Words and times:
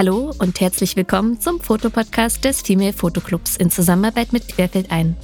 Hallo 0.00 0.32
und 0.38 0.62
herzlich 0.62 0.96
willkommen 0.96 1.40
zum 1.40 1.60
Fotopodcast 1.60 2.42
des 2.42 2.62
Female 2.62 2.94
Fotoclubs 2.94 3.58
in 3.58 3.70
Zusammenarbeit 3.70 4.32
mit 4.32 4.48
Querfeld 4.48 4.90
ein. 4.90 5.14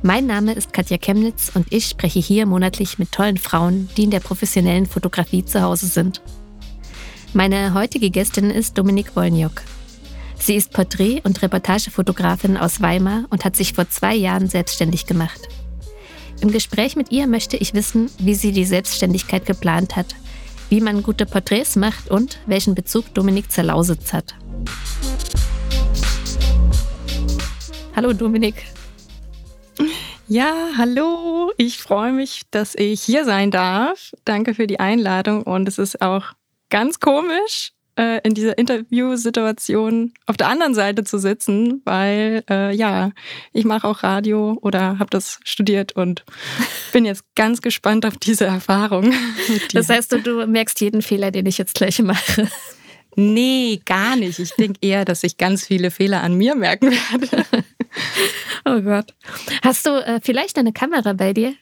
Mein 0.00 0.24
Name 0.24 0.54
ist 0.54 0.72
Katja 0.72 0.96
Chemnitz 0.96 1.52
und 1.52 1.70
ich 1.70 1.84
spreche 1.84 2.20
hier 2.20 2.46
monatlich 2.46 2.98
mit 2.98 3.12
tollen 3.12 3.36
Frauen, 3.36 3.90
die 3.98 4.04
in 4.04 4.10
der 4.10 4.20
professionellen 4.20 4.86
Fotografie 4.86 5.44
zu 5.44 5.60
Hause 5.60 5.88
sind. 5.88 6.22
Meine 7.34 7.74
heutige 7.74 8.08
Gästin 8.08 8.48
ist 8.48 8.78
Dominik 8.78 9.14
Wolniok. 9.14 9.60
Sie 10.38 10.54
ist 10.54 10.72
Porträt- 10.72 11.20
und 11.24 11.42
Reportagefotografin 11.42 12.56
aus 12.56 12.80
Weimar 12.80 13.24
und 13.28 13.44
hat 13.44 13.56
sich 13.56 13.74
vor 13.74 13.90
zwei 13.90 14.14
Jahren 14.14 14.48
selbstständig 14.48 15.04
gemacht. 15.04 15.50
Im 16.40 16.50
Gespräch 16.50 16.96
mit 16.96 17.12
ihr 17.12 17.26
möchte 17.26 17.58
ich 17.58 17.74
wissen, 17.74 18.10
wie 18.18 18.36
sie 18.36 18.52
die 18.52 18.64
Selbstständigkeit 18.64 19.44
geplant 19.44 19.96
hat, 19.96 20.14
wie 20.74 20.80
man 20.80 21.04
gute 21.04 21.24
Porträts 21.24 21.76
macht 21.76 22.10
und 22.10 22.40
welchen 22.46 22.74
Bezug 22.74 23.14
Dominik 23.14 23.52
zur 23.52 23.62
Lausitz 23.62 24.12
hat. 24.12 24.34
Hallo 27.94 28.12
Dominik. 28.12 28.56
Ja, 30.26 30.70
hallo. 30.76 31.52
Ich 31.58 31.78
freue 31.78 32.10
mich, 32.10 32.42
dass 32.50 32.74
ich 32.74 33.02
hier 33.02 33.24
sein 33.24 33.52
darf. 33.52 34.10
Danke 34.24 34.52
für 34.52 34.66
die 34.66 34.80
Einladung 34.80 35.44
und 35.44 35.68
es 35.68 35.78
ist 35.78 36.02
auch 36.02 36.32
ganz 36.70 36.98
komisch, 36.98 37.70
äh, 37.96 38.20
in 38.24 38.34
dieser 38.34 38.58
Interviewsituation 38.58 40.12
auf 40.26 40.36
der 40.36 40.48
anderen 40.48 40.74
Seite 40.74 41.04
zu 41.04 41.18
sitzen, 41.18 41.82
weil 41.84 42.44
äh, 42.50 42.74
ja, 42.74 43.10
ich 43.52 43.64
mache 43.64 43.86
auch 43.86 44.02
Radio 44.02 44.58
oder 44.62 44.98
habe 44.98 45.10
das 45.10 45.40
studiert 45.44 45.92
und 45.92 46.24
bin 46.92 47.04
jetzt 47.04 47.24
ganz 47.34 47.62
gespannt 47.62 48.06
auf 48.06 48.16
diese 48.16 48.46
Erfahrung. 48.46 49.12
das 49.72 49.88
heißt, 49.88 50.12
du, 50.12 50.20
du 50.20 50.46
merkst 50.46 50.80
jeden 50.80 51.02
Fehler, 51.02 51.30
den 51.30 51.46
ich 51.46 51.58
jetzt 51.58 51.74
gleich 51.74 52.00
mache. 52.02 52.48
Nee, 53.16 53.80
gar 53.84 54.16
nicht. 54.16 54.38
Ich 54.38 54.54
denke 54.54 54.78
eher, 54.80 55.04
dass 55.04 55.22
ich 55.22 55.36
ganz 55.36 55.66
viele 55.66 55.90
Fehler 55.90 56.22
an 56.22 56.34
mir 56.34 56.56
merken 56.56 56.90
werde. 56.90 57.44
oh 58.64 58.80
Gott. 58.80 59.14
Hast 59.62 59.86
du 59.86 59.90
äh, 59.90 60.20
vielleicht 60.22 60.58
eine 60.58 60.72
Kamera 60.72 61.12
bei 61.12 61.32
dir? 61.32 61.54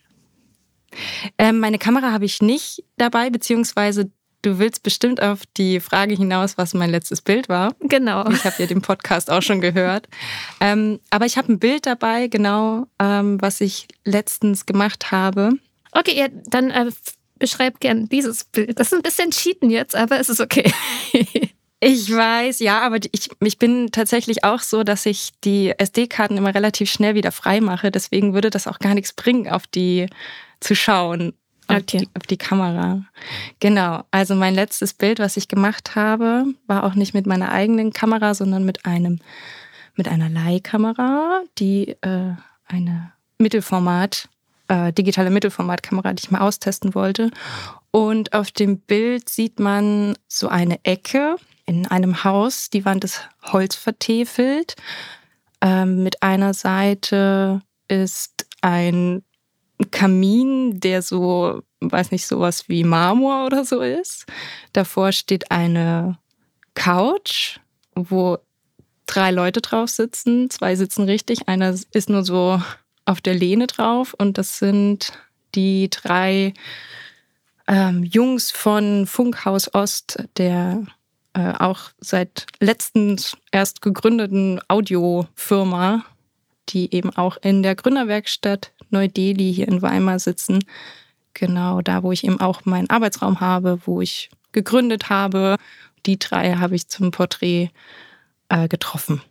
Ähm, 1.39 1.59
meine 1.59 1.79
Kamera 1.79 2.13
habe 2.13 2.25
ich 2.25 2.41
nicht 2.43 2.85
dabei, 2.97 3.31
beziehungsweise 3.31 4.11
Du 4.43 4.59
willst 4.59 4.83
bestimmt 4.83 5.23
auf 5.23 5.43
die 5.57 5.79
Frage 5.79 6.17
hinaus, 6.17 6.59
was 6.59 6.75
mein 6.75 6.91
letztes 6.91 7.23
Bild 7.23 7.49
war. 7.49 7.75
Genau. 7.81 8.29
Ich 8.29 8.45
habe 8.45 8.57
ja 8.59 8.67
den 8.67 8.83
Podcast 8.83 9.31
auch 9.31 9.41
schon 9.41 9.61
gehört. 9.61 10.09
Ähm, 10.61 10.99
aber 11.11 11.27
ich 11.27 11.39
habe 11.39 11.53
ein 11.53 11.61
Bild 11.61 11.87
dabei, 11.87 12.27
genau, 12.27 12.87
ähm, 12.99 13.41
was 13.41 13.61
ich 13.61 13.87
letztens 14.05 14.67
gemacht 14.67 15.13
habe. 15.13 15.53
Okay, 15.93 16.19
ja, 16.19 16.27
dann 16.47 16.71
äh, 16.71 16.91
beschreib 17.39 17.79
gern 17.79 18.09
dieses 18.09 18.43
Bild. 18.43 18.81
Das 18.81 18.89
ist 18.89 18.95
ein 18.95 19.03
bisschen 19.03 19.31
Cheaten 19.31 19.71
jetzt, 19.71 19.95
aber 19.95 20.19
es 20.19 20.29
ist 20.29 20.41
okay. 20.41 20.73
Ich 21.85 22.15
weiß, 22.15 22.61
ja, 22.61 22.81
aber 22.83 22.99
ich, 23.11 23.29
ich 23.41 23.59
bin 23.59 23.91
tatsächlich 23.91 24.45
auch 24.45 24.61
so, 24.61 24.85
dass 24.85 25.05
ich 25.05 25.31
die 25.43 25.77
SD-Karten 25.77 26.37
immer 26.37 26.55
relativ 26.55 26.89
schnell 26.89 27.17
wieder 27.17 27.33
frei 27.33 27.61
mache. 27.61 27.91
Deswegen 27.91 28.35
würde 28.35 28.51
das 28.51 28.69
auch 28.69 28.79
gar 28.79 28.95
nichts 28.95 29.13
bringen, 29.15 29.49
auf 29.49 29.67
die 29.67 30.07
zu 30.61 30.77
schauen 30.77 31.33
auf, 31.73 31.83
okay. 31.83 31.99
die, 31.99 32.09
auf 32.15 32.27
die 32.27 32.37
Kamera. 32.37 33.03
Genau. 33.61 34.05
Also 34.11 34.35
mein 34.35 34.55
letztes 34.55 34.95
Bild, 34.95 35.19
was 35.19 35.37
ich 35.37 35.49
gemacht 35.49 35.95
habe, 35.95 36.47
war 36.67 36.85
auch 36.85 36.95
nicht 36.95 37.15
mit 37.15 37.27
meiner 37.27 37.51
eigenen 37.53 37.93
Kamera, 37.93 38.35
sondern 38.35 38.65
mit 38.65 38.87
einem 38.87 39.21
mit 39.95 40.09
einer 40.09 40.29
Leihkamera, 40.29 41.43
die 41.59 41.91
äh, 42.01 42.35
eine 42.67 43.13
Mittelformat, 43.39 44.29
äh, 44.69 44.93
digitale 44.93 45.31
Mittelformatkamera, 45.31 46.15
die 46.15 46.25
ich 46.25 46.31
mal 46.31 46.41
austesten 46.41 46.95
wollte. 46.95 47.31
Und 47.91 48.33
auf 48.33 48.51
dem 48.51 48.79
Bild 48.79 49.29
sieht 49.29 49.61
man 49.61 50.17
so 50.29 50.49
eine 50.49 50.83
Ecke 50.85 51.37
in 51.67 51.87
einem 51.87 52.25
Haus. 52.25 52.71
Die 52.71 52.85
Wand 52.85 53.05
ist 53.05 53.29
holzvertäfelt. 53.45 54.77
Ähm, 55.61 56.03
mit 56.03 56.23
einer 56.23 56.55
Seite 56.55 57.61
ist 57.89 58.47
ein 58.63 59.23
Kamin, 59.91 60.81
der 60.81 61.03
so, 61.03 61.63
weiß 61.81 62.11
nicht, 62.11 62.27
sowas 62.27 62.69
wie 62.69 62.85
Marmor 62.85 63.47
oder 63.47 63.65
so 63.65 63.81
ist. 63.81 64.27
Davor 64.73 65.13
steht 65.13 65.51
eine 65.51 66.19
Couch, 66.75 67.59
wo 67.95 68.39
drei 69.07 69.31
Leute 69.31 69.61
drauf 69.61 69.91
sitzen. 69.91 70.51
Zwei 70.51 70.77
sitzen 70.77 71.05
richtig, 71.05 71.49
einer 71.49 71.75
ist 71.93 72.09
nur 72.09 72.25
so 72.25 72.61
auf 73.05 73.21
der 73.21 73.35
Lehne 73.35 73.67
drauf 73.67 74.15
und 74.17 74.39
das 74.39 74.59
sind 74.59 75.13
die 75.55 75.91
drei 75.91 76.55
ähm, 77.67 78.05
Jungs 78.05 78.51
von 78.51 79.07
Funkhaus 79.07 79.75
Ost, 79.75 80.25
der 80.37 80.85
äh, 81.35 81.53
auch 81.59 81.91
seit 81.99 82.47
letztens 82.61 83.37
erst 83.51 83.83
gegründeten 83.83 84.61
Audiofirma, 84.69 86.05
die 86.69 86.95
eben 86.95 87.11
auch 87.17 87.37
in 87.43 87.63
der 87.63 87.75
Gründerwerkstatt 87.75 88.73
Neu-Delhi 88.91 89.53
hier 89.53 89.69
in 89.69 89.83
Weimar 89.83 90.19
sitzen. 90.19 90.65
Genau 91.35 91.81
da, 91.81 92.03
wo 92.03 92.13
ich 92.13 92.25
eben 92.25 92.41
auch 92.41 92.65
meinen 92.65 92.91
Arbeitsraum 92.91 93.41
habe, 93.41 93.81
wo 93.85 94.01
ich 94.01 94.31
gegründet 94.53 95.09
habe. 95.09 95.57
Die 96.07 96.19
drei 96.19 96.55
habe 96.55 96.75
ich 96.75 96.89
zum 96.89 97.11
Porträt 97.11 97.71
äh, 98.49 98.69
getroffen. 98.69 99.23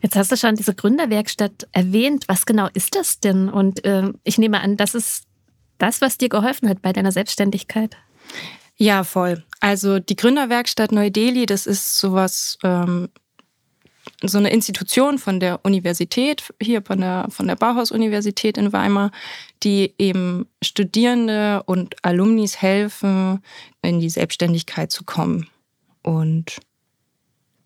Jetzt 0.00 0.16
hast 0.16 0.32
du 0.32 0.36
schon 0.36 0.56
diese 0.56 0.74
Gründerwerkstatt 0.74 1.68
erwähnt. 1.72 2.24
Was 2.26 2.46
genau 2.46 2.68
ist 2.74 2.96
das 2.96 3.20
denn? 3.20 3.48
Und 3.48 3.84
äh, 3.84 4.12
ich 4.24 4.38
nehme 4.38 4.60
an, 4.60 4.76
das 4.76 4.94
ist 4.94 5.24
das, 5.78 6.00
was 6.00 6.18
dir 6.18 6.28
geholfen 6.28 6.68
hat 6.68 6.82
bei 6.82 6.92
deiner 6.92 7.12
Selbstständigkeit. 7.12 7.96
Ja, 8.76 9.04
voll. 9.04 9.44
Also 9.60 10.00
die 10.00 10.16
Gründerwerkstatt 10.16 10.90
Neu-Delhi, 10.90 11.46
das 11.46 11.66
ist 11.66 11.98
sowas, 11.98 12.58
ähm, 12.64 13.10
so 14.28 14.38
eine 14.38 14.50
Institution 14.50 15.18
von 15.18 15.40
der 15.40 15.64
Universität, 15.64 16.52
hier 16.60 16.82
von 16.82 17.00
der, 17.00 17.26
von 17.30 17.46
der 17.46 17.56
Bauhaus-Universität 17.56 18.56
in 18.56 18.72
Weimar, 18.72 19.10
die 19.62 19.94
eben 19.98 20.46
Studierende 20.62 21.62
und 21.64 21.96
Alumnis 22.02 22.60
helfen, 22.60 23.42
in 23.82 24.00
die 24.00 24.10
Selbstständigkeit 24.10 24.90
zu 24.90 25.04
kommen. 25.04 25.48
Und 26.02 26.60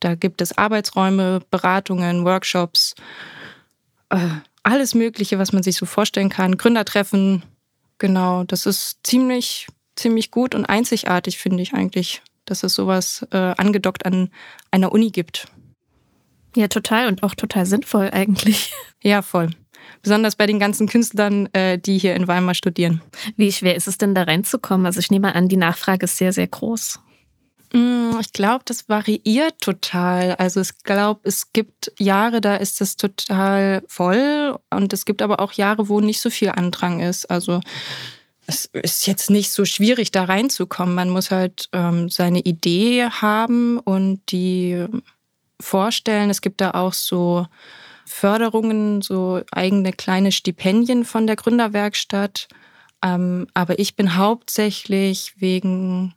da 0.01 0.15
gibt 0.15 0.41
es 0.41 0.57
Arbeitsräume, 0.57 1.41
Beratungen, 1.51 2.25
Workshops, 2.25 2.95
äh, 4.11 4.19
alles 4.63 4.95
Mögliche, 4.95 5.39
was 5.39 5.53
man 5.53 5.63
sich 5.63 5.77
so 5.77 5.87
vorstellen 5.87 6.29
kann. 6.29 6.59
Gründertreffen, 6.59 7.43
genau, 7.99 8.45
das 8.45 8.67
ist 8.67 8.99
ziemlich, 9.05 9.69
ziemlich 9.95 10.31
gut 10.31 10.55
und 10.55 10.67
einzigartig, 10.67 11.39
finde 11.39 11.63
ich 11.63 11.73
eigentlich, 11.73 12.23
dass 12.45 12.63
es 12.63 12.75
sowas 12.75 13.27
äh, 13.31 13.37
angedockt 13.37 14.05
an 14.05 14.31
einer 14.71 14.93
Uni 14.93 15.11
gibt. 15.11 15.49
Ja, 16.57 16.69
total 16.69 17.07
und 17.07 17.23
auch 17.23 17.35
total 17.35 17.67
sinnvoll 17.67 18.11
eigentlich. 18.11 18.73
Ja, 19.03 19.23
voll. 19.23 19.51
Besonders 20.03 20.35
bei 20.35 20.47
den 20.47 20.59
ganzen 20.59 20.89
Künstlern, 20.89 21.49
äh, 21.53 21.79
die 21.79 21.97
hier 21.99 22.17
in 22.17 22.27
Weimar 22.27 22.55
studieren. 22.55 23.03
Wie 23.37 23.53
schwer 23.53 23.77
ist 23.77 23.87
es 23.87 23.99
denn 23.99 24.17
da 24.17 24.25
reinzukommen? 24.25 24.85
Also 24.85 24.99
ich 24.99 25.13
nehme 25.13 25.35
an, 25.35 25.49
die 25.49 25.59
Nachfrage 25.59 26.05
ist 26.05 26.17
sehr, 26.17 26.33
sehr 26.33 26.49
groß. 26.49 26.99
Mm, 27.73 28.19
ich 28.21 28.33
glaube, 28.33 28.65
das 28.65 28.89
variiert 28.89 29.61
total. 29.61 30.35
Also 30.37 30.61
ich 30.61 30.83
glaube, 30.83 31.21
es 31.25 31.53
gibt 31.53 31.93
Jahre, 31.99 32.41
da 32.41 32.57
ist 32.57 32.81
das 32.81 32.97
total 32.97 33.83
voll 33.87 34.59
und 34.71 34.93
es 34.93 35.05
gibt 35.05 35.23
aber 35.23 35.39
auch 35.39 35.53
Jahre, 35.53 35.89
wo 35.89 36.01
nicht 36.01 36.21
so 36.21 36.31
viel 36.31 36.49
Andrang 36.49 37.01
ist. 37.01 37.31
Also 37.31 37.61
es 38.47 38.67
ist 38.73 39.07
jetzt 39.07 39.31
nicht 39.31 39.51
so 39.51 39.65
schwierig, 39.65 40.11
da 40.11 40.25
reinzukommen. 40.25 40.95
Man 40.95 41.11
muss 41.11 41.31
halt 41.31 41.69
ähm, 41.73 42.09
seine 42.09 42.41
Idee 42.41 43.05
haben 43.05 43.79
und 43.79 44.21
die 44.33 44.87
vorstellen. 45.61 46.31
Es 46.31 46.41
gibt 46.41 46.61
da 46.61 46.73
auch 46.73 46.93
so 46.93 47.47
Förderungen, 48.05 49.03
so 49.03 49.43
eigene 49.51 49.93
kleine 49.93 50.33
Stipendien 50.33 51.05
von 51.05 51.27
der 51.27 51.37
Gründerwerkstatt. 51.37 52.49
Ähm, 53.03 53.47
aber 53.55 53.79
ich 53.79 53.97
bin 53.97 54.17
hauptsächlich 54.17 55.35
wegen 55.39 56.15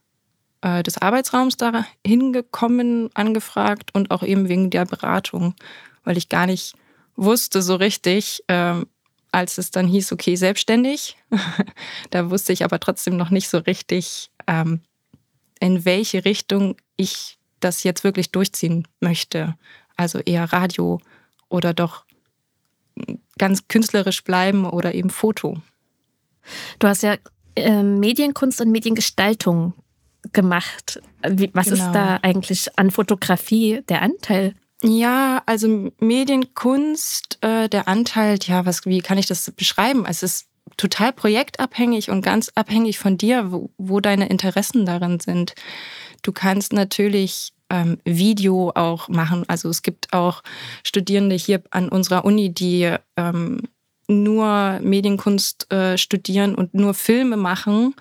äh, 0.62 0.84
des 0.84 0.98
Arbeitsraums 0.98 1.58
da 1.58 1.86
hingekommen, 2.06 3.10
angefragt 3.14 3.90
und 3.94 4.12
auch 4.12 4.24
eben 4.24 4.50
wegen 4.50 4.70
der 4.70 4.86
Beratung, 4.86 5.56
weil 6.04 6.18
ich 6.18 6.30
gar 6.30 6.46
nicht 6.46 6.76
wusste 7.16 7.62
so 7.62 7.76
richtig, 7.76 8.44
ähm, 8.48 8.88
als 9.32 9.58
es 9.58 9.72
dann 9.72 9.88
hieß, 9.88 10.12
okay, 10.12 10.36
selbstständig. 10.36 11.18
da 12.12 12.30
wusste 12.30 12.54
ich 12.54 12.64
aber 12.64 12.80
trotzdem 12.80 13.18
noch 13.18 13.30
nicht 13.30 13.50
so 13.50 13.58
richtig, 13.60 14.32
ähm, 14.48 14.82
in 15.60 15.86
welche 15.86 16.24
Richtung 16.24 16.78
ich 16.96 17.39
das 17.60 17.84
jetzt 17.84 18.04
wirklich 18.04 18.32
durchziehen 18.32 18.88
möchte. 19.00 19.56
Also 19.96 20.20
eher 20.20 20.52
Radio 20.54 21.00
oder 21.50 21.74
doch 21.74 22.06
ganz 23.38 23.68
künstlerisch 23.68 24.24
bleiben 24.24 24.66
oder 24.66 24.94
eben 24.94 25.10
Foto. 25.10 25.62
Du 26.80 26.88
hast 26.88 27.04
ja 27.04 27.16
äh, 27.56 27.84
Medienkunst 27.84 28.62
und 28.62 28.72
Mediengestaltung 28.72 29.74
gemacht. 30.34 31.02
Wie, 31.28 31.50
was 31.54 31.70
genau. 31.70 31.86
ist 31.86 31.92
da 31.94 32.20
eigentlich 32.22 32.78
an 32.78 32.92
Fotografie 32.92 33.82
der 33.88 34.02
Anteil? 34.02 34.54
Ja, 34.82 35.44
also 35.46 35.92
Medienkunst, 36.00 37.40
äh, 37.42 37.68
der 37.68 37.88
Anteil, 37.88 38.38
ja, 38.44 38.66
was, 38.66 38.86
wie 38.86 39.00
kann 39.00 39.18
ich 39.18 39.26
das 39.26 39.52
beschreiben? 39.52 40.06
Es 40.06 40.24
ist 40.24 40.48
total 40.78 41.12
projektabhängig 41.12 42.10
und 42.10 42.22
ganz 42.22 42.50
abhängig 42.56 43.00
von 43.00 43.18
dir, 43.18 43.52
wo, 43.52 43.72
wo 43.78 44.00
deine 44.00 44.30
Interessen 44.30 44.86
darin 44.86 45.20
sind. 45.20 45.54
Du 46.22 46.32
kannst 46.32 46.74
natürlich 46.74 47.54
ähm, 47.70 47.98
Video 48.04 48.72
auch 48.76 49.08
machen. 49.10 49.44
Also 49.48 49.70
es 49.70 49.82
gibt 49.82 50.14
auch 50.14 50.42
Studierende 50.84 51.36
hier 51.36 51.62
an 51.72 51.90
unserer 51.90 52.26
Uni, 52.26 52.54
die 52.54 52.96
ähm, 53.16 53.62
nur 54.08 54.80
Medienkunst 54.82 55.72
äh, 55.72 55.98
studieren 55.98 56.56
und 56.56 56.74
nur 56.74 56.94
Filme 56.94 57.38
machen 57.38 57.96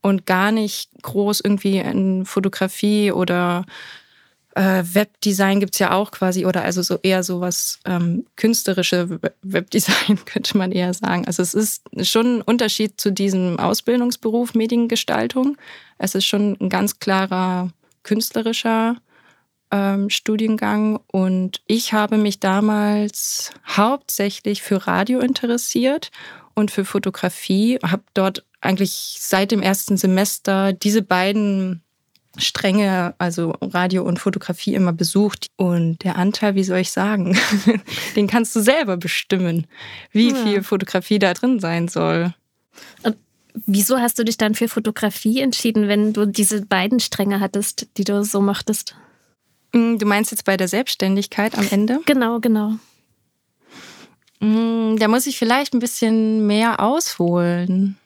und 0.00 0.26
gar 0.26 0.52
nicht 0.52 0.90
groß 1.02 1.40
irgendwie 1.40 1.78
in 1.78 2.24
Fotografie 2.24 3.12
oder 3.12 3.66
äh, 4.54 4.82
Webdesign 4.82 5.60
gibt 5.60 5.74
es 5.74 5.78
ja 5.78 5.92
auch 5.92 6.10
quasi, 6.10 6.44
oder 6.44 6.62
also 6.62 6.82
so 6.82 6.98
eher 7.02 7.22
so 7.22 7.40
was 7.40 7.78
ähm, 7.84 8.26
künstlerische 8.36 9.20
Webdesign, 9.42 10.18
könnte 10.24 10.58
man 10.58 10.72
eher 10.72 10.92
sagen. 10.92 11.26
Also 11.26 11.42
es 11.42 11.54
ist 11.54 11.82
schon 12.02 12.38
ein 12.38 12.42
Unterschied 12.42 13.00
zu 13.00 13.12
diesem 13.12 13.58
Ausbildungsberuf 13.58 14.54
Mediengestaltung. 14.54 15.56
Es 15.98 16.14
ist 16.14 16.26
schon 16.26 16.56
ein 16.60 16.68
ganz 16.68 16.98
klarer 16.98 17.70
künstlerischer 18.02 18.96
ähm, 19.70 20.10
Studiengang 20.10 20.98
und 21.06 21.62
ich 21.66 21.92
habe 21.92 22.16
mich 22.16 22.40
damals 22.40 23.52
hauptsächlich 23.68 24.62
für 24.62 24.86
Radio 24.86 25.20
interessiert 25.20 26.10
und 26.54 26.70
für 26.70 26.84
Fotografie, 26.84 27.78
habe 27.82 28.02
dort 28.14 28.44
eigentlich 28.60 29.16
seit 29.20 29.52
dem 29.52 29.62
ersten 29.62 29.96
Semester 29.96 30.72
diese 30.72 31.02
beiden 31.02 31.82
Stränge, 32.36 33.14
also 33.18 33.54
Radio 33.60 34.04
und 34.04 34.18
Fotografie 34.18 34.74
immer 34.74 34.92
besucht. 34.92 35.48
Und 35.56 36.04
der 36.04 36.16
Anteil, 36.16 36.54
wie 36.54 36.64
soll 36.64 36.78
ich 36.78 36.92
sagen, 36.92 37.36
den 38.16 38.26
kannst 38.26 38.54
du 38.54 38.60
selber 38.60 38.96
bestimmen, 38.96 39.66
wie 40.12 40.30
ja. 40.30 40.36
viel 40.36 40.62
Fotografie 40.62 41.18
da 41.18 41.34
drin 41.34 41.60
sein 41.60 41.88
soll. 41.88 42.34
Und 43.02 43.16
wieso 43.66 43.98
hast 43.98 44.18
du 44.18 44.24
dich 44.24 44.36
dann 44.36 44.54
für 44.54 44.68
Fotografie 44.68 45.40
entschieden, 45.40 45.88
wenn 45.88 46.12
du 46.12 46.26
diese 46.26 46.64
beiden 46.64 47.00
Stränge 47.00 47.40
hattest, 47.40 47.88
die 47.96 48.04
du 48.04 48.24
so 48.24 48.40
mochtest? 48.40 48.94
Mm, 49.72 49.98
du 49.98 50.06
meinst 50.06 50.30
jetzt 50.30 50.44
bei 50.44 50.56
der 50.56 50.68
Selbstständigkeit 50.68 51.56
am 51.58 51.66
Ende? 51.70 52.00
Genau, 52.06 52.40
genau. 52.40 52.74
Mm, 54.40 54.96
da 54.96 55.08
muss 55.08 55.26
ich 55.26 55.38
vielleicht 55.38 55.74
ein 55.74 55.80
bisschen 55.80 56.46
mehr 56.46 56.80
ausholen. 56.80 57.96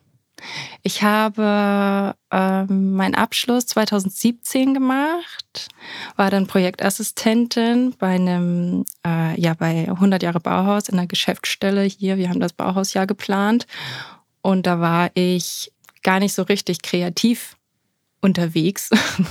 Ich 0.83 1.03
habe 1.03 2.15
ähm, 2.31 2.95
meinen 2.95 3.15
Abschluss 3.15 3.67
2017 3.67 4.75
gemacht, 4.75 5.69
war 6.17 6.31
dann 6.31 6.47
Projektassistentin 6.47 7.95
bei 7.99 8.15
einem, 8.15 8.85
äh, 9.07 9.41
ja, 9.41 9.55
bei 9.55 9.89
100 9.89 10.23
Jahre 10.23 10.41
Bauhaus 10.41 10.89
in 10.89 10.97
der 10.97 11.07
Geschäftsstelle 11.07 11.83
hier. 11.83 12.17
Wir 12.17 12.29
haben 12.29 12.41
das 12.41 12.53
Bauhausjahr 12.53 13.07
geplant 13.07 13.67
und 14.43 14.67
da 14.67 14.81
war 14.81 15.11
ich 15.15 15.73
gar 16.03 16.21
nicht 16.21 16.35
so 16.35 16.43
richtig 16.43 16.83
kreativ 16.83 17.57
unterwegs, 18.21 18.91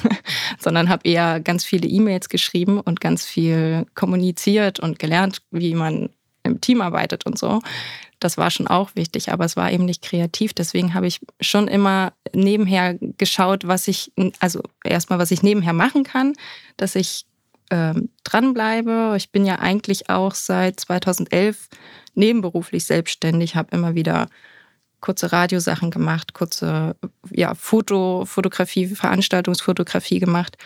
sondern 0.60 0.89
habe 0.89 1.07
eher 1.07 1.39
ganz 1.39 1.65
viele 1.65 1.88
E-Mails 1.88 2.30
geschrieben 2.30 2.80
und 2.80 3.01
ganz 3.01 3.25
viel 3.25 3.86
kommuniziert 3.95 4.80
und 4.80 5.00
gelernt, 5.00 5.42
wie 5.51 5.74
man 5.74 6.10
im 6.44 6.62
Team 6.62 6.81
arbeitet 6.81 7.25
und 7.25 7.38
so. 7.38 7.62
Das 8.23 8.37
war 8.37 8.49
schon 8.51 8.67
auch 8.67 8.95
wichtig, 8.95 9.33
aber 9.33 9.43
es 9.43 9.57
war 9.57 9.69
eben 9.69 9.83
nicht 9.83 10.01
kreativ. 10.01 10.53
Deswegen 10.53 10.93
habe 10.93 11.07
ich 11.07 11.19
schon 11.41 11.67
immer 11.67 12.13
nebenher 12.33 12.97
geschaut, 13.17 13.67
was 13.67 13.89
ich, 13.89 14.13
also 14.39 14.61
erstmal, 14.85 15.19
was 15.19 15.31
ich 15.31 15.43
nebenher 15.43 15.73
machen 15.73 16.03
kann, 16.03 16.33
dass 16.77 16.95
ich 16.95 17.25
ähm, 17.69 18.07
dranbleibe. 18.23 19.15
Ich 19.17 19.31
bin 19.31 19.45
ja 19.45 19.59
eigentlich 19.59 20.09
auch 20.09 20.35
seit 20.35 20.79
2011 20.79 21.67
nebenberuflich 22.15 22.85
selbstständig, 22.85 23.57
habe 23.57 23.75
immer 23.75 23.93
wieder 23.93 24.29
kurze 25.01 25.33
Radiosachen 25.33 25.91
gemacht, 25.91 26.33
kurze 26.33 26.95
ja, 27.29 27.55
Foto, 27.55 28.23
Fotografie, 28.25 28.87
Veranstaltungsfotografie 28.87 30.19
gemacht. 30.19 30.57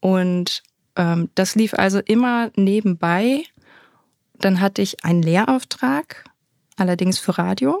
Und 0.00 0.62
ähm, 0.96 1.30
das 1.34 1.54
lief 1.54 1.72
also 1.72 2.00
immer 2.00 2.50
nebenbei. 2.56 3.44
Dann 4.34 4.60
hatte 4.60 4.82
ich 4.82 5.02
einen 5.02 5.22
Lehrauftrag 5.22 6.24
allerdings 6.76 7.18
für 7.18 7.38
Radio. 7.38 7.80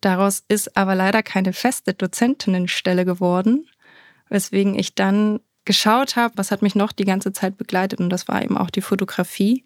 Daraus 0.00 0.42
ist 0.48 0.76
aber 0.76 0.94
leider 0.94 1.22
keine 1.22 1.52
feste 1.52 1.94
Dozentinnenstelle 1.94 3.04
geworden, 3.04 3.66
weswegen 4.28 4.78
ich 4.78 4.94
dann 4.94 5.40
geschaut 5.64 6.16
habe, 6.16 6.34
was 6.36 6.50
hat 6.50 6.62
mich 6.62 6.74
noch 6.74 6.92
die 6.92 7.04
ganze 7.04 7.32
Zeit 7.32 7.56
begleitet 7.56 7.98
und 7.98 8.10
das 8.10 8.28
war 8.28 8.42
eben 8.42 8.56
auch 8.56 8.70
die 8.70 8.82
Fotografie. 8.82 9.64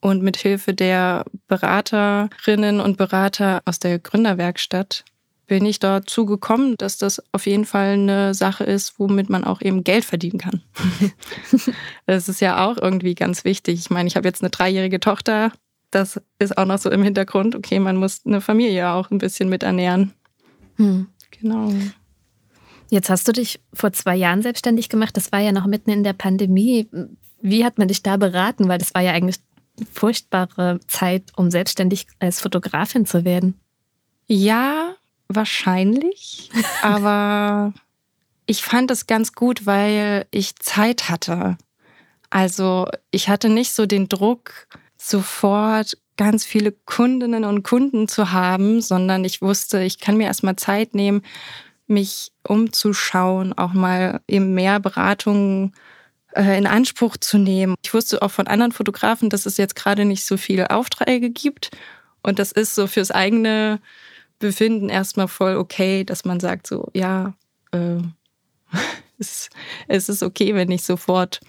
Und 0.00 0.20
mit 0.20 0.36
Hilfe 0.36 0.74
der 0.74 1.24
Beraterinnen 1.46 2.80
und 2.80 2.96
Berater 2.96 3.62
aus 3.64 3.78
der 3.78 4.00
Gründerwerkstatt 4.00 5.04
bin 5.46 5.64
ich 5.64 5.78
dazu 5.78 6.26
gekommen, 6.26 6.76
dass 6.76 6.98
das 6.98 7.22
auf 7.32 7.46
jeden 7.46 7.66
Fall 7.66 7.92
eine 7.92 8.34
Sache 8.34 8.64
ist, 8.64 8.98
womit 8.98 9.28
man 9.28 9.44
auch 9.44 9.60
eben 9.60 9.84
Geld 9.84 10.04
verdienen 10.04 10.38
kann. 10.38 10.62
das 12.06 12.28
ist 12.28 12.40
ja 12.40 12.66
auch 12.66 12.78
irgendwie 12.78 13.14
ganz 13.14 13.44
wichtig. 13.44 13.78
Ich 13.78 13.90
meine, 13.90 14.08
ich 14.08 14.16
habe 14.16 14.26
jetzt 14.26 14.42
eine 14.42 14.50
dreijährige 14.50 14.98
Tochter, 14.98 15.52
das 15.92 16.20
ist 16.38 16.58
auch 16.58 16.64
noch 16.64 16.78
so 16.78 16.90
im 16.90 17.02
Hintergrund, 17.02 17.54
okay, 17.54 17.78
man 17.78 17.96
muss 17.96 18.22
eine 18.26 18.40
Familie 18.40 18.90
auch 18.90 19.10
ein 19.10 19.18
bisschen 19.18 19.48
mit 19.48 19.62
ernähren. 19.62 20.12
Hm. 20.76 21.06
Genau. 21.30 21.72
Jetzt 22.90 23.08
hast 23.08 23.26
du 23.28 23.32
dich 23.32 23.60
vor 23.72 23.92
zwei 23.92 24.16
Jahren 24.16 24.42
selbstständig 24.42 24.88
gemacht. 24.88 25.16
Das 25.16 25.32
war 25.32 25.40
ja 25.40 25.52
noch 25.52 25.66
mitten 25.66 25.90
in 25.90 26.04
der 26.04 26.12
Pandemie. 26.12 26.88
Wie 27.40 27.64
hat 27.64 27.78
man 27.78 27.88
dich 27.88 28.02
da 28.02 28.16
beraten? 28.16 28.68
Weil 28.68 28.78
das 28.78 28.94
war 28.94 29.02
ja 29.02 29.12
eigentlich 29.12 29.38
eine 29.78 29.86
furchtbare 29.86 30.80
Zeit, 30.86 31.32
um 31.36 31.50
selbstständig 31.50 32.06
als 32.18 32.40
Fotografin 32.40 33.06
zu 33.06 33.24
werden. 33.24 33.58
Ja, 34.26 34.94
wahrscheinlich. 35.28 36.50
aber 36.82 37.72
ich 38.46 38.62
fand 38.62 38.90
es 38.90 39.06
ganz 39.06 39.32
gut, 39.32 39.66
weil 39.66 40.26
ich 40.30 40.56
Zeit 40.56 41.08
hatte. 41.08 41.56
Also 42.30 42.88
ich 43.10 43.28
hatte 43.28 43.48
nicht 43.48 43.72
so 43.72 43.86
den 43.86 44.08
Druck, 44.08 44.68
sofort 45.02 45.96
ganz 46.16 46.44
viele 46.44 46.72
Kundinnen 46.72 47.44
und 47.44 47.62
Kunden 47.62 48.06
zu 48.06 48.32
haben, 48.32 48.80
sondern 48.80 49.24
ich 49.24 49.42
wusste, 49.42 49.82
ich 49.82 49.98
kann 49.98 50.16
mir 50.16 50.26
erstmal 50.26 50.56
Zeit 50.56 50.94
nehmen, 50.94 51.22
mich 51.86 52.32
umzuschauen, 52.46 53.52
auch 53.52 53.72
mal 53.72 54.20
eben 54.28 54.54
mehr 54.54 54.78
Beratungen 54.78 55.74
äh, 56.34 56.56
in 56.56 56.66
Anspruch 56.66 57.16
zu 57.16 57.38
nehmen. 57.38 57.74
Ich 57.82 57.92
wusste 57.92 58.22
auch 58.22 58.30
von 58.30 58.46
anderen 58.46 58.72
Fotografen, 58.72 59.30
dass 59.30 59.46
es 59.46 59.56
jetzt 59.56 59.74
gerade 59.74 60.04
nicht 60.04 60.24
so 60.24 60.36
viele 60.36 60.70
Aufträge 60.70 61.30
gibt. 61.30 61.70
Und 62.22 62.38
das 62.38 62.52
ist 62.52 62.74
so 62.74 62.86
fürs 62.86 63.10
eigene 63.10 63.80
Befinden 64.38 64.88
erstmal 64.88 65.28
voll 65.28 65.56
okay, 65.56 66.04
dass 66.04 66.24
man 66.24 66.38
sagt 66.38 66.66
so, 66.66 66.88
ja, 66.94 67.34
äh, 67.72 67.96
es, 69.18 69.50
es 69.88 70.08
ist 70.08 70.22
okay, 70.22 70.54
wenn 70.54 70.70
ich 70.70 70.84
sofort 70.84 71.40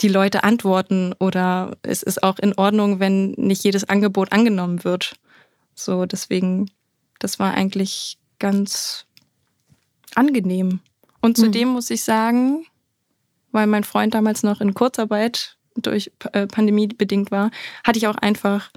die 0.00 0.08
Leute 0.08 0.44
antworten 0.44 1.14
oder 1.18 1.76
es 1.82 2.02
ist 2.02 2.22
auch 2.22 2.38
in 2.38 2.54
Ordnung, 2.54 2.98
wenn 3.00 3.32
nicht 3.32 3.62
jedes 3.64 3.88
Angebot 3.88 4.32
angenommen 4.32 4.84
wird. 4.84 5.14
So, 5.74 6.06
deswegen, 6.06 6.70
das 7.18 7.38
war 7.38 7.54
eigentlich 7.54 8.18
ganz 8.38 9.06
angenehm. 10.14 10.80
Und 11.20 11.36
zudem 11.36 11.68
mhm. 11.68 11.74
muss 11.74 11.90
ich 11.90 12.02
sagen, 12.02 12.66
weil 13.52 13.66
mein 13.66 13.84
Freund 13.84 14.14
damals 14.14 14.42
noch 14.42 14.60
in 14.60 14.74
Kurzarbeit 14.74 15.56
durch 15.76 16.10
äh, 16.32 16.46
Pandemie 16.46 16.88
bedingt 16.88 17.30
war, 17.30 17.50
hatte 17.84 17.98
ich 17.98 18.06
auch 18.06 18.16
einfach 18.16 18.70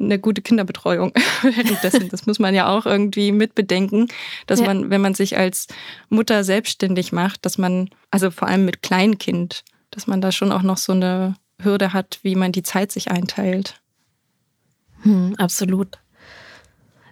eine 0.00 0.18
gute 0.18 0.42
Kinderbetreuung 0.42 1.12
währenddessen. 1.42 2.08
Das 2.08 2.26
muss 2.26 2.38
man 2.38 2.54
ja 2.54 2.68
auch 2.68 2.84
irgendwie 2.84 3.32
mitbedenken, 3.32 4.08
dass 4.46 4.60
ja. 4.60 4.66
man, 4.66 4.90
wenn 4.90 5.00
man 5.00 5.14
sich 5.14 5.36
als 5.36 5.68
Mutter 6.08 6.42
selbstständig 6.42 7.12
macht, 7.12 7.44
dass 7.46 7.58
man, 7.58 7.90
also 8.10 8.30
vor 8.30 8.48
allem 8.48 8.64
mit 8.64 8.82
Kleinkind, 8.82 9.64
dass 9.94 10.06
man 10.06 10.20
da 10.20 10.32
schon 10.32 10.52
auch 10.52 10.62
noch 10.62 10.76
so 10.76 10.92
eine 10.92 11.36
Hürde 11.62 11.92
hat, 11.92 12.18
wie 12.22 12.34
man 12.34 12.52
die 12.52 12.62
Zeit 12.62 12.90
sich 12.90 13.10
einteilt. 13.10 13.80
Hm, 15.02 15.34
absolut. 15.38 15.98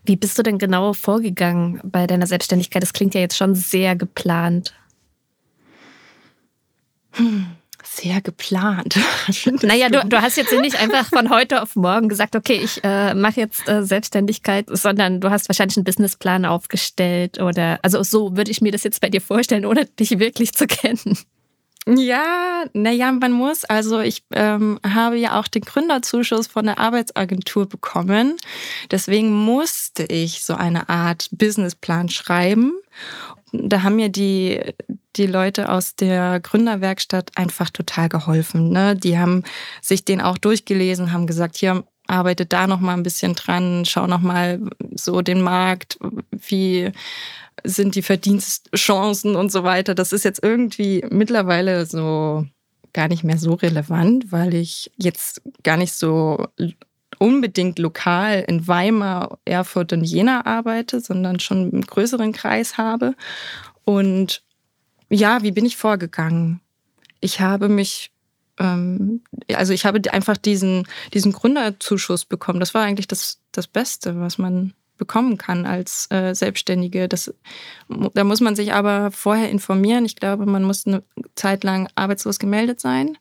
Wie 0.04 0.16
bist 0.16 0.36
du 0.36 0.42
denn 0.42 0.58
genau 0.58 0.92
vorgegangen 0.94 1.80
bei 1.84 2.06
deiner 2.06 2.26
Selbstständigkeit? 2.26 2.82
Das 2.82 2.92
klingt 2.92 3.14
ja 3.14 3.20
jetzt 3.20 3.36
schon 3.36 3.54
sehr 3.54 3.94
geplant. 3.94 4.74
Hm, 7.12 7.46
sehr 7.84 8.20
geplant. 8.20 8.98
naja, 9.62 9.90
du, 9.90 10.04
du, 10.04 10.20
hast 10.20 10.36
jetzt 10.36 10.52
nicht 10.60 10.80
einfach 10.80 11.06
von 11.06 11.30
heute 11.30 11.62
auf 11.62 11.76
morgen 11.76 12.08
gesagt, 12.08 12.34
okay, 12.34 12.60
ich 12.64 12.82
äh, 12.82 13.14
mache 13.14 13.38
jetzt 13.38 13.68
äh, 13.68 13.84
Selbstständigkeit, 13.84 14.66
sondern 14.68 15.20
du 15.20 15.30
hast 15.30 15.48
wahrscheinlich 15.48 15.76
einen 15.76 15.84
Businessplan 15.84 16.46
aufgestellt 16.46 17.40
oder, 17.40 17.78
also 17.82 18.02
so 18.02 18.36
würde 18.36 18.50
ich 18.50 18.60
mir 18.60 18.72
das 18.72 18.82
jetzt 18.82 19.00
bei 19.00 19.08
dir 19.08 19.20
vorstellen, 19.20 19.66
ohne 19.66 19.84
dich 19.86 20.18
wirklich 20.18 20.52
zu 20.52 20.66
kennen. 20.66 21.18
Ja, 21.86 22.64
naja, 22.74 23.10
man 23.10 23.32
muss. 23.32 23.64
Also 23.64 23.98
ich 23.98 24.22
ähm, 24.32 24.78
habe 24.86 25.16
ja 25.16 25.40
auch 25.40 25.48
den 25.48 25.62
Gründerzuschuss 25.62 26.46
von 26.46 26.66
der 26.66 26.78
Arbeitsagentur 26.78 27.68
bekommen. 27.68 28.36
Deswegen 28.90 29.32
musste 29.32 30.04
ich 30.04 30.44
so 30.44 30.54
eine 30.54 30.88
Art 30.88 31.28
Businessplan 31.32 32.08
schreiben. 32.08 32.74
Da 33.52 33.82
haben 33.82 33.96
mir 33.96 34.10
die, 34.10 34.60
die 35.16 35.26
Leute 35.26 35.70
aus 35.70 35.96
der 35.96 36.38
Gründerwerkstatt 36.38 37.32
einfach 37.34 37.70
total 37.70 38.08
geholfen. 38.08 38.70
Ne? 38.70 38.94
Die 38.94 39.18
haben 39.18 39.42
sich 39.82 40.04
den 40.04 40.20
auch 40.20 40.38
durchgelesen, 40.38 41.12
haben 41.12 41.26
gesagt, 41.26 41.56
hier 41.56 41.84
arbeitet 42.06 42.52
da 42.52 42.66
noch 42.66 42.80
mal 42.80 42.94
ein 42.94 43.02
bisschen 43.02 43.34
dran, 43.34 43.84
schau 43.86 44.06
noch 44.06 44.20
mal 44.20 44.60
so 44.94 45.20
den 45.20 45.40
Markt, 45.40 45.98
wie 46.30 46.92
sind 47.64 47.94
die 47.94 48.02
Verdienstchancen 48.02 49.36
und 49.36 49.52
so 49.52 49.64
weiter. 49.64 49.94
Das 49.94 50.12
ist 50.12 50.24
jetzt 50.24 50.42
irgendwie 50.42 51.04
mittlerweile 51.10 51.86
so 51.86 52.46
gar 52.92 53.08
nicht 53.08 53.24
mehr 53.24 53.38
so 53.38 53.54
relevant, 53.54 54.30
weil 54.32 54.54
ich 54.54 54.90
jetzt 54.96 55.42
gar 55.62 55.76
nicht 55.76 55.92
so 55.92 56.46
unbedingt 57.18 57.78
lokal 57.78 58.44
in 58.48 58.66
Weimar, 58.66 59.38
Erfurt 59.44 59.92
und 59.92 60.04
Jena 60.04 60.44
arbeite, 60.44 61.00
sondern 61.00 61.40
schon 61.40 61.72
einen 61.72 61.82
größeren 61.82 62.32
Kreis 62.32 62.78
habe. 62.78 63.14
Und 63.84 64.42
ja, 65.08 65.42
wie 65.42 65.52
bin 65.52 65.64
ich 65.64 65.76
vorgegangen? 65.76 66.60
Ich 67.20 67.40
habe 67.40 67.68
mich, 67.68 68.10
ähm, 68.58 69.22
also 69.54 69.72
ich 69.72 69.86
habe 69.86 70.00
einfach 70.12 70.36
diesen, 70.36 70.86
diesen 71.14 71.32
Gründerzuschuss 71.32 72.24
bekommen. 72.24 72.60
Das 72.60 72.74
war 72.74 72.82
eigentlich 72.82 73.08
das, 73.08 73.40
das 73.52 73.68
Beste, 73.68 74.18
was 74.18 74.38
man 74.38 74.74
bekommen 75.02 75.36
kann 75.36 75.66
als 75.66 76.06
äh, 76.12 76.32
Selbstständige. 76.32 77.08
Das, 77.08 77.34
da 77.88 78.22
muss 78.22 78.40
man 78.40 78.54
sich 78.54 78.72
aber 78.72 79.10
vorher 79.10 79.50
informieren. 79.50 80.04
Ich 80.04 80.14
glaube, 80.14 80.46
man 80.46 80.62
muss 80.62 80.86
eine 80.86 81.02
Zeit 81.34 81.64
lang 81.64 81.88
arbeitslos 81.96 82.38
gemeldet 82.38 82.78
sein. 82.78 83.18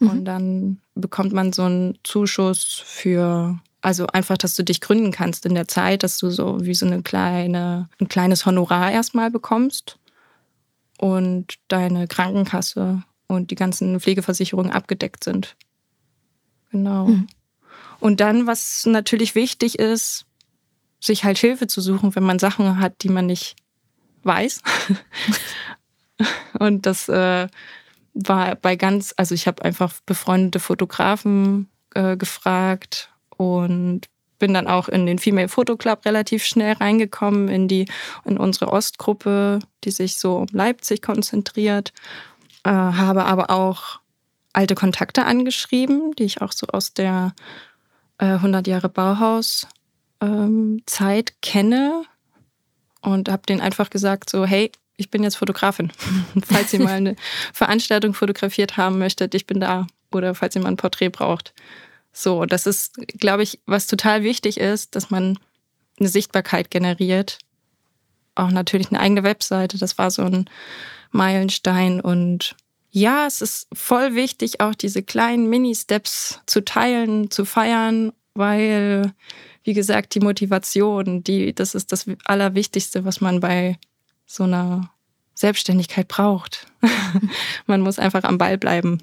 Mhm. 0.00 0.10
Und 0.10 0.24
dann 0.26 0.80
bekommt 0.94 1.32
man 1.32 1.54
so 1.54 1.62
einen 1.62 1.98
Zuschuss 2.02 2.82
für, 2.84 3.58
also 3.80 4.06
einfach, 4.08 4.36
dass 4.36 4.54
du 4.54 4.64
dich 4.64 4.82
gründen 4.82 5.12
kannst 5.12 5.46
in 5.46 5.54
der 5.54 5.66
Zeit, 5.66 6.02
dass 6.02 6.18
du 6.18 6.28
so 6.28 6.58
wie 6.60 6.74
so 6.74 6.84
eine 6.84 7.00
kleine, 7.00 7.88
ein 7.98 8.08
kleines 8.08 8.44
Honorar 8.44 8.92
erstmal 8.92 9.30
bekommst 9.30 9.98
und 10.98 11.54
deine 11.68 12.06
Krankenkasse 12.06 13.02
und 13.28 13.50
die 13.50 13.56
ganzen 13.56 13.98
Pflegeversicherungen 13.98 14.72
abgedeckt 14.72 15.24
sind. 15.24 15.56
Genau. 16.70 17.06
Mhm. 17.06 17.28
Und 17.98 18.20
dann, 18.20 18.46
was 18.46 18.84
natürlich 18.84 19.34
wichtig 19.34 19.78
ist, 19.78 20.26
sich 21.04 21.24
halt 21.24 21.38
Hilfe 21.38 21.66
zu 21.66 21.80
suchen, 21.80 22.14
wenn 22.14 22.22
man 22.22 22.38
Sachen 22.38 22.80
hat, 22.80 23.02
die 23.02 23.08
man 23.08 23.26
nicht 23.26 23.56
weiß. 24.22 24.62
und 26.58 26.86
das 26.86 27.08
äh, 27.08 27.48
war 28.14 28.54
bei 28.56 28.76
ganz, 28.76 29.12
also 29.16 29.34
ich 29.34 29.46
habe 29.46 29.64
einfach 29.64 29.92
befreundete 30.06 30.60
Fotografen 30.60 31.68
äh, 31.94 32.16
gefragt 32.16 33.10
und 33.36 34.02
bin 34.38 34.54
dann 34.54 34.66
auch 34.66 34.88
in 34.88 35.06
den 35.06 35.18
Female 35.18 35.48
Photo 35.48 35.76
Club 35.76 36.04
relativ 36.04 36.44
schnell 36.44 36.74
reingekommen, 36.74 37.48
in 37.48 37.68
die, 37.68 37.86
in 38.24 38.38
unsere 38.38 38.72
Ostgruppe, 38.72 39.60
die 39.84 39.90
sich 39.90 40.16
so 40.16 40.36
um 40.36 40.46
Leipzig 40.52 41.02
konzentriert, 41.02 41.92
äh, 42.64 42.70
habe 42.70 43.26
aber 43.26 43.50
auch 43.50 44.00
alte 44.52 44.74
Kontakte 44.74 45.24
angeschrieben, 45.24 46.12
die 46.12 46.24
ich 46.24 46.40
auch 46.40 46.52
so 46.52 46.66
aus 46.68 46.94
der 46.94 47.34
äh, 48.18 48.26
100 48.26 48.66
Jahre 48.66 48.88
Bauhaus 48.88 49.66
ähm, 50.20 50.82
Zeit 50.86 51.40
kenne 51.42 52.04
und 53.00 53.28
habe 53.28 53.46
denen 53.46 53.60
einfach 53.60 53.90
gesagt 53.90 54.30
so, 54.30 54.44
hey, 54.44 54.72
ich 54.96 55.10
bin 55.10 55.22
jetzt 55.22 55.36
Fotografin. 55.36 55.92
falls 56.46 56.72
ihr 56.72 56.80
mal 56.80 56.94
eine 56.94 57.16
Veranstaltung 57.52 58.14
fotografiert 58.14 58.76
haben 58.76 58.98
möchtet, 58.98 59.34
ich 59.34 59.46
bin 59.46 59.60
da. 59.60 59.86
Oder 60.12 60.34
falls 60.34 60.54
ihr 60.54 60.62
mal 60.62 60.68
ein 60.68 60.76
Porträt 60.76 61.08
braucht. 61.08 61.52
So, 62.12 62.44
das 62.44 62.66
ist, 62.66 62.94
glaube 63.18 63.42
ich, 63.42 63.58
was 63.66 63.88
total 63.88 64.22
wichtig 64.22 64.58
ist, 64.58 64.94
dass 64.94 65.10
man 65.10 65.38
eine 65.98 66.08
Sichtbarkeit 66.08 66.70
generiert. 66.70 67.38
Auch 68.36 68.50
natürlich 68.50 68.88
eine 68.88 69.00
eigene 69.00 69.24
Webseite. 69.24 69.78
Das 69.78 69.98
war 69.98 70.10
so 70.10 70.22
ein 70.22 70.48
Meilenstein. 71.10 72.00
Und 72.00 72.54
ja, 72.90 73.26
es 73.26 73.42
ist 73.42 73.66
voll 73.72 74.14
wichtig, 74.14 74.60
auch 74.60 74.74
diese 74.74 75.02
kleinen 75.02 75.48
Mini-Steps 75.50 76.40
zu 76.46 76.64
teilen, 76.64 77.30
zu 77.30 77.44
feiern, 77.44 78.12
weil, 78.34 79.12
wie 79.64 79.72
gesagt, 79.72 80.14
die 80.14 80.20
Motivation, 80.20 81.24
die, 81.24 81.54
das 81.54 81.74
ist 81.74 81.90
das 81.90 82.06
Allerwichtigste, 82.24 83.04
was 83.04 83.20
man 83.20 83.40
bei 83.40 83.78
so 84.26 84.44
einer 84.44 84.90
Selbstständigkeit 85.34 86.06
braucht. 86.06 86.66
Man 87.66 87.80
muss 87.80 87.98
einfach 87.98 88.24
am 88.24 88.38
Ball 88.38 88.58
bleiben 88.58 89.00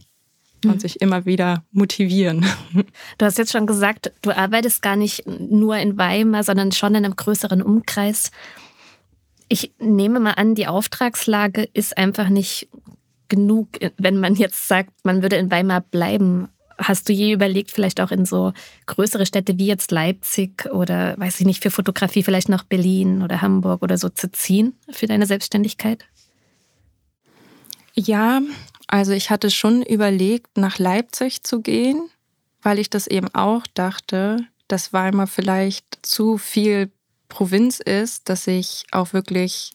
und 0.63 0.75
mhm. 0.75 0.79
sich 0.79 1.01
immer 1.01 1.25
wieder 1.25 1.63
motivieren. 1.71 2.45
Du 3.17 3.25
hast 3.25 3.37
jetzt 3.37 3.51
schon 3.51 3.67
gesagt, 3.67 4.11
du 4.21 4.35
arbeitest 4.35 4.81
gar 4.81 4.95
nicht 4.95 5.25
nur 5.27 5.77
in 5.77 5.97
Weimar, 5.97 6.43
sondern 6.43 6.71
schon 6.71 6.95
in 6.95 7.05
einem 7.05 7.15
größeren 7.15 7.61
Umkreis. 7.61 8.31
Ich 9.47 9.73
nehme 9.79 10.19
mal 10.19 10.33
an, 10.33 10.55
die 10.55 10.67
Auftragslage 10.67 11.67
ist 11.73 11.97
einfach 11.97 12.29
nicht 12.29 12.69
genug, 13.27 13.69
wenn 13.97 14.19
man 14.19 14.35
jetzt 14.35 14.67
sagt, 14.67 14.91
man 15.03 15.21
würde 15.21 15.35
in 15.35 15.51
Weimar 15.51 15.81
bleiben. 15.81 16.49
Hast 16.81 17.07
du 17.07 17.13
je 17.13 17.31
überlegt, 17.31 17.71
vielleicht 17.71 18.01
auch 18.01 18.11
in 18.11 18.25
so 18.25 18.53
größere 18.87 19.25
Städte 19.25 19.57
wie 19.57 19.67
jetzt 19.67 19.91
Leipzig 19.91 20.65
oder 20.71 21.17
weiß 21.17 21.39
ich 21.39 21.45
nicht, 21.45 21.61
für 21.61 21.71
Fotografie 21.71 22.23
vielleicht 22.23 22.49
noch 22.49 22.63
Berlin 22.63 23.21
oder 23.21 23.41
Hamburg 23.41 23.83
oder 23.83 23.97
so 23.97 24.09
zu 24.09 24.31
ziehen 24.31 24.73
für 24.89 25.05
deine 25.05 25.25
Selbstständigkeit? 25.25 26.05
Ja, 27.93 28.41
also 28.87 29.11
ich 29.11 29.29
hatte 29.29 29.51
schon 29.51 29.83
überlegt, 29.83 30.57
nach 30.57 30.79
Leipzig 30.79 31.43
zu 31.43 31.61
gehen, 31.61 32.09
weil 32.61 32.79
ich 32.79 32.89
das 32.89 33.07
eben 33.07 33.27
auch 33.33 33.67
dachte, 33.73 34.37
dass 34.67 34.93
Weimar 34.93 35.27
vielleicht 35.27 35.99
zu 36.01 36.37
viel 36.37 36.91
Provinz 37.29 37.79
ist, 37.79 38.29
dass 38.29 38.47
ich 38.47 38.85
auch 38.91 39.13
wirklich 39.13 39.73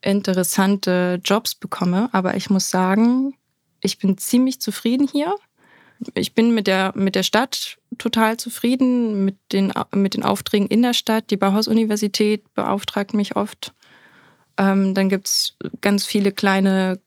interessante 0.00 1.20
Jobs 1.24 1.54
bekomme. 1.54 2.08
Aber 2.12 2.36
ich 2.36 2.50
muss 2.50 2.70
sagen, 2.70 3.34
ich 3.80 3.98
bin 3.98 4.18
ziemlich 4.18 4.60
zufrieden 4.60 5.08
hier 5.10 5.34
ich 6.14 6.34
bin 6.34 6.54
mit 6.54 6.66
der, 6.66 6.92
mit 6.94 7.14
der 7.14 7.22
Stadt 7.22 7.78
total 7.98 8.36
zufrieden, 8.36 9.24
mit 9.24 9.36
den, 9.52 9.72
mit 9.94 10.14
den 10.14 10.22
Aufträgen 10.22 10.68
in 10.68 10.82
der 10.82 10.94
Stadt. 10.94 11.30
Die 11.30 11.36
Bauhaus-Universität 11.36 12.52
beauftragt 12.54 13.14
mich 13.14 13.36
oft. 13.36 13.72
Ähm, 14.58 14.94
dann 14.94 15.08
gibt 15.08 15.28
es 15.28 15.56
ganz 15.80 16.04
viele 16.04 16.32
kleine 16.32 17.00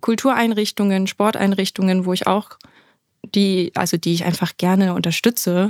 Kultureinrichtungen, 0.00 1.06
Sporteinrichtungen, 1.06 2.04
wo 2.04 2.12
ich 2.12 2.26
auch 2.26 2.58
die, 3.24 3.72
also 3.74 3.96
die 3.96 4.14
ich 4.14 4.24
einfach 4.24 4.56
gerne 4.56 4.94
unterstütze 4.94 5.68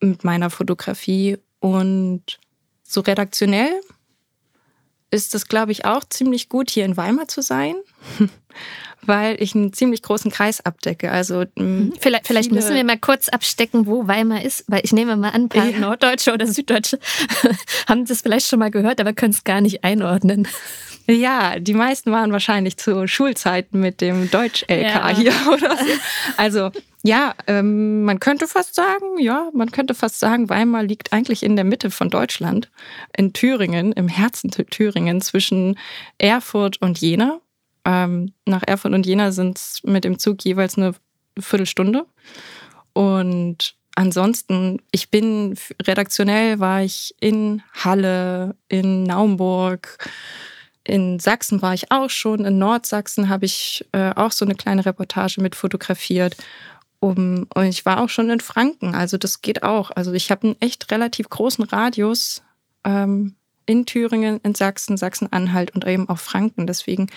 mit 0.00 0.24
meiner 0.24 0.50
Fotografie. 0.50 1.38
Und 1.60 2.38
so 2.82 3.00
redaktionell 3.00 3.80
ist 5.10 5.34
es, 5.34 5.46
glaube 5.46 5.72
ich, 5.72 5.84
auch 5.84 6.04
ziemlich 6.08 6.48
gut, 6.48 6.70
hier 6.70 6.84
in 6.84 6.96
Weimar 6.96 7.28
zu 7.28 7.42
sein. 7.42 7.76
weil 9.06 9.42
ich 9.42 9.54
einen 9.54 9.72
ziemlich 9.72 10.02
großen 10.02 10.30
Kreis 10.30 10.60
abdecke. 10.64 11.10
Also 11.10 11.44
mm, 11.56 11.62
mhm. 11.62 11.92
vielleicht, 12.00 12.26
vielleicht 12.26 12.52
müssen 12.52 12.74
wir 12.74 12.84
mal 12.84 12.98
kurz 12.98 13.28
abstecken, 13.28 13.86
wo 13.86 14.06
Weimar 14.06 14.42
ist, 14.42 14.64
weil 14.68 14.80
ich 14.84 14.92
nehme 14.92 15.16
mal 15.16 15.30
an, 15.30 15.42
ein 15.42 15.48
paar 15.48 15.68
ja. 15.68 15.78
Norddeutsche 15.78 16.32
oder 16.32 16.46
Süddeutsche 16.46 16.98
haben 17.88 18.04
das 18.04 18.22
vielleicht 18.22 18.46
schon 18.46 18.58
mal 18.58 18.70
gehört, 18.70 19.00
aber 19.00 19.12
können 19.12 19.32
es 19.32 19.44
gar 19.44 19.60
nicht 19.60 19.84
einordnen. 19.84 20.46
Ja, 21.08 21.58
die 21.58 21.74
meisten 21.74 22.12
waren 22.12 22.32
wahrscheinlich 22.32 22.76
zu 22.76 23.08
Schulzeiten 23.08 23.80
mit 23.80 24.00
dem 24.00 24.30
Deutsch-LK 24.30 24.82
ja. 24.82 25.08
hier 25.08 25.32
oder 25.52 25.76
so. 25.76 25.84
Also 26.36 26.70
ja, 27.02 27.34
ähm, 27.48 28.04
man 28.04 28.20
könnte 28.20 28.46
fast 28.46 28.76
sagen, 28.76 29.18
ja, 29.18 29.50
man 29.52 29.72
könnte 29.72 29.94
fast 29.94 30.20
sagen, 30.20 30.48
Weimar 30.48 30.84
liegt 30.84 31.12
eigentlich 31.12 31.42
in 31.42 31.56
der 31.56 31.64
Mitte 31.64 31.90
von 31.90 32.10
Deutschland, 32.10 32.70
in 33.16 33.32
Thüringen, 33.32 33.92
im 33.92 34.06
Herzen 34.06 34.50
Thüringen 34.50 35.20
zwischen 35.20 35.76
Erfurt 36.18 36.80
und 36.80 37.00
Jena. 37.00 37.40
Ähm, 37.84 38.32
nach 38.46 38.62
Erfurt 38.66 38.92
und 38.92 39.06
Jena 39.06 39.32
sind 39.32 39.58
es 39.58 39.80
mit 39.82 40.04
dem 40.04 40.18
Zug 40.18 40.44
jeweils 40.44 40.76
eine 40.76 40.94
Viertelstunde. 41.38 42.06
Und 42.92 43.74
ansonsten, 43.94 44.80
ich 44.90 45.10
bin 45.10 45.56
redaktionell, 45.82 46.60
war 46.60 46.82
ich 46.82 47.14
in 47.20 47.62
Halle, 47.72 48.56
in 48.68 49.04
Naumburg, 49.04 49.98
in 50.84 51.18
Sachsen 51.20 51.62
war 51.62 51.74
ich 51.74 51.92
auch 51.92 52.10
schon, 52.10 52.44
in 52.44 52.58
Nordsachsen 52.58 53.28
habe 53.28 53.46
ich 53.46 53.84
äh, 53.92 54.12
auch 54.14 54.32
so 54.32 54.44
eine 54.44 54.54
kleine 54.54 54.84
Reportage 54.84 55.40
mit 55.40 55.54
fotografiert. 55.54 56.36
Um, 56.98 57.48
und 57.54 57.64
ich 57.64 57.84
war 57.84 58.00
auch 58.00 58.08
schon 58.08 58.30
in 58.30 58.38
Franken, 58.38 58.94
also 58.94 59.16
das 59.16 59.42
geht 59.42 59.64
auch. 59.64 59.90
Also 59.90 60.12
ich 60.12 60.30
habe 60.30 60.46
einen 60.46 60.60
echt 60.60 60.92
relativ 60.92 61.28
großen 61.28 61.64
Radius 61.64 62.42
ähm, 62.84 63.34
in 63.66 63.86
Thüringen, 63.86 64.38
in 64.44 64.54
Sachsen, 64.54 64.96
Sachsen-Anhalt 64.96 65.72
und 65.74 65.84
eben 65.84 66.08
auch 66.08 66.18
Franken. 66.18 66.68
Deswegen 66.68 67.08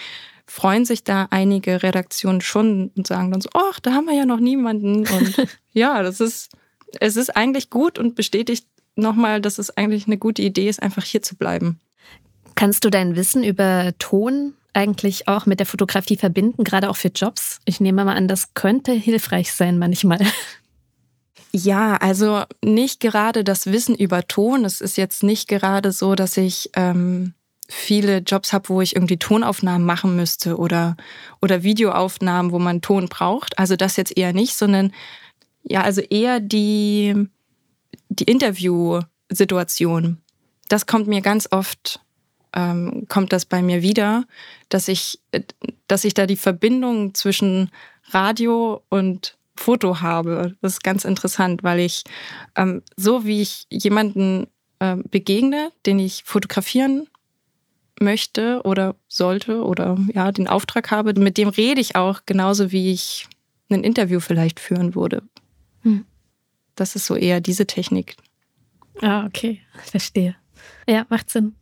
freuen 0.47 0.85
sich 0.85 1.03
da 1.03 1.27
einige 1.31 1.83
Redaktionen 1.83 2.41
schon 2.41 2.91
und 2.95 3.07
sagen 3.07 3.31
dann 3.31 3.41
so, 3.41 3.49
ach, 3.53 3.79
da 3.79 3.93
haben 3.93 4.05
wir 4.05 4.13
ja 4.15 4.25
noch 4.25 4.39
niemanden. 4.39 5.07
Und 5.07 5.47
ja, 5.71 6.03
das 6.03 6.19
ist, 6.19 6.51
es 6.99 7.15
ist 7.15 7.35
eigentlich 7.35 7.69
gut 7.69 7.97
und 7.97 8.15
bestätigt 8.15 8.67
nochmal, 8.95 9.41
dass 9.41 9.57
es 9.57 9.75
eigentlich 9.75 10.07
eine 10.07 10.17
gute 10.17 10.41
Idee 10.41 10.69
ist, 10.69 10.81
einfach 10.81 11.03
hier 11.03 11.21
zu 11.21 11.35
bleiben. 11.35 11.79
Kannst 12.55 12.85
du 12.85 12.89
dein 12.89 13.15
Wissen 13.15 13.43
über 13.43 13.93
Ton 13.99 14.53
eigentlich 14.73 15.27
auch 15.27 15.45
mit 15.45 15.59
der 15.59 15.65
Fotografie 15.65 16.15
verbinden, 16.15 16.63
gerade 16.63 16.89
auch 16.89 16.95
für 16.95 17.09
Jobs? 17.09 17.59
Ich 17.65 17.79
nehme 17.79 18.05
mal 18.05 18.15
an, 18.15 18.27
das 18.27 18.53
könnte 18.53 18.91
hilfreich 18.93 19.51
sein 19.51 19.77
manchmal. 19.77 20.19
Ja, 21.57 21.95
also 21.95 22.43
nicht 22.61 22.99
gerade 22.99 23.45
das 23.45 23.67
Wissen 23.67 23.95
über 23.95 24.27
Ton. 24.27 24.65
Es 24.65 24.81
ist 24.81 24.97
jetzt 24.97 25.23
nicht 25.23 25.47
gerade 25.47 25.93
so, 25.93 26.13
dass 26.13 26.35
ich 26.35 26.69
ähm, 26.75 27.33
viele 27.67 28.19
Jobs 28.19 28.53
habe, 28.53 28.69
wo 28.69 28.81
ich 28.81 28.95
irgendwie 28.95 29.17
Tonaufnahmen 29.17 29.85
machen 29.85 30.15
müsste 30.15 30.57
oder, 30.57 30.95
oder 31.41 31.63
Videoaufnahmen, 31.63 32.51
wo 32.51 32.59
man 32.59 32.81
Ton 32.81 33.07
braucht. 33.07 33.57
Also 33.57 33.75
das 33.75 33.97
jetzt 33.97 34.15
eher 34.17 34.33
nicht, 34.33 34.55
sondern 34.55 34.93
ja, 35.63 35.81
also 35.81 36.01
eher 36.01 36.39
die, 36.39 37.27
die 38.09 38.25
Interviewsituation. 38.25 40.19
Das 40.67 40.85
kommt 40.85 41.07
mir 41.07 41.21
ganz 41.21 41.47
oft 41.51 42.01
ähm, 42.55 43.05
kommt 43.09 43.33
das 43.33 43.45
bei 43.45 43.61
mir 43.61 43.81
wieder, 43.81 44.23
dass 44.69 44.87
ich, 44.87 45.19
äh, 45.31 45.41
dass 45.87 46.05
ich 46.05 46.13
da 46.13 46.25
die 46.25 46.37
Verbindung 46.37 47.13
zwischen 47.13 47.69
Radio 48.11 48.81
und 48.89 49.37
Foto 49.55 50.01
habe. 50.01 50.55
Das 50.61 50.73
ist 50.73 50.83
ganz 50.83 51.05
interessant, 51.05 51.63
weil 51.63 51.79
ich 51.79 52.03
ähm, 52.55 52.81
so 52.95 53.25
wie 53.25 53.41
ich 53.41 53.67
jemanden 53.69 54.47
äh, 54.79 54.95
begegne, 54.95 55.71
den 55.85 55.99
ich 55.99 56.23
fotografieren 56.23 57.07
möchte 57.99 58.61
oder 58.63 58.95
sollte 59.07 59.63
oder 59.63 59.97
ja, 60.13 60.31
den 60.31 60.47
Auftrag 60.47 60.91
habe, 60.91 61.13
mit 61.19 61.37
dem 61.37 61.49
rede 61.49 61.81
ich 61.81 61.95
auch 61.95 62.21
genauso 62.25 62.71
wie 62.71 62.91
ich 62.91 63.27
ein 63.69 63.83
Interview 63.83 64.19
vielleicht 64.19 64.59
führen 64.59 64.95
würde. 64.95 65.23
Hm. 65.81 66.05
Das 66.75 66.95
ist 66.95 67.05
so 67.05 67.15
eher 67.15 67.41
diese 67.41 67.65
Technik. 67.65 68.15
Ah, 69.01 69.25
okay, 69.25 69.61
verstehe. 69.83 70.35
Ja, 70.87 71.05
macht 71.09 71.29
Sinn. 71.29 71.55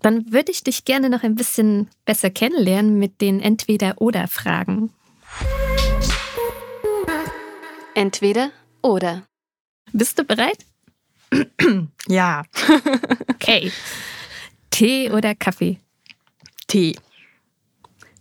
Dann 0.00 0.32
würde 0.32 0.52
ich 0.52 0.62
dich 0.62 0.84
gerne 0.84 1.10
noch 1.10 1.22
ein 1.22 1.34
bisschen 1.34 1.88
besser 2.04 2.30
kennenlernen 2.30 2.98
mit 2.98 3.20
den 3.20 3.40
Entweder-Oder-Fragen. 3.40 4.92
Entweder 7.94 8.50
oder. 8.82 9.24
Bist 9.92 10.18
du 10.18 10.24
bereit? 10.24 10.64
Ja. 12.08 12.44
okay. 13.28 13.70
Tee 14.78 15.10
oder 15.10 15.34
Kaffee? 15.34 15.80
Tee. 16.68 16.94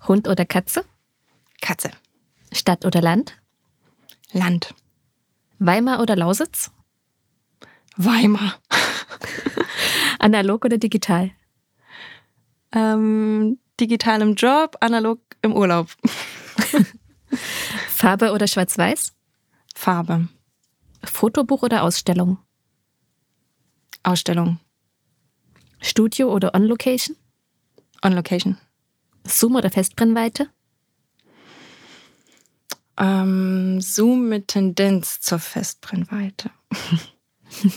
Hund 0.08 0.28
oder 0.28 0.44
Katze? 0.44 0.84
Katze. 1.62 1.92
Stadt 2.52 2.84
oder 2.84 3.00
Land? 3.00 3.38
Land. 4.32 4.74
Weimar 5.60 6.00
oder 6.00 6.16
Lausitz? 6.16 6.72
Weimar. 7.96 8.60
analog 10.20 10.66
oder 10.66 10.80
digital? 10.80 11.30
Ähm, 12.72 13.60
digital 13.80 14.24
im 14.24 14.34
Job, 14.34 14.78
analog 14.80 15.20
im 15.44 15.54
Urlaub. 15.54 15.96
Farbe 17.88 18.32
oder 18.32 18.48
Schwarz-Weiß? 18.48 19.14
Farbe. 19.76 20.28
Fotobuch 21.04 21.62
oder 21.62 21.84
Ausstellung? 21.84 22.40
Ausstellung. 24.02 24.60
Studio 25.80 26.34
oder 26.34 26.56
On-Location? 26.56 27.16
On-Location. 28.04 28.58
Zoom 29.26 29.56
oder 29.56 29.70
Festbrennweite? 29.70 30.50
Ähm, 32.98 33.80
Zoom 33.80 34.30
mit 34.30 34.48
Tendenz 34.48 35.22
zur 35.22 35.40
Festbrennweite. 35.40 36.50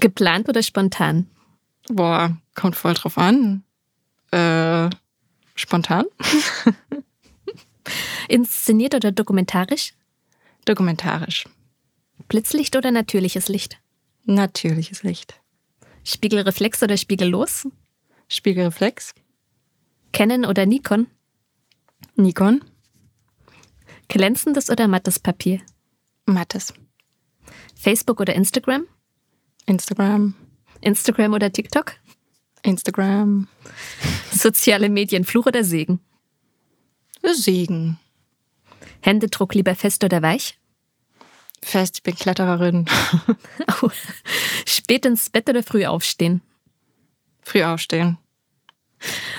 Geplant 0.00 0.48
oder 0.48 0.62
spontan? 0.62 1.26
Boah, 1.88 2.38
kommt 2.54 2.76
voll 2.76 2.94
drauf 2.94 3.18
an. 3.18 3.64
Äh, 4.30 4.88
spontan? 5.54 6.06
Inszeniert 8.28 8.94
oder 8.94 9.12
dokumentarisch? 9.12 9.92
Dokumentarisch. 10.64 11.46
Blitzlicht 12.28 12.76
oder 12.76 12.92
natürliches 12.92 13.48
Licht? 13.48 13.78
Natürliches 14.24 15.02
Licht. 15.02 15.39
Spiegelreflex 16.04 16.82
oder 16.82 16.96
spiegellos? 16.96 17.68
Spiegelreflex. 18.28 19.14
Canon 20.12 20.44
oder 20.44 20.66
Nikon? 20.66 21.06
Nikon. 22.16 22.64
Glänzendes 24.08 24.70
oder 24.70 24.88
mattes 24.88 25.18
Papier? 25.18 25.60
Mattes. 26.26 26.74
Facebook 27.74 28.20
oder 28.20 28.34
Instagram? 28.34 28.86
Instagram. 29.66 30.34
Instagram 30.80 31.34
oder 31.34 31.52
TikTok? 31.52 31.94
Instagram. 32.62 33.48
Soziale 34.32 34.88
Medien, 34.88 35.24
Fluch 35.24 35.46
oder 35.46 35.64
Segen? 35.64 36.00
Segen. 37.22 37.98
Händedruck 39.00 39.54
lieber 39.54 39.74
fest 39.74 40.04
oder 40.04 40.22
weich? 40.22 40.59
Fest, 41.62 41.98
ich 41.98 42.02
bin 42.02 42.14
Klettererin. 42.14 42.86
Spät 44.66 45.06
ins 45.06 45.30
Bett 45.30 45.48
oder 45.48 45.62
früh 45.62 45.84
aufstehen? 45.84 46.40
Früh 47.42 47.62
aufstehen. 47.62 48.18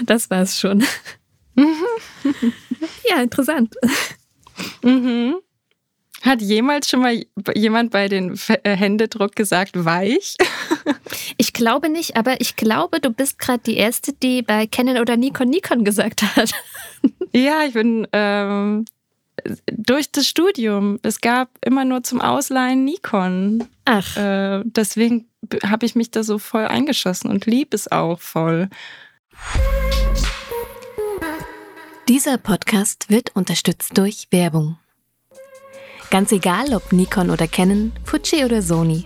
Das 0.06 0.30
war's 0.30 0.60
schon. 0.60 0.84
ja, 3.10 3.22
interessant. 3.22 3.76
Mhm. 4.84 5.36
Hat 6.22 6.42
jemals 6.42 6.88
schon 6.88 7.02
mal 7.02 7.26
jemand 7.56 7.92
bei 7.92 8.08
den 8.08 8.40
äh, 8.64 8.76
Händedruck 8.76 9.36
gesagt, 9.36 9.72
weich? 9.86 10.38
ich 11.38 11.52
glaube 11.52 11.90
nicht, 11.90 12.16
aber 12.16 12.40
ich 12.42 12.56
glaube, 12.56 13.00
du 13.00 13.10
bist 13.10 13.40
gerade 13.40 13.64
die 13.66 13.78
Erste, 13.78 14.14
die 14.14 14.44
bei 14.44 14.68
Canon 14.68 15.00
oder 15.00 15.18
Nikon 15.18 15.50
Nikon 15.50 15.84
gesagt 15.84 16.22
hat. 16.36 16.52
ja, 17.34 17.64
ich 17.64 17.74
bin 17.74 18.08
ähm, 18.14 18.86
durch 19.66 20.12
das 20.12 20.28
Studium. 20.28 21.00
Es 21.04 21.22
gab 21.22 21.50
immer 21.66 21.86
nur 21.86 22.04
zum 22.04 22.22
Ausleihen 22.22 22.84
Nikon. 22.86 23.64
Ach. 23.86 24.18
Äh, 24.18 24.62
deswegen 24.66 25.28
habe 25.66 25.86
ich 25.86 25.96
mich 25.96 26.12
da 26.12 26.24
so 26.24 26.38
voll 26.38 26.66
eingeschossen 26.66 27.30
und 27.30 27.46
lieb 27.46 27.74
es 27.74 27.92
auch 27.92 28.20
voll. 28.20 28.70
Dieser 32.08 32.38
Podcast 32.38 33.10
wird 33.10 33.36
unterstützt 33.36 33.98
durch 33.98 34.28
Werbung. 34.32 34.78
Ganz 36.10 36.32
egal, 36.32 36.74
ob 36.74 36.92
Nikon 36.92 37.30
oder 37.30 37.48
Canon, 37.48 37.94
Fuji 38.04 38.44
oder 38.44 38.62
Sony. 38.62 39.06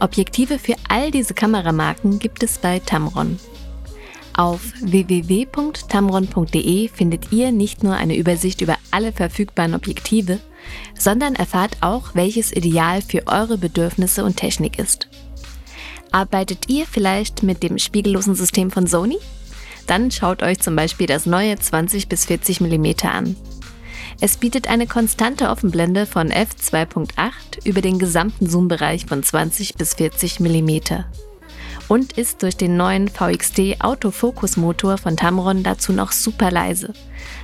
Objektive 0.00 0.58
für 0.58 0.76
all 0.88 1.10
diese 1.10 1.34
Kameramarken 1.34 2.18
gibt 2.18 2.42
es 2.42 2.58
bei 2.58 2.78
Tamron. 2.78 3.38
Auf 4.36 4.60
www.tamron.de 4.82 6.88
findet 6.88 7.32
ihr 7.32 7.52
nicht 7.52 7.82
nur 7.82 7.94
eine 7.94 8.18
Übersicht 8.18 8.60
über 8.60 8.76
alle 8.90 9.12
verfügbaren 9.12 9.74
Objektive, 9.74 10.40
sondern 10.98 11.34
erfahrt 11.34 11.78
auch, 11.80 12.14
welches 12.14 12.52
ideal 12.52 13.00
für 13.00 13.26
eure 13.28 13.56
Bedürfnisse 13.56 14.24
und 14.24 14.36
Technik 14.36 14.78
ist. 14.78 15.08
Arbeitet 16.12 16.68
ihr 16.68 16.84
vielleicht 16.84 17.44
mit 17.44 17.62
dem 17.62 17.78
spiegellosen 17.78 18.34
System 18.34 18.70
von 18.70 18.86
Sony? 18.86 19.16
Dann 19.86 20.10
schaut 20.10 20.42
euch 20.42 20.60
zum 20.60 20.76
Beispiel 20.76 21.06
das 21.06 21.24
neue 21.24 21.58
20 21.58 22.08
bis 22.08 22.26
40 22.26 22.60
mm 22.60 23.06
an. 23.06 23.36
Es 24.20 24.36
bietet 24.36 24.68
eine 24.68 24.86
konstante 24.86 25.48
Offenblende 25.48 26.04
von 26.04 26.30
f2.8 26.30 27.64
über 27.64 27.80
den 27.80 27.98
gesamten 27.98 28.50
Zoombereich 28.50 29.06
von 29.06 29.22
20 29.22 29.76
bis 29.76 29.94
40 29.94 30.40
mm 30.40 30.80
und 31.88 32.18
ist 32.18 32.42
durch 32.42 32.56
den 32.56 32.76
neuen 32.76 33.08
VXD 33.08 33.80
Autofokus-Motor 33.80 34.98
von 34.98 35.16
Tamron 35.16 35.62
dazu 35.62 35.92
noch 35.92 36.12
super 36.12 36.50
leise, 36.50 36.92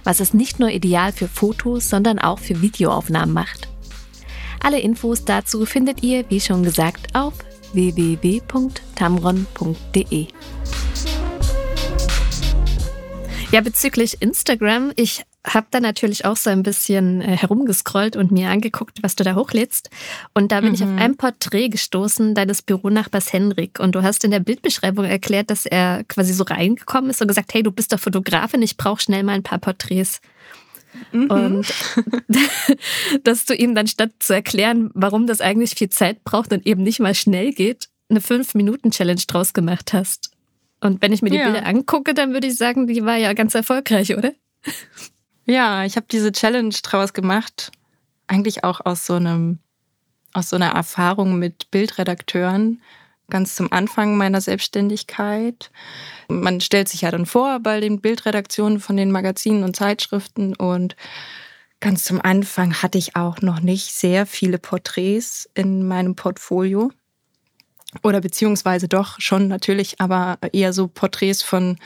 was 0.05 0.21
es 0.21 0.35
nicht 0.35 0.59
nur 0.59 0.69
ideal 0.71 1.13
für 1.13 1.29
Fotos, 1.29 1.89
sondern 1.89 2.19
auch 2.19 2.39
für 2.39 2.61
Videoaufnahmen 2.61 3.35
macht. 3.35 3.69
Alle 4.61 4.81
Infos 4.81 5.25
dazu 5.25 5.65
findet 5.67 6.03
ihr, 6.03 6.25
wie 6.29 6.41
schon 6.41 6.63
gesagt, 6.63 7.15
auf 7.15 7.35
www.tamron.de. 7.73 10.27
Ja, 13.51 13.61
bezüglich 13.61 14.23
Instagram, 14.23 14.93
ich 14.97 15.25
habe 15.45 15.67
da 15.71 15.81
natürlich 15.81 16.25
auch 16.25 16.37
so 16.37 16.51
ein 16.51 16.63
bisschen 16.63 17.21
äh, 17.21 17.37
herumgescrollt 17.37 18.17
und 18.17 18.31
mir 18.31 18.51
angeguckt, 18.51 19.03
was 19.03 19.17
du 19.17 19.25
da 19.25 19.35
hochlädst. 19.35 19.91
Und 20.35 20.53
da 20.53 20.61
bin 20.61 20.71
mhm. 20.71 20.75
ich 20.75 20.83
auf 20.83 20.91
mhm. 20.91 20.99
ein 20.99 21.17
Porträt 21.17 21.69
gestoßen, 21.69 22.35
deines 22.35 22.63
Büronachbars 22.63 23.33
Henrik. 23.33 23.81
Und 23.81 23.95
du 23.95 24.03
hast 24.03 24.25
in 24.25 24.31
der 24.31 24.41
Bildbeschreibung 24.41 25.05
erklärt, 25.05 25.51
dass 25.51 25.67
er 25.67 26.05
quasi 26.05 26.33
so 26.33 26.45
reingekommen 26.45 27.11
ist 27.11 27.21
und 27.21 27.29
gesagt, 27.29 27.53
hey, 27.55 27.63
du 27.63 27.73
bist 27.73 27.93
doch 27.93 27.99
Fotografin, 27.99 28.63
ich 28.63 28.77
brauche 28.77 29.03
schnell 29.03 29.25
mal 29.25 29.33
ein 29.33 29.43
paar 29.43 29.59
Porträts. 29.59 30.21
Mhm. 31.11 31.31
Und 31.31 31.75
dass 33.25 33.45
du 33.45 33.55
ihm 33.55 33.75
dann 33.75 33.89
statt 33.89 34.11
zu 34.21 34.35
erklären, 34.35 34.91
warum 34.95 35.27
das 35.27 35.41
eigentlich 35.41 35.73
viel 35.73 35.91
Zeit 35.91 36.23
braucht 36.23 36.53
und 36.53 36.67
eben 36.67 36.83
nicht 36.83 37.01
mal 37.01 37.15
schnell 37.15 37.53
geht, 37.53 37.89
eine 38.09 38.21
5-Minuten-Challenge 38.21 39.23
draus 39.27 39.55
gemacht 39.55 39.93
hast. 39.93 40.31
Und 40.81 41.03
wenn 41.03 41.13
ich 41.13 41.23
mir 41.23 41.31
die 41.31 41.37
ja. 41.37 41.51
Bilder 41.51 41.67
angucke, 41.67 42.15
dann 42.15 42.33
würde 42.33 42.47
ich 42.47 42.57
sagen, 42.57 42.87
die 42.87 43.05
war 43.05 43.17
ja 43.17 43.33
ganz 43.33 43.55
erfolgreich, 43.55 44.17
oder? 44.17 44.33
Ja, 45.47 45.85
ich 45.85 45.97
habe 45.97 46.07
diese 46.11 46.33
Challenge 46.33 46.75
draus 46.83 47.13
gemacht, 47.13 47.73
eigentlich 48.29 48.65
auch 48.65 48.81
aus 48.85 49.07
so 49.07 49.15
einem 49.15 49.59
aus 50.35 50.49
so 50.49 50.57
einer 50.57 50.71
Erfahrung 50.71 51.39
mit 51.39 51.71
Bildredakteuren 51.71 52.81
ganz 53.29 53.55
zum 53.55 53.73
Anfang 53.73 54.17
meiner 54.17 54.41
Selbstständigkeit. 54.41 55.71
Man 56.29 56.61
stellt 56.61 56.89
sich 56.89 57.03
ja 57.03 57.11
dann 57.11 57.27
vor 57.27 57.61
bei 57.61 57.81
den 57.81 58.01
Bildredaktionen 58.01 58.79
von 58.81 58.97
den 58.97 59.11
Magazinen 59.11 59.65
und 59.65 59.75
Zeitschriften 59.75 60.55
und 60.55 60.97
ganz 61.81 62.05
zum 62.05 62.21
Anfang 62.21 62.83
hatte 62.83 62.99
ich 62.99 63.17
auch 63.17 63.41
noch 63.41 63.61
nicht 63.61 63.93
sehr 63.93 64.27
viele 64.27 64.59
Porträts 64.59 65.49
in 65.55 65.87
meinem 65.87 66.15
Portfolio. 66.15 66.93
Oder 68.03 68.21
beziehungsweise 68.21 68.89
doch 68.89 69.21
schon 69.21 69.49
natürlich, 69.49 70.01
aber 70.01 70.39
eher 70.53 70.73
so 70.73 70.89
Porträts 70.89 71.43
von 71.43 71.77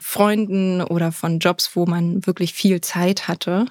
Freunden 0.00 0.82
oder 0.82 1.12
von 1.12 1.38
Jobs, 1.38 1.76
wo 1.76 1.86
man 1.86 2.26
wirklich 2.26 2.52
viel 2.52 2.80
Zeit 2.80 3.28
hatte. 3.28 3.66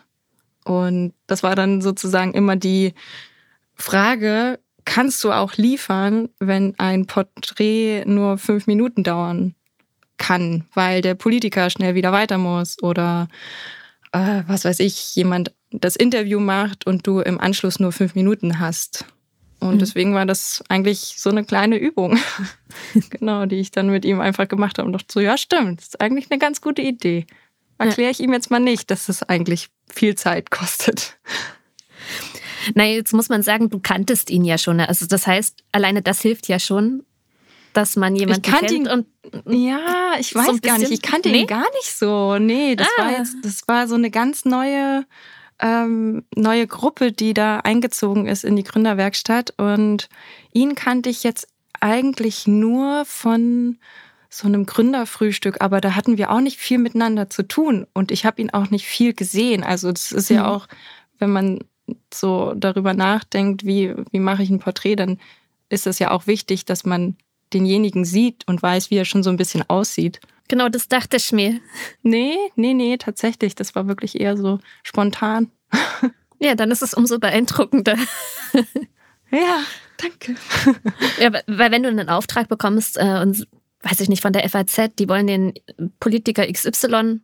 Und 0.64 1.14
das 1.28 1.44
war 1.44 1.56
dann 1.56 1.82
sozusagen 1.82 2.34
immer 2.34 2.56
die 2.56 2.94
Frage, 3.76 4.60
kannst 4.86 5.24
du 5.24 5.32
auch 5.32 5.56
liefern, 5.56 6.30
wenn 6.40 6.78
ein 6.80 7.08
Porträt 7.08 8.06
nur 8.06 8.38
fünf 8.38 8.68
Minuten 8.68 9.04
dauern 9.04 9.56
kann, 10.18 10.66
weil 10.74 11.02
der 11.02 11.16
Politiker 11.16 11.70
schnell 11.70 11.96
wieder 11.96 12.12
weiter 12.12 12.38
muss 12.38 12.82
oder 12.82 13.28
äh, 14.12 14.44
was 14.48 14.66
weiß 14.66 14.80
ich, 14.80 15.16
jemand 15.16 15.54
das 15.72 15.96
Interview 15.96 16.40
macht 16.40 16.86
und 16.86 17.08
du 17.08 17.20
im 17.20 17.40
Anschluss 17.40 17.80
nur 17.80 17.92
fünf 17.92 18.16
Minuten 18.16 18.60
hast. 18.60 19.06
Und 19.62 19.76
mhm. 19.76 19.80
deswegen 19.80 20.14
war 20.16 20.26
das 20.26 20.64
eigentlich 20.70 21.16
so 21.18 21.30
eine 21.30 21.46
kleine 21.46 21.78
Übung, 21.78 22.20
genau, 23.12 23.46
die 23.46 23.58
ich 23.58 23.72
dann 23.72 23.90
mit 23.90 24.04
ihm 24.04 24.20
einfach 24.20 24.48
gemacht 24.48 24.78
habe 24.78 24.88
und 24.88 24.94
dachte 24.94 25.14
so, 25.14 25.20
ja 25.20 25.38
stimmt, 25.38 25.80
das 25.80 25.90
ist 25.90 26.02
eigentlich 26.02 26.30
eine 26.30 26.40
ganz 26.40 26.62
gute 26.62 26.82
Idee. 26.82 27.26
Erkläre 27.78 28.12
ich 28.12 28.20
ihm 28.20 28.32
jetzt 28.32 28.52
mal 28.52 28.60
nicht, 28.60 28.92
dass 28.92 29.10
es 29.10 29.24
eigentlich 29.24 29.70
viel 29.92 30.16
Zeit 30.16 30.52
kostet. 30.52 31.18
Na, 32.76 32.86
jetzt 32.86 33.12
muss 33.12 33.30
man 33.30 33.42
sagen, 33.42 33.72
du 33.72 33.80
kanntest 33.80 34.30
ihn 34.30 34.46
ja 34.46 34.60
schon. 34.60 34.80
Also 34.80 35.08
das 35.08 35.26
heißt, 35.26 35.64
alleine 35.72 36.04
das 36.04 36.22
hilft 36.22 36.48
ja 36.48 36.60
schon, 36.60 37.04
dass 37.74 37.96
man 37.96 38.16
jemanden 38.16 38.44
ich 38.46 38.54
kennt 38.54 38.72
ihn, 38.72 38.88
und 38.88 39.08
ja, 39.48 40.14
ich 40.20 40.36
weiß 40.36 40.46
so 40.46 40.58
gar 40.62 40.78
nicht. 40.78 40.92
Ich 40.92 41.02
kannte 41.02 41.30
nee? 41.30 41.42
ihn 41.42 41.48
gar 41.48 41.70
nicht 41.72 41.98
so. 41.98 42.38
Nee, 42.38 42.76
das 42.76 42.88
ah. 42.98 43.02
war 43.02 43.12
jetzt, 43.18 43.38
das 43.42 43.68
war 43.68 43.88
so 43.88 43.96
eine 43.96 44.12
ganz 44.12 44.46
neue 44.46 45.06
ähm, 45.62 46.24
neue 46.36 46.68
Gruppe, 46.68 47.12
die 47.12 47.34
da 47.34 47.58
eingezogen 47.58 48.28
ist 48.28 48.44
in 48.44 48.56
die 48.56 48.64
Gründerwerkstatt. 48.64 49.54
Und 49.58 50.10
ihn 50.52 50.76
kannte 50.76 51.10
ich 51.10 51.24
jetzt 51.24 51.48
eigentlich 51.80 52.48
nur 52.48 53.06
von 53.06 53.78
so 54.30 54.48
einem 54.48 54.66
Gründerfrühstück, 54.66 55.58
aber 55.60 55.82
da 55.82 55.94
hatten 55.94 56.18
wir 56.18 56.32
auch 56.32 56.40
nicht 56.40 56.58
viel 56.58 56.78
miteinander 56.78 57.30
zu 57.30 57.44
tun 57.44 57.86
und 57.94 58.12
ich 58.12 58.26
habe 58.26 58.42
ihn 58.42 58.50
auch 58.50 58.70
nicht 58.70 58.86
viel 58.86 59.14
gesehen. 59.14 59.64
Also 59.64 59.92
das 59.92 60.14
ist 60.14 60.30
ja 60.30 60.44
mhm. 60.44 60.48
auch, 60.48 60.68
wenn 61.20 61.32
man 61.32 61.60
so 62.14 62.54
darüber 62.56 62.94
nachdenkt, 62.94 63.66
wie, 63.66 63.94
wie 64.12 64.20
mache 64.20 64.42
ich 64.42 64.50
ein 64.50 64.60
Porträt, 64.60 64.96
dann 64.96 65.20
ist 65.68 65.86
es 65.86 66.00
ja 66.00 66.12
auch 66.12 66.28
wichtig, 66.28 66.64
dass 66.64 66.86
man 66.86 67.18
denjenigen 67.54 68.06
sieht 68.06 68.48
und 68.48 68.64
weiß, 68.64 68.90
wie 68.90 68.96
er 68.96 69.06
schon 69.06 69.24
so 69.24 69.30
ein 69.30 69.38
bisschen 69.38 69.64
aussieht. 69.70 70.22
Genau, 70.52 70.68
das 70.68 70.90
dachte 70.90 71.16
ich 71.16 71.32
mir. 71.32 71.62
Nee, 72.04 72.36
nee, 72.58 72.74
nee, 72.74 72.98
tatsächlich. 72.98 73.56
Das 73.56 73.74
war 73.74 73.88
wirklich 73.88 74.20
eher 74.20 74.36
so 74.38 74.60
spontan. 74.84 75.50
Ja, 76.44 76.56
dann 76.56 76.72
ist 76.72 76.82
es 76.82 76.96
umso 76.96 77.20
beeindruckender. 77.20 77.96
Ja, 79.30 79.64
danke. 79.98 80.36
Ja, 81.20 81.32
weil 81.46 81.72
wenn 81.72 81.84
du 81.84 81.90
einen 81.90 82.10
Auftrag 82.10 82.50
bekommst 82.50 82.98
äh, 82.98 83.20
und 83.22 83.48
weiß 83.84 84.00
ich 84.00 84.10
nicht, 84.10 84.24
von 84.24 84.34
der 84.34 84.50
FAZ, 84.50 84.96
die 84.98 85.08
wollen 85.08 85.28
den 85.28 85.54
Politiker 86.00 86.52
XY, 86.52 87.22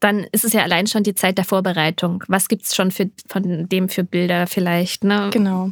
dann 0.00 0.26
ist 0.32 0.44
es 0.44 0.52
ja 0.52 0.62
allein 0.62 0.88
schon 0.88 1.04
die 1.04 1.14
Zeit 1.14 1.38
der 1.38 1.44
Vorbereitung. 1.44 2.24
Was 2.26 2.48
gibt 2.48 2.64
es 2.64 2.74
schon 2.74 2.90
für, 2.90 3.12
von 3.28 3.68
dem 3.68 3.88
für 3.88 4.02
Bilder 4.02 4.48
vielleicht? 4.48 5.04
Ne? 5.04 5.30
Genau. 5.32 5.70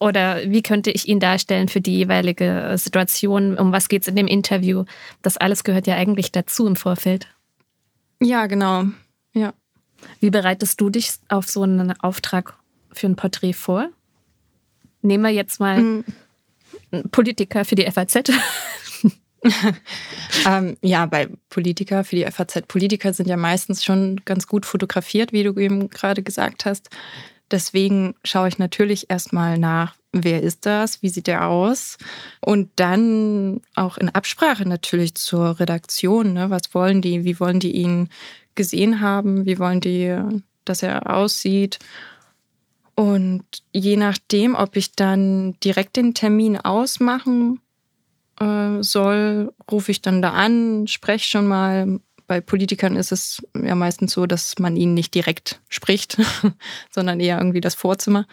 Oder 0.00 0.42
wie 0.44 0.62
könnte 0.62 0.90
ich 0.90 1.08
ihn 1.08 1.18
darstellen 1.18 1.68
für 1.68 1.80
die 1.80 1.96
jeweilige 1.96 2.74
Situation? 2.76 3.58
Um 3.58 3.72
was 3.72 3.88
geht 3.88 4.02
es 4.02 4.08
in 4.08 4.16
dem 4.16 4.28
Interview? 4.28 4.84
Das 5.22 5.36
alles 5.36 5.64
gehört 5.64 5.86
ja 5.86 5.96
eigentlich 5.96 6.30
dazu 6.30 6.66
im 6.66 6.76
Vorfeld. 6.76 7.26
Ja, 8.20 8.46
genau. 8.46 8.84
Ja. 9.32 9.54
Wie 10.20 10.30
bereitest 10.30 10.80
du 10.80 10.90
dich 10.90 11.10
auf 11.28 11.48
so 11.48 11.62
einen 11.62 11.98
Auftrag 12.00 12.56
für 12.92 13.08
ein 13.08 13.16
Porträt 13.16 13.54
vor? 13.54 13.88
Nehmen 15.02 15.24
wir 15.24 15.30
jetzt 15.30 15.58
mal 15.58 15.80
mhm. 15.80 16.04
Politiker 17.10 17.64
für 17.64 17.74
die 17.74 17.90
FAZ. 17.90 18.14
ähm, 20.46 20.76
ja, 20.82 21.06
bei 21.06 21.28
Politiker 21.48 22.04
für 22.04 22.16
die 22.16 22.24
FAZ. 22.24 22.62
Politiker 22.66 23.12
sind 23.12 23.28
ja 23.28 23.36
meistens 23.36 23.84
schon 23.84 24.20
ganz 24.24 24.46
gut 24.46 24.66
fotografiert, 24.66 25.32
wie 25.32 25.44
du 25.44 25.58
eben 25.58 25.90
gerade 25.90 26.22
gesagt 26.22 26.64
hast. 26.64 26.90
Deswegen 27.50 28.14
schaue 28.24 28.48
ich 28.48 28.58
natürlich 28.58 29.10
erstmal 29.10 29.58
nach, 29.58 29.94
wer 30.12 30.42
ist 30.42 30.66
das, 30.66 31.02
wie 31.02 31.08
sieht 31.08 31.26
der 31.26 31.46
aus 31.46 31.98
und 32.40 32.70
dann 32.76 33.60
auch 33.74 33.96
in 33.98 34.08
Absprache 34.08 34.68
natürlich 34.68 35.14
zur 35.14 35.58
Redaktion, 35.60 36.34
ne? 36.34 36.50
was 36.50 36.74
wollen 36.74 37.02
die, 37.02 37.24
wie 37.24 37.40
wollen 37.40 37.60
die 37.60 37.72
ihn 37.72 38.08
gesehen 38.54 39.00
haben, 39.00 39.46
wie 39.46 39.58
wollen 39.58 39.80
die, 39.80 40.18
dass 40.64 40.82
er 40.82 41.14
aussieht 41.14 41.78
und 42.98 43.44
je 43.72 43.96
nachdem, 43.96 44.56
ob 44.56 44.74
ich 44.74 44.90
dann 44.90 45.54
direkt 45.62 45.96
den 45.96 46.14
Termin 46.14 46.58
ausmachen 46.58 47.60
äh, 48.40 48.82
soll, 48.82 49.52
rufe 49.70 49.92
ich 49.92 50.02
dann 50.02 50.20
da 50.20 50.32
an, 50.32 50.88
spreche 50.88 51.28
schon 51.28 51.46
mal 51.46 52.00
bei 52.28 52.40
Politikern 52.40 52.94
ist 52.94 53.10
es 53.10 53.42
ja 53.60 53.74
meistens 53.74 54.12
so, 54.12 54.26
dass 54.26 54.58
man 54.58 54.76
ihnen 54.76 54.94
nicht 54.94 55.14
direkt 55.14 55.60
spricht, 55.68 56.18
sondern 56.90 57.18
eher 57.18 57.38
irgendwie 57.38 57.60
das 57.60 57.74
Vorzimmer. 57.74 58.26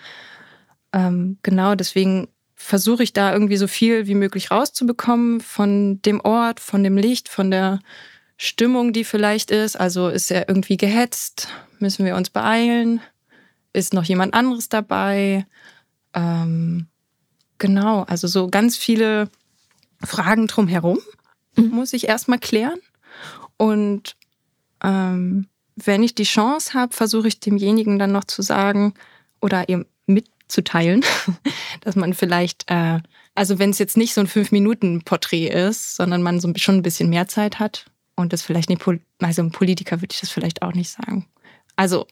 Ähm, 0.94 1.40
genau, 1.42 1.74
deswegen 1.74 2.28
versuche 2.54 3.04
ich 3.04 3.14
da 3.14 3.34
irgendwie 3.34 3.58
so 3.58 3.68
viel 3.68 4.06
wie 4.06 4.16
möglich 4.16 4.52
rauszubekommen 4.52 5.42
von 5.42 6.02
dem 6.04 6.20
Ort, 6.22 6.60
von 6.60 6.84
dem 6.84 6.98
Licht, 6.98 7.30
von 7.30 7.50
der 7.50 7.80
Stimmung, 8.38 8.94
die 8.94 9.06
vielleicht 9.06 9.50
ist. 9.50 9.78
Also 9.78 10.10
ist 10.10 10.30
er 10.30 10.50
irgendwie 10.50 10.78
gehetzt? 10.78 11.48
Müssen 11.80 12.06
wir 12.06 12.16
uns 12.16 12.30
beeilen? 12.30 13.02
Ist 13.74 13.94
noch 13.94 14.04
jemand 14.04 14.34
anderes 14.34 14.70
dabei? 14.70 15.46
Ähm, 16.14 16.88
genau, 17.58 18.04
also 18.04 18.28
so 18.28 18.48
ganz 18.48 18.78
viele 18.78 19.30
Fragen 20.04 20.48
drumherum 20.48 21.00
mhm. 21.56 21.70
muss 21.70 21.94
ich 21.94 22.08
erstmal 22.08 22.40
klären. 22.40 22.80
Und 23.58 24.16
ähm, 24.84 25.48
wenn 25.76 26.04
ich 26.04 26.16
die 26.16 26.24
Chance 26.24 26.74
habe, 26.74 26.94
versuche 26.94 27.28
ich 27.28 27.40
demjenigen 27.40 28.00
dann 28.00 28.12
noch 28.12 28.24
zu 28.24 28.42
sagen 28.42 28.94
oder 29.42 29.68
ihm 29.70 29.86
mitzuteilen, 30.06 31.04
dass 31.82 31.96
man 31.96 32.14
vielleicht, 32.14 32.70
äh, 32.70 33.00
also 33.34 33.60
wenn 33.60 33.72
es 33.72 33.80
jetzt 33.80 33.98
nicht 33.98 34.14
so 34.14 34.22
ein 34.22 34.28
Fünf-Minuten-Porträt 34.28 35.48
ist, 35.48 35.96
sondern 35.96 36.24
man 36.24 36.40
so 36.40 36.52
schon 36.56 36.76
ein 36.76 36.84
bisschen 36.84 37.10
mehr 37.10 37.28
Zeit 37.28 37.60
hat 37.60 37.86
und 38.16 38.32
das 38.32 38.42
vielleicht 38.42 38.70
nicht, 38.70 38.82
also 39.20 39.42
ein 39.42 39.52
Politiker 39.52 40.02
würde 40.02 40.14
ich 40.14 40.22
das 40.22 40.30
vielleicht 40.30 40.62
auch 40.62 40.74
nicht 40.74 40.90
sagen. 40.90 41.28
Also 41.76 42.08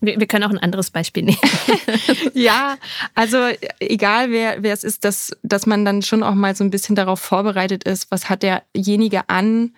wir, 0.00 0.20
wir, 0.20 0.26
können 0.26 0.44
auch 0.44 0.50
ein 0.50 0.58
anderes 0.58 0.90
Beispiel 0.90 1.24
nehmen. 1.24 1.38
ja, 2.34 2.76
also 3.14 3.38
egal 3.80 4.30
wer, 4.30 4.62
wer 4.62 4.72
es 4.72 4.84
ist, 4.84 5.04
dass, 5.04 5.36
dass 5.42 5.66
man 5.66 5.84
dann 5.84 6.02
schon 6.02 6.22
auch 6.22 6.34
mal 6.34 6.54
so 6.54 6.64
ein 6.64 6.70
bisschen 6.70 6.96
darauf 6.96 7.20
vorbereitet 7.20 7.84
ist, 7.84 8.10
was 8.10 8.28
hat 8.28 8.42
derjenige 8.42 9.28
an 9.28 9.74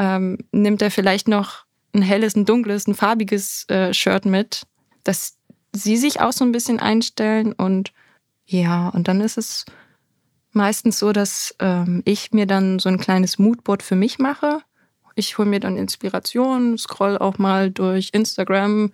ähm, 0.00 0.38
nimmt 0.50 0.80
er 0.80 0.90
vielleicht 0.90 1.28
noch 1.28 1.66
ein 1.92 2.00
helles, 2.00 2.34
ein 2.34 2.46
dunkles, 2.46 2.86
ein 2.86 2.94
farbiges 2.94 3.68
äh, 3.68 3.92
Shirt 3.92 4.24
mit, 4.24 4.62
dass 5.04 5.36
sie 5.74 5.98
sich 5.98 6.20
auch 6.22 6.32
so 6.32 6.42
ein 6.42 6.52
bisschen 6.52 6.80
einstellen 6.80 7.52
und 7.52 7.92
ja, 8.46 8.88
und 8.88 9.08
dann 9.08 9.20
ist 9.20 9.36
es 9.36 9.66
meistens 10.52 10.98
so, 10.98 11.12
dass 11.12 11.54
ähm, 11.58 12.02
ich 12.06 12.32
mir 12.32 12.46
dann 12.46 12.78
so 12.78 12.88
ein 12.88 12.98
kleines 12.98 13.38
Moodboard 13.38 13.82
für 13.82 13.94
mich 13.94 14.18
mache. 14.18 14.62
Ich 15.16 15.36
hole 15.36 15.48
mir 15.48 15.60
dann 15.60 15.76
Inspiration, 15.76 16.78
scroll 16.78 17.18
auch 17.18 17.36
mal 17.36 17.70
durch 17.70 18.08
Instagram 18.12 18.90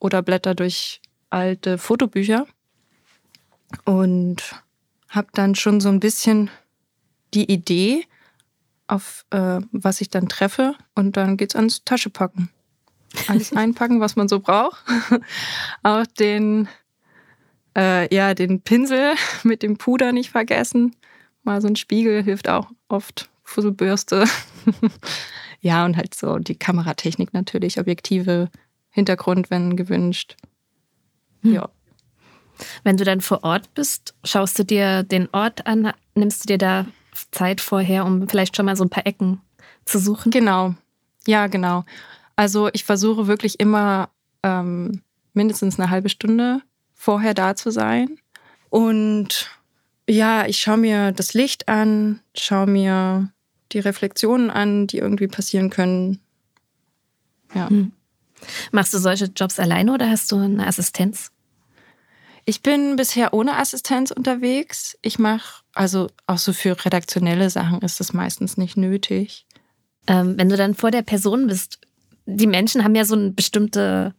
oder 0.00 0.22
blätter 0.22 0.56
durch 0.56 1.00
alte 1.30 1.78
Fotobücher 1.78 2.46
und 3.84 4.42
habe 5.08 5.28
dann 5.34 5.54
schon 5.54 5.80
so 5.80 5.88
ein 5.88 6.00
bisschen 6.00 6.50
die 7.32 7.50
Idee, 7.50 8.04
auf 8.88 9.24
äh, 9.30 9.60
was 9.72 10.00
ich 10.00 10.10
dann 10.10 10.28
treffe 10.28 10.74
und 10.94 11.16
dann 11.16 11.36
geht's 11.36 11.54
ans 11.54 11.84
Taschepacken. 11.84 12.50
Alles 13.28 13.52
einpacken, 13.56 14.00
was 14.00 14.16
man 14.16 14.28
so 14.28 14.40
braucht. 14.40 14.84
Auch 15.82 16.06
den, 16.06 16.68
äh, 17.76 18.12
ja, 18.14 18.34
den 18.34 18.60
Pinsel 18.62 19.14
mit 19.44 19.62
dem 19.62 19.76
Puder 19.76 20.12
nicht 20.12 20.30
vergessen. 20.30 20.96
Mal 21.44 21.60
so 21.60 21.68
ein 21.68 21.76
Spiegel 21.76 22.22
hilft 22.22 22.48
auch 22.48 22.70
oft. 22.88 23.30
Fusselbürste. 23.44 24.26
ja, 25.60 25.86
und 25.86 25.96
halt 25.96 26.14
so 26.14 26.36
die 26.38 26.58
Kameratechnik 26.58 27.32
natürlich, 27.32 27.78
Objektive, 27.78 28.50
Hintergrund, 28.90 29.50
wenn 29.50 29.74
gewünscht. 29.74 30.36
Hm. 31.42 31.54
Ja. 31.54 31.70
Wenn 32.84 32.98
du 32.98 33.04
dann 33.04 33.22
vor 33.22 33.44
Ort 33.44 33.72
bist, 33.72 34.14
schaust 34.24 34.58
du 34.58 34.64
dir 34.64 35.02
den 35.02 35.28
Ort 35.32 35.66
an, 35.66 35.92
nimmst 36.14 36.44
du 36.44 36.46
dir 36.48 36.58
da 36.58 36.86
Zeit 37.30 37.60
vorher, 37.60 38.04
um 38.04 38.28
vielleicht 38.28 38.56
schon 38.56 38.66
mal 38.66 38.76
so 38.76 38.84
ein 38.84 38.90
paar 38.90 39.06
Ecken 39.06 39.40
zu 39.84 39.98
suchen? 39.98 40.30
Genau. 40.30 40.74
Ja, 41.26 41.46
genau. 41.46 41.84
Also 42.36 42.68
ich 42.72 42.84
versuche 42.84 43.26
wirklich 43.26 43.60
immer 43.60 44.10
ähm, 44.42 45.02
mindestens 45.34 45.78
eine 45.78 45.90
halbe 45.90 46.08
Stunde 46.08 46.62
vorher 46.94 47.34
da 47.34 47.54
zu 47.54 47.70
sein. 47.70 48.18
Und 48.70 49.50
ja, 50.08 50.46
ich 50.46 50.58
schaue 50.58 50.78
mir 50.78 51.12
das 51.12 51.34
Licht 51.34 51.68
an, 51.68 52.20
schaue 52.36 52.66
mir 52.66 53.30
die 53.72 53.78
Reflexionen 53.78 54.50
an, 54.50 54.86
die 54.86 54.98
irgendwie 54.98 55.28
passieren 55.28 55.70
können. 55.70 56.20
Ja. 57.54 57.68
Hm. 57.68 57.92
Machst 58.72 58.94
du 58.94 58.98
solche 58.98 59.26
Jobs 59.26 59.58
alleine 59.58 59.92
oder 59.92 60.08
hast 60.08 60.30
du 60.32 60.36
eine 60.36 60.66
Assistenz? 60.66 61.30
Ich 62.48 62.62
bin 62.62 62.96
bisher 62.96 63.34
ohne 63.34 63.58
Assistenz 63.58 64.10
unterwegs. 64.10 64.96
Ich 65.02 65.18
mache, 65.18 65.64
also 65.74 66.06
auch 66.26 66.38
so 66.38 66.54
für 66.54 66.82
redaktionelle 66.82 67.50
Sachen 67.50 67.82
ist 67.82 68.00
das 68.00 68.14
meistens 68.14 68.56
nicht 68.56 68.78
nötig. 68.78 69.44
Ähm, 70.06 70.38
wenn 70.38 70.48
du 70.48 70.56
dann 70.56 70.74
vor 70.74 70.90
der 70.90 71.02
Person 71.02 71.48
bist, 71.48 71.78
die 72.24 72.46
Menschen 72.46 72.84
haben 72.84 72.94
ja 72.94 73.04
so 73.04 73.16
eine 73.16 73.32
bestimmte 73.32 74.14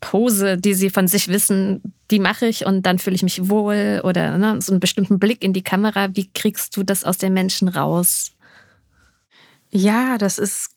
Pose, 0.00 0.58
die 0.58 0.74
sie 0.74 0.90
von 0.90 1.08
sich 1.08 1.26
wissen, 1.26 1.82
die 2.12 2.20
mache 2.20 2.46
ich 2.46 2.66
und 2.66 2.86
dann 2.86 3.00
fühle 3.00 3.16
ich 3.16 3.24
mich 3.24 3.48
wohl 3.48 4.00
oder 4.04 4.38
ne, 4.38 4.62
so 4.62 4.70
einen 4.70 4.78
bestimmten 4.78 5.18
Blick 5.18 5.42
in 5.42 5.52
die 5.52 5.64
Kamera. 5.64 6.14
Wie 6.14 6.30
kriegst 6.32 6.76
du 6.76 6.84
das 6.84 7.02
aus 7.02 7.18
den 7.18 7.32
Menschen 7.32 7.66
raus? 7.66 8.30
Ja, 9.70 10.18
das 10.18 10.38
ist 10.38 10.70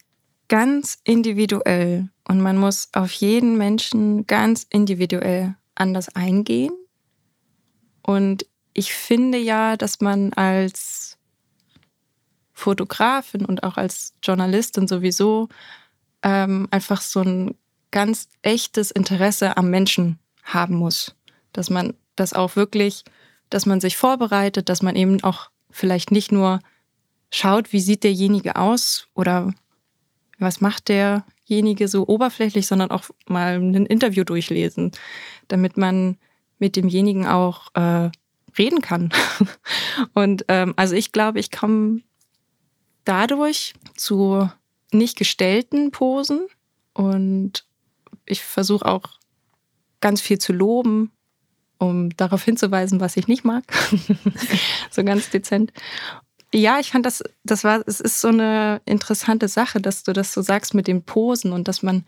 ganz 0.48 0.98
individuell 1.04 2.10
und 2.28 2.42
man 2.42 2.58
muss 2.58 2.90
auf 2.94 3.12
jeden 3.12 3.60
Menschen 3.60 4.26
ganz 4.26 4.66
individuell 4.72 5.56
anders 5.80 6.10
eingehen. 6.16 6.74
Und 8.02 8.46
ich 8.74 8.94
finde 8.94 9.38
ja, 9.38 9.78
dass 9.78 10.02
man 10.02 10.34
als 10.34 11.18
Fotografin 12.54 13.46
und 13.46 13.64
auch 13.64 13.78
als 13.78 14.14
Journalistin 14.24 14.88
sowieso 14.88 15.50
ähm, 16.24 16.68
einfach 16.72 17.02
so 17.02 17.22
ein 17.22 17.56
ganz 17.92 18.30
echtes 18.42 18.92
Interesse 18.92 19.58
am 19.58 19.70
Menschen 19.70 20.20
haben 20.44 20.76
muss. 20.76 21.16
Dass 21.54 21.70
man 21.70 21.94
das 22.16 22.34
auch 22.34 22.56
wirklich, 22.56 23.04
dass 23.50 23.66
man 23.66 23.80
sich 23.80 23.98
vorbereitet, 23.98 24.70
dass 24.70 24.82
man 24.82 24.96
eben 24.96 25.24
auch 25.24 25.50
vielleicht 25.70 26.12
nicht 26.12 26.32
nur 26.32 26.60
schaut, 27.32 27.74
wie 27.74 27.80
sieht 27.80 28.04
derjenige 28.04 28.56
aus 28.56 29.08
oder 29.14 29.54
was 30.40 30.62
macht 30.62 30.90
derjenige 31.48 31.88
so 31.88 32.08
oberflächlich, 32.08 32.68
sondern 32.68 32.92
auch 32.92 33.06
mal 33.28 33.56
ein 33.56 33.86
Interview 33.86 34.24
durchlesen, 34.24 34.92
damit 35.48 35.78
man 35.78 36.18
mit 36.60 36.76
demjenigen 36.76 37.26
auch 37.28 37.74
äh, 37.76 38.10
reden 38.58 38.82
kann. 38.82 39.12
Und 40.14 40.46
ähm, 40.48 40.74
also 40.76 40.96
ich 40.96 41.12
glaube, 41.12 41.40
ich 41.40 41.52
komme 41.52 42.02
dadurch 43.06 43.74
zu 43.96 44.50
nicht 44.92 45.18
gestellten 45.18 45.92
Posen 45.92 46.48
und 46.94 47.66
ich 48.26 48.42
versuche 48.42 48.86
auch 48.86 49.04
ganz 50.02 50.22
viel 50.22 50.40
zu 50.40 50.54
loben, 50.54 51.12
um 51.78 52.16
darauf 52.18 52.44
hinzuweisen, 52.44 53.00
was 53.00 53.18
ich 53.18 53.28
nicht 53.28 53.46
mag. 53.46 53.64
so 54.92 55.04
ganz 55.04 55.30
dezent. 55.30 55.72
Ja, 56.54 56.80
ich 56.80 56.92
fand 56.92 57.06
das, 57.06 57.24
das 57.44 57.64
war, 57.64 57.84
es 57.86 58.00
ist 58.00 58.22
so 58.22 58.30
eine 58.30 58.82
interessante 58.86 59.48
Sache, 59.48 59.82
dass 59.82 60.04
du 60.04 60.14
das 60.14 60.34
so 60.34 60.42
sagst 60.42 60.74
mit 60.74 60.88
den 60.88 61.04
Posen 61.04 61.52
und 61.52 61.68
dass 61.68 61.84
man. 61.84 62.06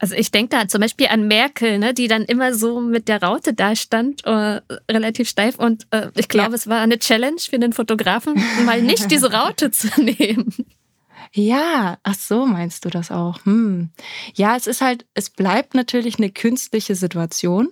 Also 0.00 0.14
ich 0.14 0.30
denke 0.30 0.56
da 0.56 0.68
zum 0.68 0.80
Beispiel 0.80 1.08
an 1.08 1.26
Merkel, 1.26 1.80
ne, 1.80 1.92
die 1.92 2.06
dann 2.06 2.24
immer 2.24 2.54
so 2.54 2.80
mit 2.80 3.08
der 3.08 3.20
Raute 3.20 3.52
da 3.52 3.74
stand, 3.74 4.24
äh, 4.24 4.60
relativ 4.88 5.28
steif. 5.28 5.58
Und 5.58 5.88
äh, 5.90 6.10
ich 6.14 6.28
glaube, 6.28 6.50
ja. 6.50 6.54
es 6.54 6.68
war 6.68 6.80
eine 6.80 7.00
Challenge 7.00 7.40
für 7.40 7.58
den 7.58 7.72
Fotografen, 7.72 8.40
mal 8.64 8.80
nicht 8.80 9.10
diese 9.10 9.32
Raute 9.32 9.72
zu 9.72 9.88
nehmen. 10.00 10.54
Ja, 11.32 11.98
ach 12.04 12.14
so 12.14 12.46
meinst 12.46 12.84
du 12.84 12.90
das 12.90 13.10
auch. 13.10 13.44
Hm. 13.44 13.90
Ja, 14.34 14.56
es 14.56 14.68
ist 14.68 14.80
halt, 14.80 15.04
es 15.14 15.30
bleibt 15.30 15.74
natürlich 15.74 16.18
eine 16.18 16.30
künstliche 16.30 16.94
Situation. 16.94 17.70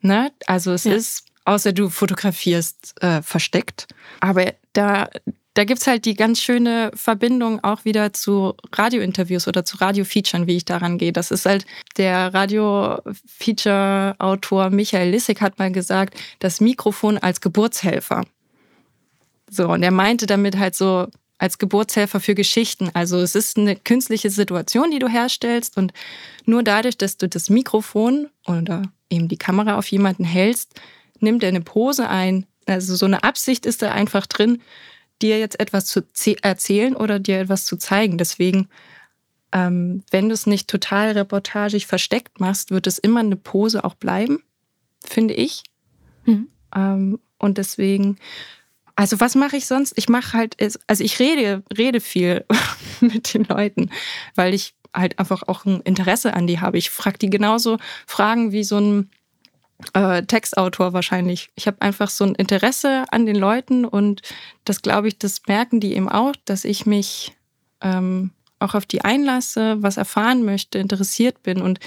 Ne? 0.00 0.32
Also 0.46 0.72
es 0.72 0.84
ja. 0.84 0.94
ist, 0.94 1.24
außer 1.44 1.72
du 1.72 1.90
fotografierst 1.90 3.02
äh, 3.02 3.22
versteckt. 3.22 3.88
Aber 4.20 4.52
da, 4.72 5.08
da 5.54 5.64
gibt 5.64 5.80
es 5.80 5.86
halt 5.86 6.04
die 6.04 6.14
ganz 6.14 6.40
schöne 6.40 6.90
Verbindung 6.94 7.62
auch 7.62 7.84
wieder 7.84 8.12
zu 8.12 8.54
Radiointerviews 8.72 9.46
oder 9.46 9.64
zu 9.64 9.76
Radiofeaturen, 9.76 10.46
wie 10.46 10.56
ich 10.56 10.64
daran 10.64 10.98
gehe. 10.98 11.12
Das 11.12 11.30
ist 11.30 11.46
halt 11.46 11.64
der 11.96 12.34
Radio-Feature-Autor 12.34 14.70
Michael 14.70 15.10
Lissig 15.10 15.40
hat 15.40 15.58
mal 15.58 15.72
gesagt, 15.72 16.14
das 16.40 16.60
Mikrofon 16.60 17.18
als 17.18 17.40
Geburtshelfer. 17.40 18.24
So, 19.50 19.68
und 19.68 19.82
er 19.82 19.92
meinte 19.92 20.26
damit 20.26 20.58
halt 20.58 20.74
so, 20.74 21.06
als 21.38 21.58
Geburtshelfer 21.58 22.20
für 22.20 22.34
Geschichten. 22.34 22.90
Also 22.94 23.18
es 23.18 23.34
ist 23.34 23.58
eine 23.58 23.76
künstliche 23.76 24.30
Situation, 24.30 24.90
die 24.90 24.98
du 24.98 25.08
herstellst 25.08 25.76
und 25.76 25.92
nur 26.46 26.62
dadurch, 26.62 26.96
dass 26.96 27.16
du 27.16 27.28
das 27.28 27.50
Mikrofon 27.50 28.28
oder 28.46 28.82
eben 29.10 29.28
die 29.28 29.36
Kamera 29.36 29.76
auf 29.76 29.88
jemanden 29.88 30.24
hältst, 30.24 30.80
nimmt 31.24 31.42
er 31.42 31.48
eine 31.48 31.60
Pose 31.60 32.08
ein. 32.08 32.46
Also 32.66 32.94
so 32.94 33.06
eine 33.06 33.24
Absicht 33.24 33.66
ist 33.66 33.82
da 33.82 33.92
einfach 33.92 34.26
drin, 34.26 34.62
dir 35.20 35.38
jetzt 35.38 35.60
etwas 35.60 35.86
zu 35.86 36.02
erzählen 36.42 36.96
oder 36.96 37.18
dir 37.18 37.40
etwas 37.40 37.64
zu 37.64 37.76
zeigen. 37.76 38.18
Deswegen, 38.18 38.68
ähm, 39.52 40.02
wenn 40.10 40.28
du 40.28 40.34
es 40.34 40.46
nicht 40.46 40.68
total 40.68 41.12
reportagig 41.12 41.86
versteckt 41.86 42.40
machst, 42.40 42.70
wird 42.70 42.86
es 42.86 42.98
immer 42.98 43.20
eine 43.20 43.36
Pose 43.36 43.84
auch 43.84 43.94
bleiben, 43.94 44.42
finde 45.04 45.34
ich. 45.34 45.64
Mhm. 46.24 46.48
Ähm, 46.74 47.18
und 47.38 47.58
deswegen 47.58 48.18
also 48.96 49.18
was 49.20 49.34
mache 49.34 49.56
ich 49.56 49.66
sonst? 49.66 49.92
Ich 49.96 50.08
mache 50.08 50.34
halt, 50.34 50.56
also 50.86 51.04
ich 51.04 51.18
rede, 51.18 51.62
rede 51.76 52.00
viel 52.00 52.44
mit 53.00 53.34
den 53.34 53.44
Leuten, 53.44 53.90
weil 54.34 54.54
ich 54.54 54.74
halt 54.94 55.18
einfach 55.18 55.42
auch 55.48 55.64
ein 55.64 55.80
Interesse 55.80 56.34
an 56.34 56.46
die 56.46 56.60
habe. 56.60 56.78
Ich 56.78 56.90
frage 56.90 57.18
die 57.18 57.30
genauso 57.30 57.78
Fragen 58.06 58.52
wie 58.52 58.62
so 58.62 58.78
ein 58.78 59.10
äh, 59.92 60.22
Textautor 60.22 60.92
wahrscheinlich. 60.92 61.50
Ich 61.54 61.66
habe 61.66 61.80
einfach 61.82 62.08
so 62.08 62.24
ein 62.24 62.34
Interesse 62.34 63.04
an 63.10 63.26
den 63.26 63.36
Leuten 63.36 63.84
und 63.84 64.22
das 64.64 64.82
glaube 64.82 65.08
ich, 65.08 65.18
das 65.18 65.42
merken 65.46 65.80
die 65.80 65.94
eben 65.94 66.08
auch, 66.08 66.34
dass 66.44 66.64
ich 66.64 66.86
mich 66.86 67.32
ähm, 67.80 68.30
auch 68.58 68.74
auf 68.74 68.86
die 68.86 69.02
einlasse, 69.02 69.82
was 69.82 69.96
erfahren 69.96 70.44
möchte, 70.44 70.78
interessiert 70.78 71.42
bin 71.42 71.60
und 71.60 71.80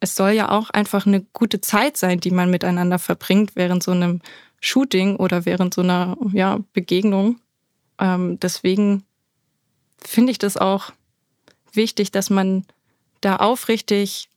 es 0.00 0.16
soll 0.16 0.32
ja 0.32 0.50
auch 0.50 0.70
einfach 0.70 1.06
eine 1.06 1.20
gute 1.32 1.60
Zeit 1.60 1.96
sein, 1.96 2.18
die 2.18 2.32
man 2.32 2.50
miteinander 2.50 2.98
verbringt 2.98 3.52
während 3.54 3.84
so 3.84 3.92
einem 3.92 4.20
Shooting 4.60 5.16
oder 5.16 5.44
während 5.44 5.74
so 5.74 5.80
einer 5.80 6.16
ja, 6.32 6.58
Begegnung. 6.72 7.38
Ähm, 7.98 8.38
deswegen 8.40 9.04
finde 9.98 10.32
ich 10.32 10.38
das 10.38 10.56
auch 10.56 10.92
wichtig, 11.72 12.10
dass 12.10 12.30
man 12.30 12.64
da 13.20 13.36
aufrichtig 13.36 14.28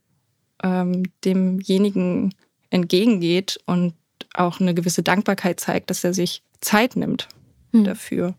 ähm, 0.64 1.12
demjenigen 1.24 2.34
entgegengeht 2.70 3.60
und 3.66 3.94
auch 4.34 4.60
eine 4.60 4.74
gewisse 4.74 5.04
Dankbarkeit 5.04 5.60
zeigt, 5.60 5.90
dass 5.90 6.04
er 6.04 6.14
sich 6.14 6.44
Zeit 6.62 6.96
nimmt 6.96 7.28
hm. 7.72 7.84
dafür. 7.84 8.36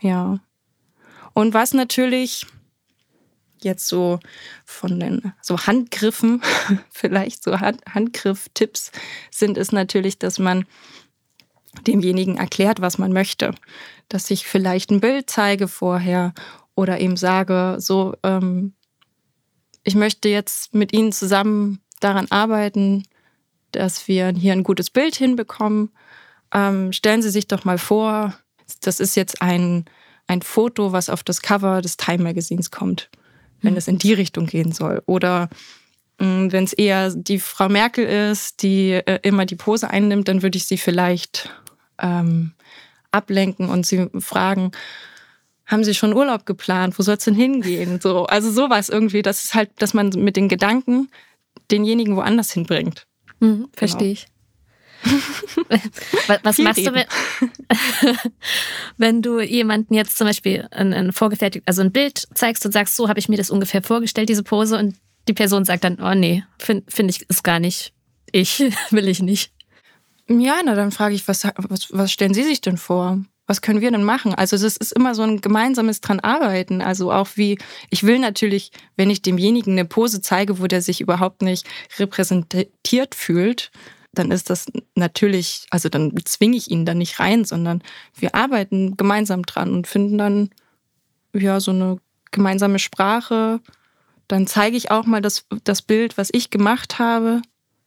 Ja. 0.00 0.40
Und 1.34 1.54
was 1.54 1.74
natürlich 1.74 2.46
jetzt 3.62 3.88
so 3.88 4.20
von 4.64 5.00
den 5.00 5.32
so 5.42 5.58
Handgriffen, 5.58 6.42
vielleicht 6.90 7.42
so 7.42 7.60
Hand, 7.60 7.82
Handgriff-Tipps 7.92 8.92
sind, 9.30 9.58
ist 9.58 9.72
natürlich, 9.72 10.18
dass 10.18 10.38
man 10.38 10.66
demjenigen 11.86 12.36
erklärt, 12.36 12.80
was 12.80 12.98
man 12.98 13.12
möchte. 13.12 13.54
Dass 14.08 14.30
ich 14.30 14.46
vielleicht 14.46 14.90
ein 14.90 15.00
Bild 15.00 15.28
zeige 15.28 15.68
vorher 15.68 16.32
oder 16.74 17.00
eben 17.00 17.16
sage, 17.16 17.76
so, 17.78 18.14
ähm, 18.22 18.74
ich 19.82 19.94
möchte 19.94 20.28
jetzt 20.28 20.74
mit 20.74 20.92
Ihnen 20.92 21.12
zusammen 21.12 21.80
daran 22.00 22.26
arbeiten, 22.30 23.04
dass 23.76 24.08
wir 24.08 24.28
hier 24.30 24.52
ein 24.52 24.62
gutes 24.62 24.90
Bild 24.90 25.14
hinbekommen. 25.14 25.90
Ähm, 26.52 26.92
stellen 26.92 27.22
Sie 27.22 27.30
sich 27.30 27.46
doch 27.46 27.64
mal 27.64 27.78
vor, 27.78 28.34
das 28.80 29.00
ist 29.00 29.16
jetzt 29.16 29.42
ein, 29.42 29.84
ein 30.26 30.42
Foto, 30.42 30.92
was 30.92 31.08
auf 31.08 31.22
das 31.22 31.42
Cover 31.42 31.82
des 31.82 31.96
Time 31.96 32.22
Magazins 32.24 32.70
kommt, 32.70 33.10
wenn 33.62 33.72
mhm. 33.72 33.78
es 33.78 33.88
in 33.88 33.98
die 33.98 34.12
Richtung 34.12 34.46
gehen 34.46 34.72
soll. 34.72 35.02
Oder 35.06 35.48
mm, 36.18 36.48
wenn 36.50 36.64
es 36.64 36.72
eher 36.72 37.10
die 37.10 37.38
Frau 37.38 37.68
Merkel 37.68 38.04
ist, 38.06 38.62
die 38.62 38.92
äh, 38.92 39.20
immer 39.22 39.46
die 39.46 39.56
Pose 39.56 39.88
einnimmt, 39.88 40.28
dann 40.28 40.42
würde 40.42 40.58
ich 40.58 40.66
sie 40.66 40.78
vielleicht 40.78 41.50
ähm, 41.98 42.52
ablenken 43.10 43.68
und 43.68 43.86
sie 43.86 44.08
fragen, 44.18 44.72
haben 45.66 45.82
Sie 45.82 45.94
schon 45.94 46.14
Urlaub 46.14 46.46
geplant? 46.46 46.96
Wo 46.98 47.02
soll 47.02 47.16
es 47.16 47.24
denn 47.24 47.34
hingehen? 47.34 48.00
So, 48.00 48.26
also 48.26 48.50
sowas 48.50 48.88
irgendwie, 48.88 49.22
das 49.22 49.44
ist 49.44 49.54
halt, 49.54 49.70
dass 49.78 49.94
man 49.94 50.10
mit 50.10 50.36
den 50.36 50.48
Gedanken 50.48 51.08
denjenigen 51.70 52.14
woanders 52.14 52.52
hinbringt. 52.52 53.06
Mhm, 53.40 53.68
verstehe 53.72 53.98
genau. 53.98 54.12
ich. 54.12 54.26
Was 56.42 56.58
machst 56.58 56.84
du, 56.84 56.92
wenn, 56.94 57.06
wenn 58.96 59.22
du 59.22 59.40
jemanden 59.40 59.94
jetzt 59.94 60.18
zum 60.18 60.26
Beispiel 60.26 60.66
ein, 60.70 60.92
ein 60.92 61.12
vorgefertigt, 61.12 61.66
also 61.68 61.82
ein 61.82 61.92
Bild 61.92 62.26
zeigst 62.34 62.64
und 62.66 62.72
sagst, 62.72 62.96
so 62.96 63.08
habe 63.08 63.18
ich 63.18 63.28
mir 63.28 63.36
das 63.36 63.50
ungefähr 63.50 63.82
vorgestellt, 63.82 64.28
diese 64.28 64.42
Pose, 64.42 64.78
und 64.78 64.96
die 65.28 65.34
Person 65.34 65.64
sagt 65.64 65.84
dann, 65.84 65.98
oh 66.00 66.14
nee, 66.14 66.44
finde 66.58 66.84
find 66.88 67.10
ich 67.10 67.28
ist 67.28 67.44
gar 67.44 67.60
nicht 67.60 67.92
ich, 68.32 68.60
will 68.90 69.08
ich 69.08 69.20
nicht. 69.20 69.52
Ja, 70.28 70.60
na 70.64 70.74
dann 70.74 70.90
frage 70.90 71.14
ich, 71.14 71.26
was, 71.28 71.44
was, 71.56 71.88
was 71.92 72.12
stellen 72.12 72.34
Sie 72.34 72.42
sich 72.42 72.60
denn 72.60 72.76
vor? 72.76 73.20
Was 73.46 73.62
können 73.62 73.80
wir 73.80 73.90
denn 73.90 74.02
machen? 74.02 74.34
Also 74.34 74.56
es 74.56 74.76
ist 74.76 74.92
immer 74.92 75.14
so 75.14 75.22
ein 75.22 75.40
gemeinsames 75.40 76.00
dran 76.00 76.20
arbeiten. 76.20 76.82
Also 76.82 77.12
auch 77.12 77.28
wie, 77.36 77.58
ich 77.90 78.02
will 78.02 78.18
natürlich, 78.18 78.72
wenn 78.96 79.10
ich 79.10 79.22
demjenigen 79.22 79.72
eine 79.72 79.84
Pose 79.84 80.20
zeige, 80.20 80.60
wo 80.60 80.66
der 80.66 80.82
sich 80.82 81.00
überhaupt 81.00 81.42
nicht 81.42 81.66
repräsentiert 81.98 83.14
fühlt, 83.14 83.70
dann 84.12 84.30
ist 84.30 84.50
das 84.50 84.66
natürlich, 84.94 85.66
also 85.70 85.88
dann 85.88 86.12
zwinge 86.24 86.56
ich 86.56 86.70
ihn 86.70 86.86
da 86.86 86.94
nicht 86.94 87.20
rein, 87.20 87.44
sondern 87.44 87.82
wir 88.14 88.34
arbeiten 88.34 88.96
gemeinsam 88.96 89.44
dran 89.44 89.72
und 89.72 89.86
finden 89.86 90.18
dann 90.18 90.50
ja 91.32 91.60
so 91.60 91.70
eine 91.70 91.98
gemeinsame 92.32 92.78
Sprache. 92.78 93.60
Dann 94.26 94.46
zeige 94.46 94.76
ich 94.76 94.90
auch 94.90 95.06
mal 95.06 95.20
das, 95.20 95.44
das 95.64 95.82
Bild, 95.82 96.18
was 96.18 96.30
ich 96.32 96.50
gemacht 96.50 96.98
habe 96.98 97.42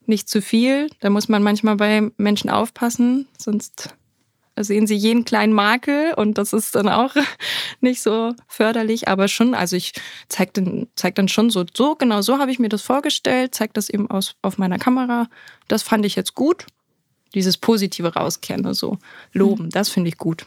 nicht 0.10 0.28
zu 0.28 0.42
viel. 0.42 0.90
Da 1.00 1.10
muss 1.10 1.30
man 1.30 1.42
manchmal 1.42 1.78
bei 1.78 2.12
Menschen 2.18 2.50
aufpassen, 2.50 3.28
sonst 3.38 3.96
sehen 4.64 4.88
sie 4.88 4.96
jeden 4.96 5.26
kleinen 5.26 5.54
Makel 5.54 6.14
und 6.16 6.38
das 6.38 6.54
ist 6.54 6.76
dann 6.76 6.90
auch 6.90 7.16
nicht 7.82 8.02
so 8.02 8.34
förderlich. 8.48 9.08
Aber 9.08 9.28
schon, 9.28 9.54
also 9.54 9.76
ich 9.76 9.94
zeige 10.28 10.52
dann, 10.54 10.88
zeig 10.96 11.16
dann 11.16 11.28
schon 11.28 11.50
so, 11.50 11.66
so 11.74 11.96
genau 11.96 12.22
so 12.22 12.38
habe 12.40 12.52
ich 12.52 12.60
mir 12.60 12.70
das 12.70 12.82
vorgestellt, 12.82 13.56
zeige 13.56 13.74
das 13.74 13.90
eben 13.90 14.10
aus, 14.10 14.36
auf 14.42 14.58
meiner 14.58 14.78
Kamera. 14.78 15.28
Das 15.68 15.84
fand 15.84 16.06
ich 16.06 16.16
jetzt 16.16 16.36
gut. 16.36 16.66
Dieses 17.36 17.58
positive 17.58 18.14
Rauskehren, 18.16 18.74
so 18.74 18.98
loben, 19.34 19.66
mhm. 19.66 19.70
das 19.70 19.90
finde 19.90 20.10
ich 20.10 20.18
gut. 20.18 20.46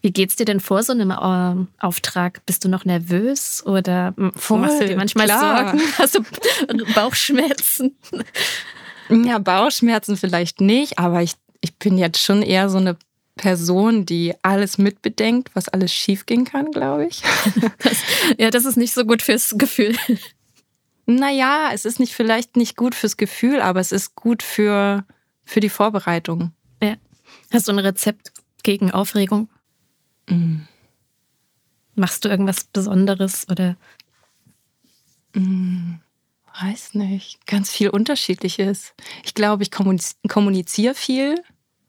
Wie 0.00 0.12
geht's 0.12 0.36
dir 0.36 0.44
denn 0.44 0.60
vor 0.60 0.82
so 0.82 0.92
einem 0.92 1.10
äh, 1.10 1.84
Auftrag? 1.84 2.44
Bist 2.46 2.64
du 2.64 2.68
noch 2.68 2.84
nervös 2.84 3.64
oder 3.64 4.14
Voll, 4.36 4.60
machst 4.60 4.80
du 4.80 4.86
dir 4.86 4.96
manchmal 4.96 5.26
klar. 5.26 5.70
Sorgen? 5.70 5.82
Hast 5.98 6.14
du 6.68 6.94
Bauchschmerzen? 6.94 7.96
Ja, 9.08 9.38
Bauchschmerzen 9.38 10.16
vielleicht 10.16 10.60
nicht, 10.60 10.98
aber 10.98 11.22
ich, 11.22 11.34
ich 11.62 11.74
bin 11.76 11.96
jetzt 11.96 12.18
schon 12.18 12.42
eher 12.42 12.68
so 12.68 12.76
eine 12.78 12.96
Person, 13.36 14.04
die 14.04 14.34
alles 14.42 14.76
mitbedenkt, 14.76 15.50
was 15.54 15.68
alles 15.68 15.92
schiefgehen 15.92 16.44
kann, 16.44 16.70
glaube 16.70 17.06
ich. 17.06 17.22
Das, 17.78 17.96
ja, 18.38 18.50
das 18.50 18.64
ist 18.66 18.76
nicht 18.76 18.92
so 18.92 19.04
gut 19.04 19.22
fürs 19.22 19.54
Gefühl. 19.56 19.96
Naja, 21.06 21.70
es 21.72 21.84
ist 21.84 21.98
nicht 21.98 22.14
vielleicht 22.14 22.56
nicht 22.56 22.76
gut 22.76 22.94
fürs 22.94 23.16
Gefühl, 23.16 23.60
aber 23.60 23.80
es 23.80 23.90
ist 23.90 24.14
gut 24.14 24.42
für, 24.42 25.04
für 25.44 25.60
die 25.60 25.68
Vorbereitung. 25.68 26.52
Ja. 26.82 26.96
Hast 27.50 27.68
du 27.68 27.72
ein 27.72 27.78
Rezept 27.78 28.32
gegen 28.62 28.90
Aufregung? 28.90 29.48
Mm. 30.28 30.60
Machst 31.94 32.24
du 32.24 32.28
irgendwas 32.28 32.64
Besonderes 32.64 33.48
oder? 33.50 33.76
Mm, 35.34 35.96
weiß 36.60 36.94
nicht. 36.94 37.46
Ganz 37.46 37.70
viel 37.70 37.88
Unterschiedliches. 37.88 38.94
Ich 39.24 39.34
glaube, 39.34 39.62
ich 39.64 39.70
kommuniziere 39.70 40.94
viel. 40.94 41.42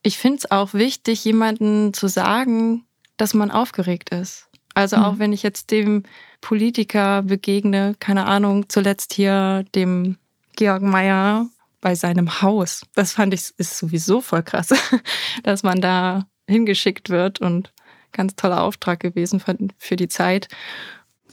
Ich 0.03 0.17
finde 0.17 0.37
es 0.39 0.51
auch 0.51 0.73
wichtig, 0.73 1.23
jemandem 1.23 1.93
zu 1.93 2.07
sagen, 2.07 2.85
dass 3.17 3.33
man 3.33 3.51
aufgeregt 3.51 4.09
ist. 4.09 4.49
Also 4.73 4.97
auch 4.97 5.13
mhm. 5.13 5.19
wenn 5.19 5.33
ich 5.33 5.43
jetzt 5.43 5.71
dem 5.71 6.03
Politiker 6.41 7.21
begegne, 7.23 7.95
keine 7.99 8.25
Ahnung, 8.25 8.67
zuletzt 8.69 9.13
hier 9.13 9.65
dem 9.75 10.17
Georg 10.55 10.81
Meyer 10.81 11.47
bei 11.81 11.95
seinem 11.95 12.41
Haus. 12.41 12.85
Das 12.95 13.13
fand 13.13 13.33
ich 13.33 13.53
ist 13.57 13.77
sowieso 13.77 14.21
voll 14.21 14.43
krass, 14.43 14.69
dass 15.43 15.63
man 15.63 15.81
da 15.81 16.25
hingeschickt 16.47 17.09
wird 17.09 17.39
und 17.39 17.71
ganz 18.11 18.35
toller 18.35 18.61
Auftrag 18.61 18.99
gewesen 18.99 19.41
für, 19.77 19.95
die 19.95 20.07
Zeit. 20.07 20.47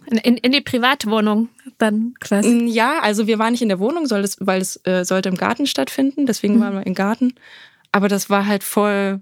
In, 0.06 0.18
in, 0.18 0.52
die 0.52 0.60
Privatwohnung 0.60 1.48
dann 1.78 2.14
quasi? 2.20 2.66
Ja, 2.66 3.00
also 3.00 3.26
wir 3.26 3.38
waren 3.38 3.52
nicht 3.52 3.62
in 3.62 3.68
der 3.68 3.78
Wohnung, 3.78 4.06
soll 4.06 4.22
es, 4.22 4.38
weil 4.40 4.60
es 4.60 4.80
äh, 4.86 5.04
sollte 5.04 5.28
im 5.28 5.36
Garten 5.36 5.66
stattfinden, 5.66 6.26
deswegen 6.26 6.56
mhm. 6.56 6.60
waren 6.60 6.74
wir 6.74 6.86
im 6.86 6.94
Garten. 6.94 7.34
Aber 7.92 8.08
das 8.08 8.30
war 8.30 8.46
halt 8.46 8.64
voll, 8.64 9.20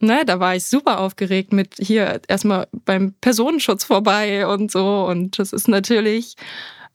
ne, 0.00 0.24
da 0.26 0.40
war 0.40 0.56
ich 0.56 0.64
super 0.64 1.00
aufgeregt 1.00 1.52
mit 1.52 1.74
hier 1.78 2.20
erstmal 2.28 2.68
beim 2.84 3.14
Personenschutz 3.20 3.84
vorbei 3.84 4.46
und 4.46 4.70
so. 4.70 5.06
Und 5.06 5.38
das 5.38 5.52
ist 5.52 5.68
natürlich, 5.68 6.36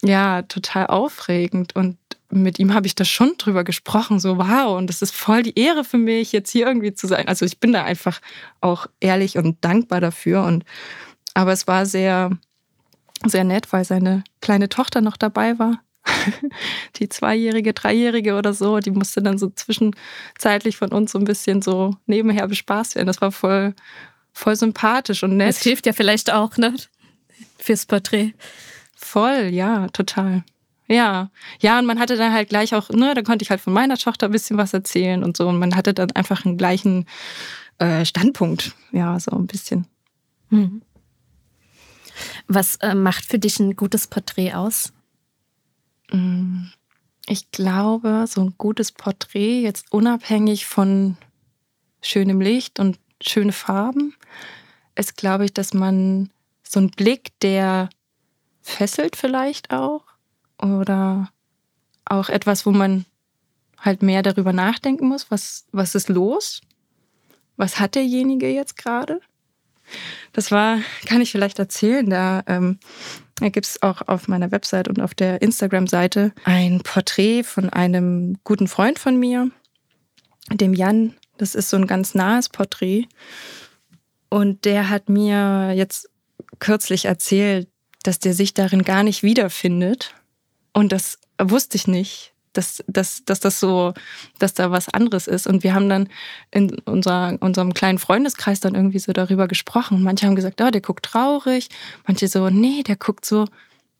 ja, 0.04 0.44
total 0.44 0.88
aufregend. 0.88 1.76
Und 1.76 1.98
mit 2.30 2.60
ihm 2.60 2.74
habe 2.74 2.88
ich 2.88 2.96
da 2.96 3.06
schon 3.06 3.34
drüber 3.38 3.64
gesprochen, 3.64 4.20
so 4.20 4.38
wow, 4.38 4.78
und 4.78 4.88
das 4.88 5.02
ist 5.02 5.14
voll 5.14 5.44
die 5.44 5.58
Ehre 5.60 5.84
für 5.84 5.98
mich, 5.98 6.32
jetzt 6.32 6.52
hier 6.52 6.68
irgendwie 6.68 6.94
zu 6.94 7.08
sein. 7.08 7.28
Also 7.28 7.46
ich 7.46 7.60
bin 7.60 7.74
da 7.74 7.84
einfach 7.84 8.22
auch 8.62 8.88
ehrlich 9.00 9.38
und 9.38 9.64
dankbar 9.64 10.02
dafür. 10.02 10.44
Und 10.44 10.64
aber 11.34 11.52
es 11.52 11.68
war 11.68 11.86
sehr, 11.86 12.32
sehr 13.26 13.44
nett, 13.44 13.72
weil 13.74 13.86
seine 13.86 14.24
kleine 14.42 14.70
Tochter 14.70 15.02
noch 15.02 15.18
dabei 15.18 15.60
war. 15.60 15.82
Die 16.98 17.10
zweijährige, 17.10 17.74
dreijährige 17.74 18.36
oder 18.36 18.54
so, 18.54 18.80
die 18.80 18.92
musste 18.92 19.22
dann 19.22 19.38
so 19.38 19.50
zwischenzeitlich 19.50 20.78
von 20.78 20.92
uns 20.92 21.12
so 21.12 21.20
ein 21.20 21.26
bisschen 21.26 21.62
so 21.62 21.96
nebenher 22.06 22.48
bespaßt 22.48 22.96
werden. 22.96 23.08
Das 23.08 23.22
war 23.22 23.32
voll, 23.32 23.74
voll 24.34 24.56
sympathisch 24.56 25.24
und 25.24 25.38
nett. 25.38 25.50
Das 25.50 25.62
hilft 25.62 25.86
ja 25.86 25.94
vielleicht 25.94 26.32
auch, 26.32 26.58
ne? 26.58 26.76
Fürs 27.58 27.86
Porträt. 27.86 28.34
Voll, 28.96 29.50
ja, 29.52 29.88
total. 29.90 30.44
Ja, 30.88 31.32
ja, 31.62 31.80
und 31.80 31.86
man 31.86 32.00
hatte 32.00 32.18
dann 32.18 32.34
halt 32.34 32.50
gleich 32.50 32.76
auch, 32.76 32.90
ne, 32.90 33.14
da 33.14 33.22
konnte 33.22 33.44
ich 33.44 33.50
halt 33.50 33.62
von 33.62 33.72
meiner 33.72 33.98
Tochter 33.98 34.28
ein 34.28 34.32
bisschen 34.32 34.58
was 34.58 34.74
erzählen 34.74 35.24
und 35.24 35.38
so. 35.38 35.48
Und 35.48 35.58
man 35.58 35.76
hatte 35.76 35.94
dann 35.94 36.12
einfach 36.12 36.46
einen 36.46 36.58
gleichen 36.58 37.06
äh, 37.78 38.04
Standpunkt, 38.04 38.76
ja, 38.92 39.18
so 39.20 39.32
ein 39.32 39.48
bisschen. 39.48 39.88
Hm. 40.50 40.82
Was 42.48 42.76
äh, 42.78 42.94
macht 42.94 43.26
für 43.26 43.40
dich 43.40 43.60
ein 43.60 43.76
gutes 43.76 44.08
Porträt 44.08 44.54
aus? 44.54 44.92
Mm, 46.12 46.66
ich 47.28 47.52
glaube, 47.52 48.26
so 48.28 48.42
ein 48.42 48.56
gutes 48.58 48.92
Porträt, 48.92 49.62
jetzt 49.62 49.92
unabhängig 49.92 50.66
von 50.66 51.18
schönem 52.02 52.42
Licht 52.42 52.80
und 52.80 53.00
schöne 53.22 53.54
Farben, 53.54 54.16
ist, 54.96 55.18
glaube 55.18 55.46
ich, 55.46 55.54
dass 55.54 55.74
man 55.74 56.30
so 56.68 56.80
einen 56.80 56.92
Blick, 56.92 57.32
der 57.42 57.90
fesselt 58.62 59.16
vielleicht 59.16 59.72
auch 59.72 60.04
oder 60.62 61.32
auch 62.06 62.30
etwas, 62.30 62.66
wo 62.66 62.72
man 62.72 63.06
halt 63.78 64.04
mehr 64.04 64.22
darüber 64.22 64.54
nachdenken 64.54 65.08
muss, 65.08 65.32
was, 65.32 65.66
was 65.72 65.96
ist 65.96 66.10
los? 66.10 66.62
Was 67.58 67.80
hat 67.80 67.96
derjenige 67.96 68.48
jetzt 68.48 68.78
gerade? 68.78 69.20
Das 70.34 70.52
war, 70.52 70.80
kann 71.06 71.22
ich 71.22 71.32
vielleicht 71.32 71.60
erzählen, 71.60 72.10
da, 72.10 72.44
ähm, 72.48 72.80
da 73.42 73.50
gibt 73.50 73.66
es 73.66 73.82
auch 73.82 74.08
auf 74.08 74.28
meiner 74.28 74.52
Website 74.52 74.88
und 74.88 75.02
auf 75.02 75.14
der 75.14 75.42
Instagram-Seite 75.42 76.32
ein 76.46 76.82
Porträt 76.82 77.44
von 77.44 77.70
einem 77.70 78.38
guten 78.44 78.68
Freund 78.68 79.00
von 79.00 79.20
mir, 79.20 79.50
dem 80.52 80.74
Jan. 80.74 81.16
Das 81.38 81.56
ist 81.56 81.70
so 81.70 81.78
ein 81.78 81.88
ganz 81.88 82.16
nahes 82.16 82.50
Porträt. 82.50 83.06
Und 84.30 84.66
der 84.66 84.90
hat 84.90 85.10
mir 85.10 85.74
jetzt 85.76 86.10
kürzlich 86.60 87.06
erzählt, 87.06 87.68
dass 88.04 88.20
der 88.20 88.34
sich 88.34 88.54
darin 88.54 88.84
gar 88.84 89.04
nicht 89.04 89.24
wiederfindet 89.24 90.16
und 90.74 90.92
das 90.92 91.20
wusste 91.40 91.78
ich 91.78 91.88
nicht, 91.88 92.34
dass, 92.54 92.84
dass, 92.88 93.24
dass 93.26 93.40
das 93.40 93.60
so, 93.60 93.94
dass 94.40 94.54
da 94.54 94.72
was 94.72 94.90
anderes 94.90 95.28
ist. 95.28 95.48
Und 95.48 95.64
wir 95.64 95.74
haben 95.74 95.90
dann 95.90 96.10
in 96.52 96.78
unserer, 96.80 97.38
unserem 97.40 97.74
kleinen 97.74 98.00
Freundeskreis 98.00 98.60
dann 98.60 98.76
irgendwie 98.76 99.00
so 99.00 99.14
darüber 99.14 99.48
gesprochen. 99.48 100.04
Manche 100.04 100.28
haben 100.28 100.36
gesagt, 100.36 100.62
oh, 100.62 100.70
der 100.70 100.82
guckt 100.82 101.06
traurig. 101.06 101.70
Manche 102.08 102.28
so, 102.28 102.50
nee, 102.50 102.84
der 102.84 102.96
guckt 102.98 103.26
so, 103.26 103.46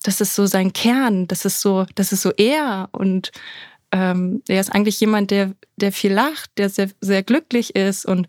das 0.04 0.22
ist 0.22 0.36
so 0.36 0.46
sein 0.46 0.74
Kern, 0.74 1.28
das 1.28 1.46
ist 1.46 1.62
so, 1.62 1.86
das 1.96 2.12
ist 2.12 2.22
so 2.22 2.32
er. 2.32 2.90
Und 2.92 3.32
ähm, 3.92 4.42
er 4.48 4.60
ist 4.60 4.74
eigentlich 4.74 5.00
jemand, 5.00 5.32
der, 5.32 5.54
der 5.76 5.92
viel 5.92 6.14
lacht, 6.14 6.52
der 6.58 6.70
sehr, 6.70 6.90
sehr 7.02 7.24
glücklich 7.24 7.76
ist. 7.76 8.06
Und 8.06 8.28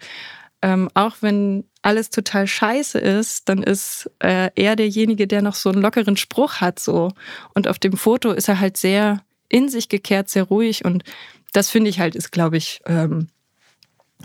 ähm, 0.61 0.89
auch 0.95 1.17
wenn 1.21 1.65
alles 1.83 2.11
total 2.11 2.47
scheiße 2.47 2.99
ist, 2.99 3.49
dann 3.49 3.63
ist 3.63 4.11
äh, 4.21 4.51
er 4.55 4.77
derjenige, 4.77 5.27
der 5.27 5.43
noch 5.43 5.55
so 5.55 5.71
einen 5.71 5.83
lockeren 5.83 6.17
Spruch 6.17 6.57
hat 6.57 6.79
so. 6.79 7.11
Und 7.55 7.67
auf 7.69 7.79
dem 7.79 7.97
Foto 7.97 8.31
ist 8.31 8.49
er 8.49 8.61
halt 8.61 8.77
sehr 8.77 9.23
in 9.53 9.69
sich 9.69 9.89
gekehrt, 9.89 10.29
sehr 10.29 10.45
ruhig. 10.45 10.85
Und 10.85 11.05
das 11.53 11.71
finde 11.71 11.91
ich 11.91 12.01
halt, 12.01 12.17
ist, 12.17 12.33
glaube 12.33 12.57
ich, 12.57 12.81
ähm, 12.87 13.29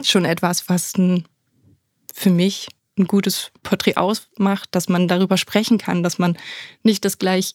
schon 0.02 0.26
etwas, 0.26 0.70
was 0.70 0.98
ein, 0.98 1.26
für 2.14 2.30
mich 2.30 2.70
ein 2.98 3.06
gutes 3.06 3.52
Porträt 3.62 3.98
ausmacht, 3.98 4.70
dass 4.72 4.90
man 4.90 5.08
darüber 5.08 5.38
sprechen 5.38 5.78
kann, 5.78 6.02
dass 6.02 6.18
man 6.18 6.38
nicht 6.82 7.06
das 7.06 7.20
gleich 7.20 7.54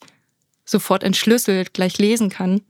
sofort 0.65 1.03
entschlüsselt, 1.03 1.75
gleich 1.75 1.99
lesen 1.99 2.29
kann. 2.29 2.63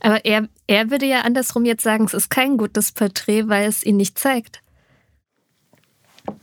Aber 0.00 0.24
er, 0.24 0.48
er 0.66 0.90
würde 0.90 1.06
ja 1.06 1.22
andersrum 1.22 1.64
jetzt 1.64 1.82
sagen, 1.82 2.04
es 2.04 2.14
ist 2.14 2.30
kein 2.30 2.58
gutes 2.58 2.92
Porträt, 2.92 3.48
weil 3.48 3.68
es 3.68 3.82
ihn 3.82 3.96
nicht 3.96 4.18
zeigt. 4.18 4.62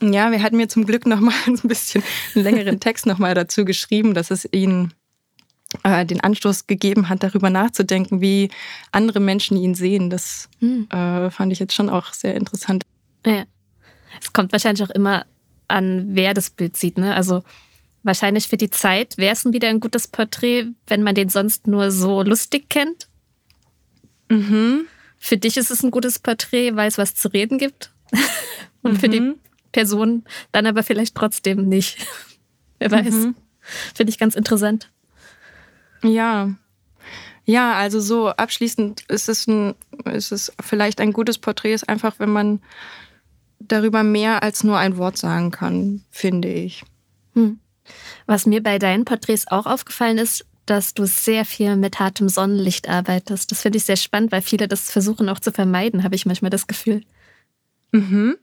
Ja, 0.02 0.32
wir 0.32 0.42
hatten 0.42 0.58
mir 0.58 0.68
zum 0.68 0.86
Glück 0.86 1.06
noch 1.06 1.20
mal 1.20 1.36
ein 1.46 1.60
bisschen 1.64 2.04
einen 2.36 2.44
längeren 2.44 2.80
Text 2.80 3.06
noch 3.06 3.20
mal 3.20 3.36
dazu 3.36 3.64
geschrieben, 3.64 4.14
dass 4.14 4.32
es 4.32 4.48
ihn 4.52 4.92
äh, 5.84 6.06
den 6.06 6.22
Anstoß 6.22 6.68
gegeben 6.68 7.10
hat, 7.10 7.24
darüber 7.24 7.50
nachzudenken, 7.50 8.22
wie 8.22 8.50
andere 8.92 9.20
Menschen 9.20 9.58
ihn 9.58 9.76
sehen. 9.76 10.10
Das 10.10 10.50
hm. 10.60 10.88
äh, 10.90 11.30
fand 11.30 11.52
ich 11.52 11.60
jetzt 11.60 11.74
schon 11.74 11.90
auch 11.90 12.14
sehr 12.14 12.36
interessant. 12.36 12.86
Ja. 13.26 13.46
Es 14.22 14.34
kommt 14.34 14.52
wahrscheinlich 14.52 14.84
auch 14.84 14.94
immer 14.94 15.26
an, 15.68 16.08
wer 16.12 16.34
das 16.34 16.50
Bild 16.50 16.78
sieht. 16.78 16.98
Ne? 16.98 17.16
Also 17.16 17.44
wahrscheinlich 18.04 18.48
für 18.48 18.58
die 18.58 18.70
Zeit 18.70 19.18
wäre 19.18 19.34
es 19.34 19.46
wieder 19.46 19.70
ein 19.70 19.80
gutes 19.80 20.08
Porträt, 20.08 20.68
wenn 20.88 21.04
man 21.04 21.16
den 21.16 21.30
sonst 21.30 21.68
nur 21.68 21.92
so 21.92 22.24
lustig 22.24 22.70
kennt. 22.70 23.08
Mhm. 24.30 24.88
Für 25.18 25.38
dich 25.38 25.58
ist 25.58 25.72
es 25.72 25.84
ein 25.84 25.92
gutes 25.92 26.20
Porträt, 26.20 26.76
weil 26.76 26.88
es 26.88 26.98
was 26.98 27.16
zu 27.16 27.28
reden 27.30 27.58
gibt. 27.58 27.92
Und 28.82 28.94
mhm. 28.94 29.00
für 29.00 29.10
die 29.10 29.20
mhm. 29.20 29.36
Person 29.72 30.24
dann 30.52 30.66
aber 30.66 30.84
vielleicht 30.84 31.16
trotzdem 31.16 31.68
nicht. 31.68 31.98
Wer 32.80 32.92
weiß. 32.92 33.14
Mhm. 33.14 33.36
Finde 33.94 34.12
ich 34.12 34.18
ganz 34.18 34.36
interessant. 34.36 34.90
Ja. 36.04 36.54
Ja, 37.46 37.74
also 37.76 38.00
so 38.02 38.28
abschließend 38.30 39.04
ist 39.08 39.30
es, 39.30 39.48
ein, 39.48 39.76
ist 40.06 40.32
es 40.32 40.52
vielleicht 40.62 41.00
ein 41.00 41.14
gutes 41.14 41.38
Porträt, 41.38 41.74
ist 41.74 41.88
einfach, 41.88 42.16
wenn 42.20 42.30
man 42.30 42.62
darüber 43.60 44.04
mehr 44.04 44.44
als 44.44 44.64
nur 44.64 44.78
ein 44.78 44.98
Wort 44.98 45.18
sagen 45.18 45.52
kann, 45.52 46.04
finde 46.12 46.50
ich. 46.50 46.84
Hm. 47.34 47.60
Was 48.26 48.46
mir 48.46 48.62
bei 48.62 48.80
deinen 48.80 49.06
Porträts 49.06 49.48
auch 49.48 49.66
aufgefallen 49.66 50.18
ist, 50.18 50.46
dass 50.66 50.94
du 50.94 51.06
sehr 51.06 51.46
viel 51.46 51.78
mit 51.78 52.00
hartem 52.00 52.28
Sonnenlicht 52.28 52.90
arbeitest. 52.90 53.52
Das 53.52 53.62
finde 53.62 53.78
ich 53.78 53.86
sehr 53.86 53.96
spannend, 53.96 54.34
weil 54.34 54.42
viele 54.42 54.68
das 54.68 54.92
versuchen 54.92 55.30
auch 55.30 55.40
zu 55.40 55.52
vermeiden, 55.52 56.04
habe 56.04 56.16
ich 56.16 56.26
manchmal 56.26 56.52
das 56.52 56.68
Gefühl. 56.68 57.04
Mhm. 57.94 58.38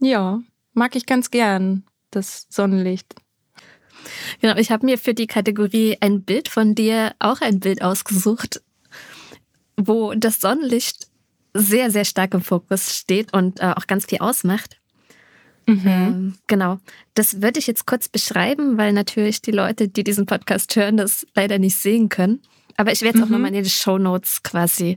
Ja, 0.00 0.40
mag 0.72 0.96
ich 0.96 1.04
ganz 1.04 1.30
gern, 1.30 1.84
das 2.10 2.46
Sonnenlicht. 2.48 3.14
Genau, 4.40 4.56
ich 4.56 4.70
habe 4.70 4.86
mir 4.86 4.98
für 4.98 5.14
die 5.14 5.26
Kategorie 5.26 5.96
ein 6.00 6.22
Bild 6.22 6.48
von 6.48 6.74
dir 6.74 7.14
auch 7.18 7.40
ein 7.40 7.60
Bild 7.60 7.82
ausgesucht, 7.82 8.62
wo 9.76 10.14
das 10.14 10.40
Sonnenlicht 10.40 11.08
sehr, 11.54 11.90
sehr 11.90 12.04
stark 12.04 12.34
im 12.34 12.42
Fokus 12.42 12.98
steht 12.98 13.32
und 13.32 13.60
äh, 13.60 13.72
auch 13.76 13.86
ganz 13.86 14.06
viel 14.06 14.18
ausmacht. 14.18 14.78
Mhm. 15.66 15.82
Ähm, 15.84 16.34
genau. 16.46 16.78
Das 17.14 17.42
würde 17.42 17.58
ich 17.58 17.66
jetzt 17.66 17.86
kurz 17.86 18.08
beschreiben, 18.08 18.78
weil 18.78 18.92
natürlich 18.92 19.42
die 19.42 19.50
Leute, 19.50 19.88
die 19.88 20.04
diesen 20.04 20.26
Podcast 20.26 20.74
hören, 20.76 20.96
das 20.96 21.26
leider 21.34 21.58
nicht 21.58 21.76
sehen 21.76 22.08
können. 22.08 22.40
Aber 22.76 22.92
ich 22.92 23.02
werde 23.02 23.18
es 23.18 23.24
mhm. 23.24 23.28
auch 23.28 23.32
nochmal 23.32 23.54
in 23.54 23.64
die 23.64 23.70
Show 23.70 23.98
Notes 23.98 24.42
quasi 24.42 24.96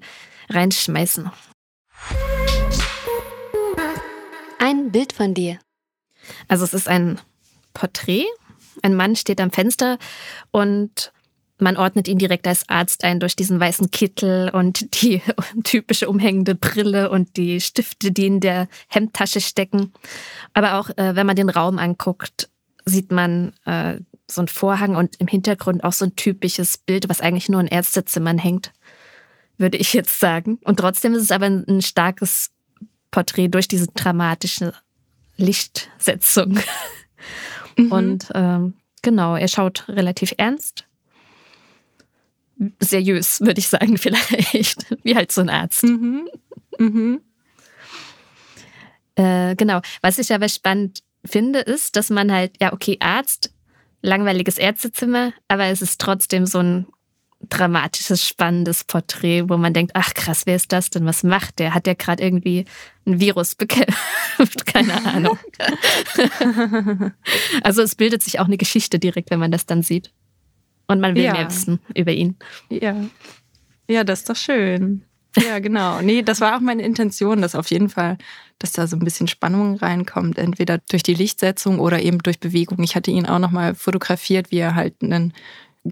reinschmeißen. 0.50 1.32
Ein 4.60 4.92
Bild 4.92 5.14
von 5.14 5.34
dir. 5.34 5.60
Also 6.48 6.66
es 6.66 6.74
ist 6.74 6.88
ein 6.88 7.20
Porträt. 7.74 8.26
Ein 8.82 8.96
Mann 8.96 9.16
steht 9.16 9.42
am 9.42 9.52
Fenster 9.52 9.98
und 10.52 11.12
man 11.60 11.78
ordnet 11.78 12.08
ihn 12.08 12.18
direkt 12.18 12.48
als 12.48 12.68
Arzt 12.70 13.04
ein 13.04 13.20
durch 13.20 13.36
diesen 13.36 13.60
weißen 13.60 13.92
Kittel 13.92 14.50
und 14.50 15.02
die 15.02 15.22
typische 15.64 16.10
umhängende 16.10 16.56
Brille 16.56 17.10
und 17.10 17.38
die 17.38 17.60
Stifte, 17.62 18.12
die 18.12 18.28
in 18.28 18.40
der 18.40 18.68
Hemdtasche 18.88 19.42
stecken. 19.42 19.92
Aber 20.54 20.76
auch 20.76 20.90
äh, 20.92 21.16
wenn 21.16 21.28
man 21.28 21.36
den 21.36 21.50
Raum 21.50 21.78
anguckt, 21.78 22.50
sieht 22.86 23.12
man 23.12 23.54
äh, 23.66 24.00
so 24.28 24.42
einen 24.42 24.48
Vorhang 24.48 24.96
und 24.96 25.20
im 25.20 25.28
Hintergrund 25.28 25.84
auch 25.84 25.94
so 25.94 26.06
ein 26.06 26.16
typisches 26.16 26.78
Bild, 26.78 27.10
was 27.10 27.22
eigentlich 27.22 27.50
nur 27.50 27.62
in 27.62 27.68
Ärztezimmern 27.68 28.38
hängt, 28.38 28.72
würde 29.58 29.78
ich 29.78 29.94
jetzt 29.94 30.20
sagen. 30.20 30.60
Und 30.64 30.80
trotzdem 30.80 31.14
ist 31.14 31.24
es 31.24 31.32
aber 31.32 31.48
ein, 31.48 31.66
ein 31.68 31.82
starkes 31.82 32.52
Porträt 33.12 33.50
durch 33.50 33.68
diese 33.68 33.88
dramatische 33.88 34.74
Lichtsetzung. 35.38 36.60
Mhm. 37.86 37.92
Und 37.92 38.30
ähm, 38.34 38.74
genau, 39.02 39.36
er 39.36 39.48
schaut 39.48 39.88
relativ 39.88 40.34
ernst 40.38 40.86
seriös, 42.80 43.42
würde 43.42 43.60
ich 43.60 43.68
sagen, 43.68 43.98
vielleicht. 43.98 44.86
Wie 45.04 45.16
halt 45.16 45.32
so 45.32 45.42
ein 45.42 45.50
Arzt. 45.50 45.84
Mhm. 45.84 46.30
Mhm. 46.78 47.22
Äh, 49.16 49.56
genau. 49.56 49.82
Was 50.02 50.20
ich 50.20 50.34
aber 50.34 50.50
spannend 50.50 51.00
finde, 51.26 51.60
ist, 51.60 51.96
dass 51.96 52.10
man 52.10 52.32
halt, 52.32 52.54
ja, 52.62 52.74
okay, 52.74 52.98
Arzt, 53.00 53.54
langweiliges 54.02 54.58
Ärztezimmer, 54.58 55.34
aber 55.48 55.66
es 55.66 55.82
ist 55.82 56.00
trotzdem 56.00 56.46
so 56.46 56.60
ein 56.60 56.88
dramatisches, 57.42 58.28
spannendes 58.28 58.84
Porträt, 58.84 59.46
wo 59.48 59.58
man 59.58 59.74
denkt, 59.74 59.94
ach 59.96 60.14
krass, 60.14 60.46
wer 60.46 60.56
ist 60.56 60.72
das 60.74 60.90
denn? 60.90 61.06
Was 61.06 61.24
macht 61.24 61.60
der? 61.60 61.74
Hat 61.74 61.86
der 61.86 61.96
gerade 61.96 62.22
irgendwie 62.22 62.66
ein 63.06 63.20
Virus 63.20 63.56
bekämpft? 63.56 63.98
Keine 64.66 65.06
Ahnung. 65.06 65.40
also 67.64 67.82
es 67.82 67.96
bildet 67.96 68.24
sich 68.24 68.40
auch 68.40 68.46
eine 68.46 68.58
Geschichte 68.58 69.00
direkt, 69.00 69.32
wenn 69.32 69.40
man 69.40 69.52
das 69.52 69.66
dann 69.66 69.84
sieht. 69.84 70.12
Und 70.88 71.00
man 71.00 71.16
will 71.16 71.24
ja. 71.24 71.34
mehr 71.34 71.48
wissen 71.48 71.80
über 71.96 72.12
ihn. 72.12 72.36
Ja. 72.70 72.96
Ja, 73.88 74.04
das 74.04 74.20
ist 74.20 74.30
doch 74.30 74.36
schön. 74.36 75.04
Ja, 75.38 75.60
genau. 75.60 76.02
Nee, 76.02 76.24
das 76.24 76.42
war 76.42 76.58
auch 76.58 76.62
meine 76.62 76.84
Intention, 76.84 77.42
dass 77.42 77.56
auf 77.56 77.70
jeden 77.70 77.90
Fall, 77.90 78.18
dass 78.58 78.72
da 78.72 78.88
so 78.88 78.96
ein 78.96 79.04
bisschen 79.04 79.28
Spannung 79.28 79.78
reinkommt, 79.78 80.38
entweder 80.38 80.80
durch 80.90 81.04
die 81.04 81.14
Lichtsetzung 81.14 81.80
oder 81.80 82.02
eben 82.02 82.20
durch 82.20 82.40
Bewegung. 82.40 82.82
Ich 82.84 82.96
hatte 82.96 83.12
ihn 83.12 83.28
auch 83.28 83.40
nochmal 83.40 83.76
fotografiert, 83.76 84.52
wie 84.52 84.58
er 84.58 84.76
halt 84.76 84.96
einen 85.02 85.34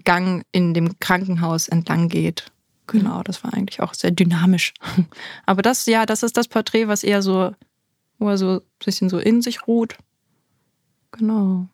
Gang 0.04 0.44
in 0.52 0.74
dem 0.74 0.98
Krankenhaus 0.98 1.68
entlang 1.68 2.08
geht. 2.08 2.50
Genau, 2.86 3.22
das 3.22 3.44
war 3.44 3.52
eigentlich 3.52 3.80
auch 3.80 3.94
sehr 3.94 4.10
dynamisch. 4.10 4.72
Aber 5.46 5.62
das, 5.62 5.86
ja, 5.86 6.06
das 6.06 6.22
ist 6.22 6.36
das 6.36 6.48
Porträt, 6.48 6.88
was 6.88 7.04
eher 7.04 7.22
so, 7.22 7.52
wo 8.18 8.30
er 8.30 8.38
so 8.38 8.56
ein 8.56 8.60
bisschen 8.84 9.08
so 9.08 9.18
in 9.18 9.42
sich 9.42 9.66
ruht. 9.66 9.96
Genau. 11.12 11.68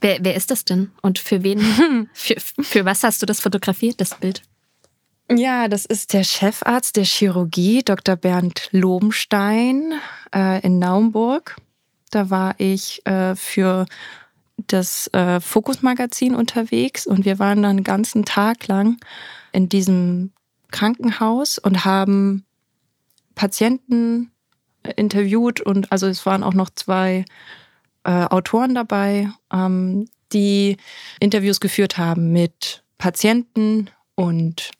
Wer, 0.00 0.18
wer 0.22 0.34
ist 0.34 0.50
das 0.50 0.64
denn? 0.64 0.90
Und 1.02 1.18
für 1.18 1.42
wen, 1.42 2.08
für, 2.12 2.36
für 2.40 2.84
was 2.84 3.02
hast 3.02 3.20
du 3.22 3.26
das 3.26 3.40
fotografiert, 3.40 4.00
das 4.00 4.14
Bild? 4.14 4.42
Ja, 5.30 5.68
das 5.68 5.84
ist 5.84 6.14
der 6.14 6.24
Chefarzt 6.24 6.96
der 6.96 7.04
Chirurgie, 7.04 7.82
Dr. 7.84 8.16
Bernd 8.16 8.70
Lobenstein 8.72 9.92
äh, 10.34 10.62
in 10.62 10.78
Naumburg. 10.78 11.56
Da 12.10 12.30
war 12.30 12.54
ich 12.56 13.04
äh, 13.06 13.36
für 13.36 13.84
das 14.66 15.08
äh, 15.14 15.40
Fokus-Magazin 15.40 16.34
unterwegs 16.34 17.06
und 17.06 17.24
wir 17.24 17.38
waren 17.38 17.62
dann 17.62 17.76
einen 17.76 17.84
ganzen 17.84 18.24
Tag 18.24 18.66
lang 18.66 18.98
in 19.52 19.68
diesem 19.68 20.32
Krankenhaus 20.70 21.58
und 21.58 21.84
haben 21.84 22.44
Patienten 23.34 24.30
interviewt 24.96 25.60
und 25.60 25.90
also 25.92 26.06
es 26.06 26.26
waren 26.26 26.42
auch 26.42 26.54
noch 26.54 26.70
zwei 26.70 27.24
äh, 28.04 28.24
Autoren 28.24 28.74
dabei, 28.74 29.30
ähm, 29.52 30.08
die 30.32 30.76
Interviews 31.20 31.60
geführt 31.60 31.96
haben 31.96 32.32
mit 32.32 32.82
Patienten 32.98 33.90
und 34.14 34.72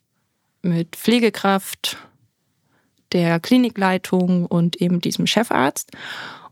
mit 0.63 0.97
Pflegekraft, 0.97 1.97
der 3.13 3.41
Klinikleitung 3.41 4.45
und 4.47 4.77
eben 4.77 5.01
diesem 5.01 5.27
Chefarzt. 5.27 5.93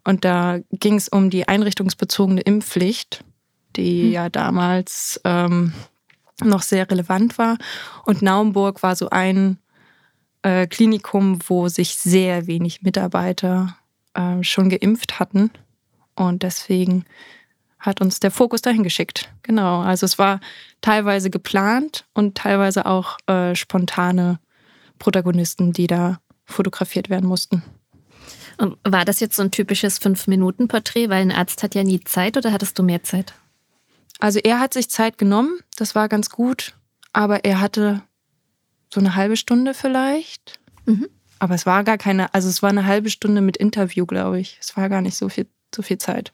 Und 0.07 0.25
da 0.25 0.61
ging 0.71 0.95
es 0.95 1.09
um 1.09 1.31
die 1.31 1.49
einrichtungsbezogene 1.49 2.41
Impfpflicht, 2.41 3.25
die 3.75 4.05
hm. 4.05 4.13
ja 4.13 4.29
damals 4.29 5.21
ähm, 5.25 5.73
noch 6.41 6.63
sehr 6.63 6.89
relevant 6.89 7.39
war. 7.39 7.59
Und 8.05 8.23
Naumburg 8.23 8.85
war 8.85 8.95
so 8.95 9.11
ein 9.11 9.59
äh, 10.43 10.69
Klinikum, 10.69 11.41
wo 11.49 11.67
sich 11.67 11.97
sehr 11.97 12.47
wenig 12.47 12.83
Mitarbeiter 12.83 13.77
äh, 14.15 14.45
schon 14.45 14.71
geimpft 14.71 15.19
hatten. 15.19 15.51
Und 16.15 16.45
deswegen 16.45 17.05
hat 17.81 18.01
uns 18.01 18.21
der 18.21 18.31
Fokus 18.31 18.63
dahin 18.63 18.85
geschickt. 18.85 19.29
Genau. 19.43 19.81
Also 19.81 20.07
es 20.07 20.21
war 20.21 20.39
teilweise 20.83 21.31
geplant 21.31 22.05
und 22.15 22.37
teilweise 22.37 22.87
auch 22.87 23.19
äh, 23.27 23.57
spontane 23.57 24.39
Protagonisten, 25.01 25.73
die 25.73 25.89
da 25.89 26.21
fotografiert 26.45 27.11
werden 27.11 27.29
mussten. 27.29 27.65
War 28.59 29.05
das 29.05 29.21
jetzt 29.21 29.37
so 29.37 29.43
ein 29.43 29.51
typisches 29.51 29.99
Fünf-Minuten-Porträt, 29.99 31.09
weil 31.09 31.23
ein 31.23 31.33
Arzt 31.33 31.63
hat 31.63 31.75
ja 31.75 31.85
nie 31.85 32.01
Zeit 32.01 32.37
oder 32.37 32.53
hattest 32.53 32.79
du 32.79 32.83
mehr 32.83 33.03
Zeit? 33.03 33.35
Also 34.19 34.39
er 34.39 34.61
hat 34.61 34.73
sich 34.73 34.91
Zeit 34.91 35.19
genommen, 35.19 35.59
das 35.77 35.95
war 35.95 36.09
ganz 36.09 36.31
gut, 36.31 36.75
aber 37.13 37.45
er 37.45 37.61
hatte 37.61 38.03
so 38.93 39.01
eine 39.01 39.15
halbe 39.15 39.37
Stunde 39.37 39.75
vielleicht. 39.75 40.59
Mhm. 40.87 41.09
Aber 41.39 41.55
es 41.55 41.67
war 41.67 41.85
gar 41.85 41.99
keine, 41.99 42.33
also 42.33 42.49
es 42.49 42.63
war 42.63 42.71
eine 42.71 42.87
halbe 42.87 43.11
Stunde 43.11 43.43
mit 43.43 43.59
Interview, 43.59 44.07
glaube 44.07 44.41
ich. 44.41 44.57
Es 44.59 44.75
war 44.77 44.89
gar 44.89 45.03
nicht 45.03 45.17
so 45.17 45.29
viel 45.29 45.47
so 45.75 45.83
viel 45.83 45.99
Zeit. 45.99 46.33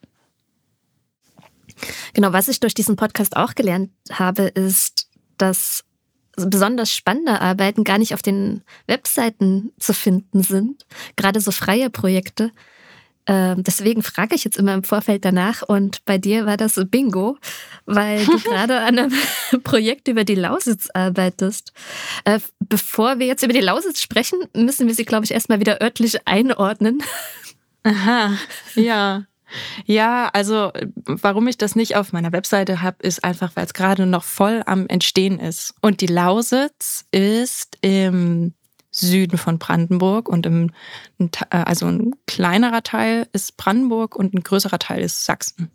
Genau, 2.14 2.32
was 2.32 2.48
ich 2.48 2.60
durch 2.60 2.74
diesen 2.74 2.96
Podcast 2.96 3.36
auch 3.36 3.54
gelernt 3.54 3.90
habe, 4.10 4.44
ist, 4.44 5.08
dass 5.38 5.84
besonders 6.48 6.94
spannende 6.94 7.40
Arbeiten 7.40 7.84
gar 7.84 7.98
nicht 7.98 8.14
auf 8.14 8.22
den 8.22 8.62
Webseiten 8.86 9.72
zu 9.78 9.94
finden 9.94 10.42
sind, 10.42 10.86
gerade 11.16 11.40
so 11.40 11.50
freie 11.50 11.90
Projekte. 11.90 12.50
Ähm, 13.26 13.62
deswegen 13.62 14.02
frage 14.02 14.34
ich 14.34 14.42
jetzt 14.42 14.56
immer 14.56 14.74
im 14.74 14.82
Vorfeld 14.82 15.24
danach 15.24 15.62
und 15.62 16.04
bei 16.04 16.18
dir 16.18 16.44
war 16.44 16.56
das 16.56 16.80
Bingo, 16.86 17.38
weil 17.86 18.24
du 18.24 18.38
gerade 18.44 18.80
an 18.80 18.98
einem 18.98 19.12
Projekt 19.62 20.08
über 20.08 20.24
die 20.24 20.34
Lausitz 20.34 20.88
arbeitest. 20.92 21.72
Äh, 22.24 22.40
bevor 22.58 23.20
wir 23.20 23.26
jetzt 23.26 23.44
über 23.44 23.52
die 23.52 23.60
Lausitz 23.60 24.00
sprechen, 24.00 24.40
müssen 24.56 24.88
wir 24.88 24.94
sie, 24.94 25.04
glaube 25.04 25.24
ich, 25.24 25.30
erstmal 25.30 25.60
wieder 25.60 25.80
örtlich 25.80 26.26
einordnen. 26.26 27.02
Aha, 27.84 28.36
ja. 28.74 29.24
Ja, 29.86 30.30
also 30.32 30.72
warum 31.06 31.46
ich 31.48 31.58
das 31.58 31.76
nicht 31.76 31.96
auf 31.96 32.12
meiner 32.12 32.32
Webseite 32.32 32.82
habe, 32.82 33.02
ist 33.02 33.24
einfach, 33.24 33.52
weil 33.54 33.66
es 33.66 33.74
gerade 33.74 34.06
noch 34.06 34.24
voll 34.24 34.62
am 34.66 34.86
Entstehen 34.88 35.38
ist. 35.38 35.74
Und 35.80 36.00
die 36.00 36.06
Lausitz 36.06 37.04
ist 37.10 37.78
im 37.80 38.54
Süden 38.90 39.38
von 39.38 39.58
Brandenburg 39.58 40.28
und 40.28 40.46
im, 40.46 40.70
also 41.50 41.86
ein 41.86 42.14
kleinerer 42.26 42.82
Teil 42.82 43.26
ist 43.32 43.56
Brandenburg 43.56 44.16
und 44.16 44.34
ein 44.34 44.42
größerer 44.42 44.78
Teil 44.78 45.02
ist 45.02 45.24
Sachsen. 45.24 45.70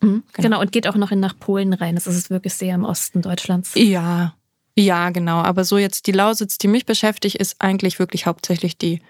Mhm, 0.00 0.22
genau. 0.32 0.48
genau. 0.48 0.60
und 0.60 0.72
geht 0.72 0.86
auch 0.86 0.96
noch 0.96 1.10
in 1.10 1.20
nach 1.20 1.38
Polen 1.38 1.72
rein. 1.72 1.96
Das 1.96 2.06
ist 2.06 2.30
wirklich 2.30 2.54
sehr 2.54 2.74
im 2.74 2.84
Osten 2.84 3.22
Deutschlands. 3.22 3.72
Ja, 3.74 4.34
ja, 4.76 5.10
genau. 5.10 5.38
Aber 5.38 5.64
so 5.64 5.78
jetzt 5.78 6.06
die 6.06 6.12
Lausitz, 6.12 6.58
die 6.58 6.68
mich 6.68 6.86
beschäftigt, 6.86 7.36
ist 7.36 7.56
eigentlich 7.60 7.98
wirklich 7.98 8.26
hauptsächlich 8.26 8.76
die 8.76 9.00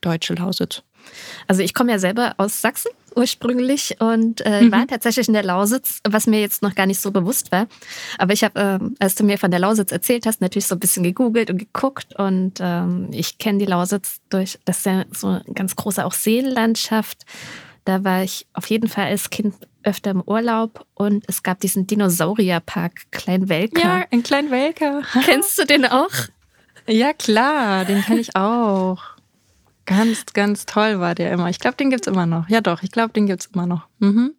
deutsche 0.00 0.34
Lausitz. 0.34 0.82
Also 1.46 1.62
ich 1.62 1.74
komme 1.74 1.92
ja 1.92 1.98
selber 1.98 2.34
aus 2.38 2.60
Sachsen 2.60 2.90
ursprünglich 3.16 3.96
und 4.00 4.44
äh, 4.44 4.62
mhm. 4.62 4.72
war 4.72 4.86
tatsächlich 4.86 5.28
in 5.28 5.34
der 5.34 5.44
Lausitz, 5.44 6.00
was 6.08 6.26
mir 6.26 6.40
jetzt 6.40 6.62
noch 6.62 6.74
gar 6.74 6.86
nicht 6.86 7.00
so 7.00 7.10
bewusst 7.10 7.52
war. 7.52 7.66
Aber 8.18 8.32
ich 8.32 8.44
habe, 8.44 8.60
äh, 8.60 9.04
als 9.04 9.14
du 9.14 9.24
mir 9.24 9.38
von 9.38 9.50
der 9.50 9.60
Lausitz 9.60 9.92
erzählt 9.92 10.26
hast, 10.26 10.40
natürlich 10.40 10.66
so 10.66 10.76
ein 10.76 10.80
bisschen 10.80 11.02
gegoogelt 11.02 11.50
und 11.50 11.58
geguckt 11.58 12.14
und 12.16 12.54
ähm, 12.60 13.08
ich 13.12 13.38
kenne 13.38 13.58
die 13.58 13.66
Lausitz 13.66 14.20
durch, 14.30 14.58
das 14.64 14.78
ist 14.78 14.86
ja 14.86 15.04
so 15.12 15.28
eine 15.28 15.44
ganz 15.54 15.76
große 15.76 16.04
auch 16.04 16.12
Seenlandschaft. 16.12 17.24
Da 17.84 18.04
war 18.04 18.22
ich 18.22 18.46
auf 18.52 18.66
jeden 18.66 18.88
Fall 18.88 19.06
als 19.06 19.30
Kind 19.30 19.54
öfter 19.82 20.12
im 20.12 20.22
Urlaub 20.22 20.86
und 20.94 21.24
es 21.26 21.42
gab 21.42 21.60
diesen 21.60 21.86
Dinosaurierpark 21.86 23.10
Kleinwelker. 23.10 23.80
Ja, 23.80 24.04
in 24.10 24.22
Kleinwelker. 24.22 25.02
Kennst 25.24 25.58
du 25.58 25.64
den 25.64 25.84
auch? 25.86 26.10
Ja, 26.86 27.12
klar, 27.12 27.84
den 27.84 28.02
kenne 28.02 28.20
ich 28.20 28.34
auch. 28.36 29.11
Ganz, 29.86 30.26
ganz 30.32 30.66
toll 30.66 31.00
war 31.00 31.14
der 31.14 31.32
immer. 31.32 31.48
Ich 31.50 31.58
glaube, 31.58 31.76
den 31.76 31.90
gibt 31.90 32.06
es 32.06 32.12
immer 32.12 32.26
noch. 32.26 32.48
Ja, 32.48 32.60
doch, 32.60 32.82
ich 32.82 32.90
glaube, 32.90 33.12
den 33.12 33.26
gibt 33.26 33.42
es 33.42 33.46
immer 33.46 33.66
noch. 33.66 33.88
Mhm. 33.98 34.34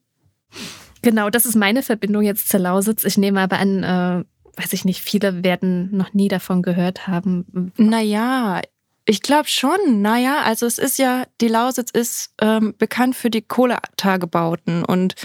Genau, 1.02 1.30
das 1.30 1.46
ist 1.46 1.56
meine 1.56 1.84
Verbindung 1.84 2.24
jetzt 2.24 2.48
zur 2.50 2.62
Lausitz. 2.62 3.04
Ich 3.04 3.18
nehme 3.18 3.41
aber 3.41 3.60
an, 3.60 3.84
äh, 3.84 4.24
weiß 4.56 4.74
ich 4.74 4.86
nicht, 4.86 5.02
viele 5.02 5.44
werden 5.44 5.96
noch 5.96 6.14
nie 6.14 6.30
davon 6.30 6.62
gehört 6.62 7.08
haben. 7.08 7.72
Naja, 7.78 8.62
Ich 9.06 9.22
glaube 9.22 9.50
schon. 9.50 10.02
Naja, 10.02 10.44
also 10.46 10.66
es 10.66 10.78
ist 10.78 10.98
ja, 10.98 11.26
die 11.41 11.50
Lausitz 11.50 11.91
ist 11.91 12.34
ähm, 12.41 12.74
bekannt 12.78 13.16
für 13.16 13.30
die 13.30 13.41
Kohletagebauten 13.41 14.86
und 14.86 15.16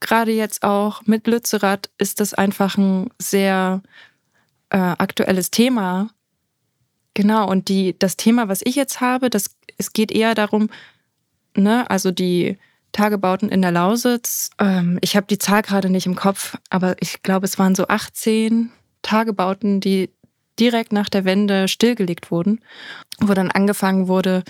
gerade 0.00 0.32
jetzt 0.32 0.62
auch 0.62 1.02
mit 1.06 1.26
Lützerath 1.26 1.90
ist 1.96 2.20
das 2.20 2.34
einfach 2.34 2.76
ein 2.76 3.10
sehr 3.18 3.82
äh, 4.70 4.76
aktuelles 4.76 5.50
Thema. 5.50 6.10
Genau, 7.18 7.50
und 7.50 7.68
die, 7.68 7.98
das 7.98 8.16
Thema, 8.16 8.46
was 8.46 8.60
ich 8.62 8.76
jetzt 8.76 9.00
habe, 9.00 9.28
das, 9.28 9.56
es 9.76 9.92
geht 9.92 10.12
eher 10.12 10.36
darum, 10.36 10.70
ne, 11.56 11.90
also 11.90 12.12
die 12.12 12.58
Tagebauten 12.92 13.48
in 13.48 13.60
der 13.60 13.72
Lausitz, 13.72 14.50
ähm, 14.60 15.00
ich 15.00 15.16
habe 15.16 15.26
die 15.26 15.38
Zahl 15.38 15.62
gerade 15.62 15.90
nicht 15.90 16.06
im 16.06 16.14
Kopf, 16.14 16.56
aber 16.70 16.94
ich 17.00 17.24
glaube, 17.24 17.46
es 17.46 17.58
waren 17.58 17.74
so 17.74 17.88
18 17.88 18.70
Tagebauten, 19.02 19.80
die 19.80 20.10
direkt 20.60 20.92
nach 20.92 21.08
der 21.08 21.24
Wende 21.24 21.66
stillgelegt 21.66 22.30
wurden, 22.30 22.60
wo 23.18 23.34
dann 23.34 23.50
angefangen 23.50 24.06
wurde, 24.06 24.44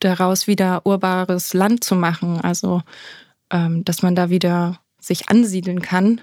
daraus 0.00 0.46
wieder 0.46 0.84
urbares 0.84 1.54
Land 1.54 1.84
zu 1.84 1.94
machen. 1.94 2.38
Also, 2.38 2.82
ähm, 3.50 3.82
dass 3.86 4.02
man 4.02 4.14
da 4.14 4.28
wieder 4.28 4.78
sich 5.00 5.30
ansiedeln 5.30 5.80
kann 5.80 6.20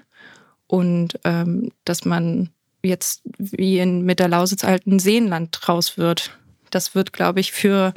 und 0.68 1.18
ähm, 1.24 1.72
dass 1.84 2.04
man 2.04 2.50
jetzt 2.82 3.22
wie 3.38 3.78
in, 3.78 4.02
mit 4.02 4.20
der 4.20 4.28
Lausitz 4.28 4.64
alten 4.64 4.98
Seenland 4.98 5.68
raus 5.68 5.98
wird. 5.98 6.38
Das 6.70 6.94
wird, 6.94 7.12
glaube 7.12 7.40
ich, 7.40 7.52
für 7.52 7.94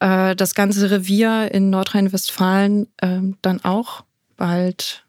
äh, 0.00 0.34
das 0.36 0.54
ganze 0.54 0.90
Revier 0.90 1.50
in 1.52 1.70
Nordrhein-Westfalen 1.70 2.88
äh, 2.98 3.20
dann 3.42 3.64
auch 3.64 4.04
bald 4.36 5.04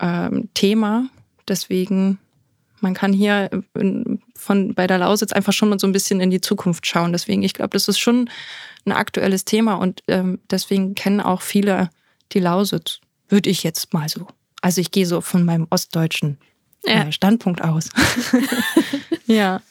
ähm, 0.00 0.48
Thema. 0.54 1.08
Deswegen, 1.48 2.18
man 2.80 2.94
kann 2.94 3.12
hier 3.12 3.50
in, 3.74 4.20
von, 4.36 4.74
bei 4.74 4.86
der 4.86 4.98
Lausitz 4.98 5.32
einfach 5.32 5.52
schon 5.52 5.68
mal 5.68 5.78
so 5.78 5.86
ein 5.86 5.92
bisschen 5.92 6.20
in 6.20 6.30
die 6.30 6.40
Zukunft 6.40 6.86
schauen. 6.86 7.12
Deswegen, 7.12 7.42
ich 7.42 7.54
glaube, 7.54 7.70
das 7.70 7.88
ist 7.88 7.98
schon 7.98 8.30
ein 8.84 8.92
aktuelles 8.92 9.44
Thema 9.44 9.74
und 9.74 10.02
ähm, 10.08 10.38
deswegen 10.50 10.94
kennen 10.94 11.20
auch 11.20 11.42
viele 11.42 11.90
die 12.32 12.40
Lausitz. 12.40 13.00
Würde 13.28 13.50
ich 13.50 13.62
jetzt 13.62 13.92
mal 13.92 14.08
so. 14.08 14.26
Also 14.62 14.80
ich 14.80 14.90
gehe 14.90 15.06
so 15.06 15.20
von 15.20 15.44
meinem 15.44 15.66
ostdeutschen 15.70 16.38
ja. 16.84 17.04
Äh, 17.04 17.12
Standpunkt 17.12 17.62
aus. 17.62 17.88
ja. 19.26 19.62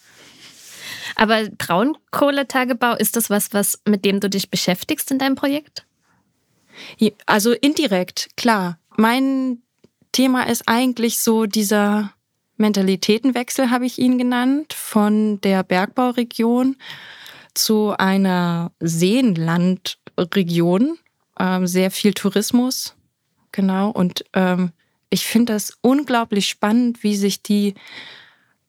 Aber 1.15 1.47
Braunkohletagebau, 1.49 2.95
ist 2.95 3.15
das 3.15 3.29
was, 3.29 3.53
was 3.53 3.79
mit 3.85 4.03
dem 4.05 4.19
du 4.19 4.27
dich 4.29 4.49
beschäftigst 4.49 5.11
in 5.11 5.19
deinem 5.19 5.35
Projekt? 5.35 5.85
Also 7.25 7.51
indirekt, 7.51 8.29
klar. 8.37 8.79
Mein 8.95 9.61
Thema 10.11 10.43
ist 10.43 10.63
eigentlich 10.67 11.19
so 11.19 11.45
dieser 11.45 12.13
Mentalitätenwechsel, 12.57 13.69
habe 13.69 13.85
ich 13.85 13.99
ihn 13.99 14.17
genannt, 14.17 14.73
von 14.73 15.39
der 15.41 15.63
Bergbauregion 15.63 16.77
zu 17.53 17.93
einer 17.97 18.71
Seenlandregion. 18.79 20.97
Ähm, 21.37 21.67
sehr 21.67 21.91
viel 21.91 22.13
Tourismus, 22.13 22.95
Genau. 23.51 23.89
Und 23.89 24.23
ähm, 24.33 24.71
ich 25.09 25.25
finde 25.25 25.53
das 25.53 25.77
unglaublich 25.81 26.47
spannend, 26.47 27.03
wie 27.03 27.15
sich 27.15 27.41
die 27.41 27.73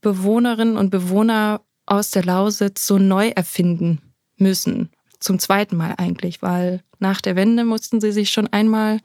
Bewohnerinnen 0.00 0.76
und 0.76 0.90
Bewohner 0.90 1.60
aus 1.86 2.10
der 2.10 2.24
Lausitz 2.24 2.86
so 2.86 2.98
neu 2.98 3.28
erfinden 3.28 4.00
müssen. 4.36 4.90
Zum 5.18 5.38
zweiten 5.38 5.76
Mal 5.76 5.94
eigentlich, 5.98 6.40
weil 6.40 6.82
nach 6.98 7.20
der 7.20 7.36
Wende 7.36 7.64
mussten 7.64 8.00
sie 8.00 8.12
sich 8.12 8.30
schon 8.30 8.46
einmal 8.46 9.00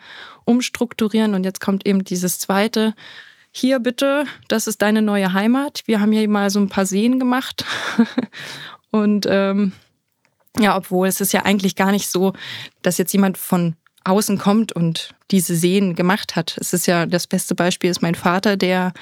umstrukturieren 0.45 1.33
und 1.33 1.43
jetzt 1.43 1.59
kommt 1.59 1.85
eben 1.85 2.03
dieses 2.03 2.39
zweite. 2.39 2.93
Hier 3.51 3.79
bitte, 3.79 4.25
das 4.47 4.67
ist 4.67 4.81
deine 4.81 5.01
neue 5.01 5.33
Heimat. 5.33 5.83
Wir 5.85 5.99
haben 5.99 6.11
hier 6.11 6.27
mal 6.29 6.49
so 6.49 6.59
ein 6.59 6.69
paar 6.69 6.85
Seen 6.85 7.19
gemacht. 7.19 7.65
und 8.91 9.25
ähm, 9.29 9.73
ja, 10.59 10.77
obwohl 10.77 11.07
es 11.07 11.21
ist 11.21 11.33
ja 11.33 11.43
eigentlich 11.43 11.75
gar 11.75 11.91
nicht 11.91 12.07
so, 12.07 12.33
dass 12.81 12.97
jetzt 12.97 13.13
jemand 13.13 13.37
von 13.37 13.75
außen 14.05 14.37
kommt 14.37 14.71
und 14.71 15.15
diese 15.31 15.55
Seen 15.55 15.95
gemacht 15.95 16.35
hat. 16.35 16.57
Es 16.59 16.73
ist 16.73 16.85
ja 16.85 17.05
das 17.05 17.27
beste 17.27 17.55
Beispiel 17.55 17.89
ist 17.89 18.01
mein 18.01 18.15
Vater, 18.15 18.55
der 18.55 18.93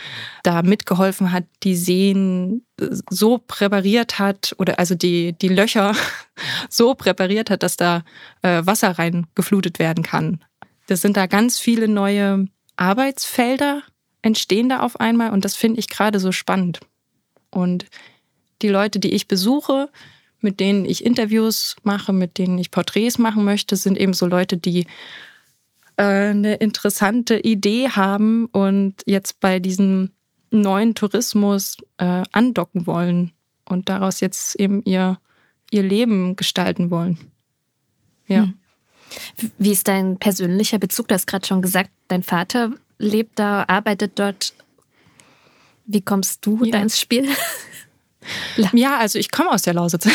da 0.43 0.61
mitgeholfen 0.63 1.31
hat, 1.31 1.43
die 1.63 1.75
Seen 1.75 2.65
so 3.09 3.37
präpariert 3.37 4.17
hat 4.17 4.55
oder 4.57 4.79
also 4.79 4.95
die, 4.95 5.33
die 5.33 5.49
Löcher 5.49 5.93
so 6.69 6.95
präpariert 6.95 7.49
hat, 7.49 7.63
dass 7.63 7.77
da 7.77 8.03
äh, 8.41 8.65
Wasser 8.65 8.97
rein 8.97 9.27
geflutet 9.35 9.77
werden 9.77 10.03
kann. 10.03 10.43
Das 10.87 11.01
sind 11.01 11.17
da 11.17 11.27
ganz 11.27 11.59
viele 11.59 11.87
neue 11.87 12.47
Arbeitsfelder 12.75 13.83
entstehen 14.23 14.69
da 14.69 14.79
auf 14.79 14.99
einmal 14.99 15.31
und 15.31 15.45
das 15.45 15.55
finde 15.55 15.79
ich 15.79 15.89
gerade 15.89 16.19
so 16.19 16.31
spannend. 16.31 16.79
Und 17.51 17.85
die 18.61 18.69
Leute, 18.69 18.99
die 18.99 19.13
ich 19.13 19.27
besuche, 19.27 19.89
mit 20.43 20.59
denen 20.59 20.85
ich 20.85 21.05
Interviews 21.05 21.75
mache, 21.83 22.13
mit 22.13 22.37
denen 22.37 22.57
ich 22.57 22.71
Porträts 22.71 23.17
machen 23.17 23.43
möchte, 23.43 23.75
sind 23.75 23.97
eben 23.97 24.13
so 24.13 24.25
Leute, 24.25 24.57
die 24.57 24.85
äh, 25.97 26.03
eine 26.03 26.55
interessante 26.55 27.39
Idee 27.39 27.89
haben 27.89 28.47
und 28.47 28.95
jetzt 29.05 29.39
bei 29.39 29.59
diesem 29.59 30.11
neuen 30.51 30.95
Tourismus 30.95 31.77
äh, 31.97 32.23
andocken 32.31 32.87
wollen 32.87 33.31
und 33.65 33.89
daraus 33.89 34.19
jetzt 34.19 34.55
eben 34.55 34.83
ihr, 34.83 35.19
ihr 35.71 35.83
Leben 35.83 36.35
gestalten 36.35 36.91
wollen. 36.91 37.17
Ja. 38.27 38.43
Hm. 38.43 38.53
Wie 39.57 39.71
ist 39.71 39.87
dein 39.87 40.17
persönlicher 40.17 40.79
Bezug? 40.79 41.07
Du 41.07 41.15
hast 41.15 41.27
gerade 41.27 41.45
schon 41.45 41.61
gesagt, 41.61 41.91
dein 42.07 42.23
Vater 42.23 42.71
lebt 42.97 43.37
da, 43.37 43.63
arbeitet 43.67 44.13
dort. 44.15 44.53
Wie 45.85 46.01
kommst 46.01 46.45
du 46.45 46.63
ja. 46.63 46.71
da 46.71 46.81
ins 46.81 46.99
Spiel? 46.99 47.27
Ja, 48.73 48.97
also 48.97 49.19
ich 49.19 49.31
komme 49.31 49.51
aus 49.51 49.63
der 49.63 49.73
Lausitz. 49.73 50.07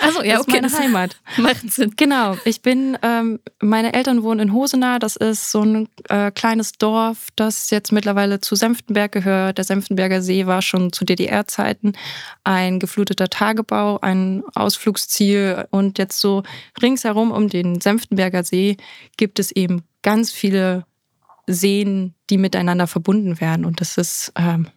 Also 0.00 0.22
ja, 0.22 0.40
okay. 0.40 0.60
Das 0.60 0.72
ist 0.72 0.78
meine 0.78 0.88
Heimat. 0.88 1.16
Macht 1.36 1.70
Sinn. 1.70 1.92
Genau. 1.96 2.36
Ich 2.44 2.62
bin, 2.62 2.96
ähm, 3.02 3.40
meine 3.60 3.92
Eltern 3.92 4.22
wohnen 4.22 4.40
in 4.40 4.52
Hosenah. 4.52 4.98
Das 4.98 5.16
ist 5.16 5.50
so 5.50 5.62
ein 5.62 5.88
äh, 6.08 6.30
kleines 6.30 6.72
Dorf, 6.72 7.28
das 7.36 7.70
jetzt 7.70 7.92
mittlerweile 7.92 8.40
zu 8.40 8.54
Senftenberg 8.54 9.12
gehört. 9.12 9.58
Der 9.58 9.64
Senftenberger 9.64 10.22
See 10.22 10.46
war 10.46 10.62
schon 10.62 10.92
zu 10.92 11.04
DDR-Zeiten 11.04 11.92
ein 12.44 12.78
gefluteter 12.78 13.28
Tagebau, 13.28 13.98
ein 14.00 14.42
Ausflugsziel. 14.54 15.66
Und 15.70 15.98
jetzt 15.98 16.20
so 16.20 16.42
ringsherum 16.80 17.30
um 17.30 17.48
den 17.48 17.80
Senftenberger 17.80 18.44
See 18.44 18.76
gibt 19.16 19.38
es 19.38 19.50
eben 19.52 19.82
ganz 20.02 20.30
viele 20.30 20.84
Seen, 21.46 22.14
die 22.30 22.38
miteinander 22.38 22.86
verbunden 22.86 23.40
werden. 23.40 23.64
Und 23.64 23.80
das 23.80 23.96
ist 23.96 24.32
ähm, 24.36 24.68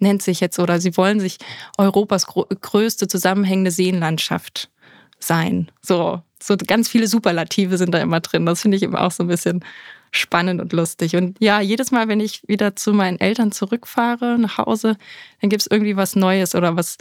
nennt 0.00 0.22
sich 0.22 0.40
jetzt 0.40 0.58
oder 0.58 0.80
sie 0.80 0.96
wollen 0.96 1.20
sich 1.20 1.38
Europas 1.78 2.26
größte 2.26 3.08
zusammenhängende 3.08 3.70
Seenlandschaft 3.70 4.70
sein. 5.18 5.70
So, 5.82 6.22
so 6.42 6.56
ganz 6.56 6.88
viele 6.88 7.06
Superlative 7.06 7.78
sind 7.78 7.92
da 7.92 7.98
immer 7.98 8.20
drin. 8.20 8.46
Das 8.46 8.62
finde 8.62 8.76
ich 8.76 8.82
eben 8.82 8.96
auch 8.96 9.10
so 9.10 9.24
ein 9.24 9.28
bisschen 9.28 9.64
spannend 10.10 10.60
und 10.60 10.72
lustig. 10.72 11.16
Und 11.16 11.36
ja, 11.40 11.60
jedes 11.60 11.90
Mal, 11.90 12.08
wenn 12.08 12.20
ich 12.20 12.42
wieder 12.48 12.74
zu 12.76 12.92
meinen 12.92 13.20
Eltern 13.20 13.52
zurückfahre 13.52 14.38
nach 14.38 14.58
Hause, 14.58 14.96
dann 15.40 15.50
gibt 15.50 15.62
es 15.62 15.68
irgendwie 15.70 15.96
was 15.96 16.16
Neues 16.16 16.54
oder 16.54 16.76
was 16.76 16.96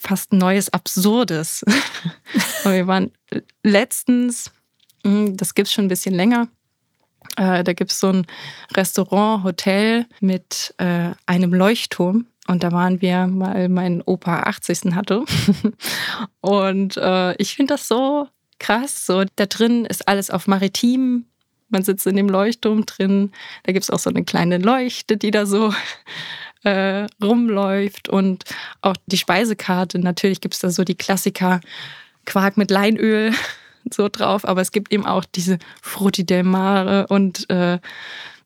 fast 0.00 0.32
Neues, 0.32 0.72
Absurdes. 0.72 1.64
wir 2.64 2.86
waren 2.86 3.12
letztens, 3.62 4.50
hm, 5.04 5.36
das 5.36 5.54
gibt 5.54 5.68
es 5.68 5.74
schon 5.74 5.86
ein 5.86 5.88
bisschen 5.88 6.14
länger, 6.14 6.48
äh, 7.36 7.64
da 7.64 7.72
gibt 7.72 7.90
es 7.90 8.00
so 8.00 8.08
ein 8.08 8.26
Restaurant, 8.74 9.44
Hotel 9.44 10.06
mit 10.20 10.74
äh, 10.78 11.10
einem 11.26 11.54
Leuchtturm. 11.54 12.26
Und 12.48 12.62
da 12.64 12.72
waren 12.72 13.00
wir, 13.00 13.28
weil 13.30 13.68
mein 13.68 14.02
Opa 14.02 14.40
80. 14.40 14.94
hatte. 14.94 15.24
und 16.40 16.96
äh, 16.96 17.34
ich 17.36 17.54
finde 17.54 17.74
das 17.74 17.88
so 17.88 18.28
krass. 18.58 19.06
So, 19.06 19.24
da 19.36 19.46
drin 19.46 19.84
ist 19.84 20.08
alles 20.08 20.30
auf 20.30 20.46
maritim. 20.46 21.26
Man 21.68 21.84
sitzt 21.84 22.06
in 22.06 22.16
dem 22.16 22.28
Leuchtturm 22.28 22.84
drin. 22.84 23.30
Da 23.62 23.72
gibt 23.72 23.84
es 23.84 23.90
auch 23.90 23.98
so 23.98 24.10
eine 24.10 24.24
kleine 24.24 24.58
Leuchte, 24.58 25.16
die 25.16 25.30
da 25.30 25.46
so 25.46 25.72
äh, 26.64 27.06
rumläuft. 27.22 28.08
Und 28.08 28.44
auch 28.80 28.96
die 29.06 29.18
Speisekarte. 29.18 29.98
Natürlich 29.98 30.40
gibt 30.40 30.54
es 30.54 30.60
da 30.60 30.70
so 30.70 30.84
die 30.84 30.96
Klassiker. 30.96 31.60
Quark 32.24 32.56
mit 32.56 32.70
Leinöl, 32.70 33.32
so 33.92 34.08
drauf, 34.08 34.44
aber 34.44 34.60
es 34.60 34.72
gibt 34.72 34.92
eben 34.92 35.06
auch 35.06 35.24
diese 35.24 35.58
Frutti 35.80 36.24
del 36.24 36.42
Mare 36.42 37.06
und 37.08 37.48
äh, 37.50 37.78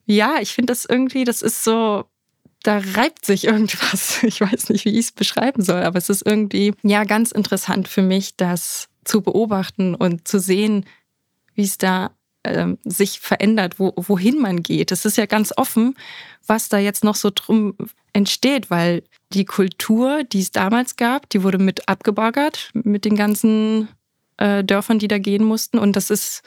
ja, 0.05 0.35
ich 0.41 0.53
finde 0.53 0.71
das 0.71 0.85
irgendwie, 0.85 1.25
das 1.25 1.41
ist 1.41 1.63
so, 1.63 2.05
da 2.63 2.81
reibt 2.95 3.25
sich 3.25 3.45
irgendwas. 3.45 4.23
Ich 4.23 4.41
weiß 4.41 4.69
nicht, 4.69 4.85
wie 4.85 4.97
ich 4.97 5.05
es 5.07 5.11
beschreiben 5.11 5.61
soll, 5.61 5.83
aber 5.83 5.97
es 5.97 6.09
ist 6.09 6.25
irgendwie 6.25 6.73
ja 6.83 7.03
ganz 7.03 7.31
interessant 7.31 7.87
für 7.87 8.01
mich, 8.01 8.35
das 8.35 8.89
zu 9.05 9.21
beobachten 9.21 9.95
und 9.95 10.27
zu 10.27 10.39
sehen, 10.39 10.85
wie 11.55 11.63
es 11.63 11.77
da 11.77 12.11
äh, 12.43 12.75
sich 12.83 13.19
verändert, 13.19 13.79
wo, 13.79 13.93
wohin 13.95 14.39
man 14.39 14.63
geht. 14.63 14.91
Es 14.91 15.05
ist 15.05 15.17
ja 15.17 15.25
ganz 15.25 15.53
offen, 15.55 15.95
was 16.45 16.69
da 16.69 16.77
jetzt 16.77 17.03
noch 17.03 17.15
so 17.15 17.31
drum 17.33 17.75
entsteht, 18.13 18.69
weil 18.69 19.03
die 19.33 19.45
Kultur, 19.45 20.23
die 20.23 20.39
es 20.39 20.51
damals 20.51 20.95
gab, 20.95 21.29
die 21.29 21.43
wurde 21.43 21.57
mit 21.57 21.87
abgebaggert 21.87 22.71
mit 22.73 23.05
den 23.05 23.15
ganzen 23.15 23.89
äh, 24.37 24.63
Dörfern, 24.63 24.99
die 24.99 25.07
da 25.07 25.17
gehen 25.17 25.43
mussten. 25.43 25.77
Und 25.77 25.95
das 25.95 26.09
ist, 26.09 26.43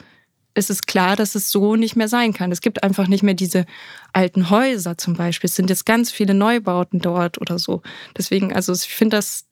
es 0.53 0.69
ist 0.69 0.87
klar, 0.87 1.15
dass 1.15 1.35
es 1.35 1.51
so 1.51 1.75
nicht 1.75 1.95
mehr 1.95 2.07
sein 2.07 2.33
kann. 2.33 2.51
Es 2.51 2.61
gibt 2.61 2.83
einfach 2.83 3.07
nicht 3.07 3.23
mehr 3.23 3.33
diese 3.33 3.65
alten 4.13 4.49
Häuser 4.49 4.97
zum 4.97 5.15
Beispiel. 5.15 5.47
Es 5.49 5.55
sind 5.55 5.69
jetzt 5.69 5.85
ganz 5.85 6.11
viele 6.11 6.33
Neubauten 6.33 6.99
dort 6.99 7.39
oder 7.39 7.59
so. 7.59 7.81
Deswegen, 8.17 8.53
also 8.53 8.73
ich 8.73 8.87
finde 8.87 9.17
das 9.17 9.45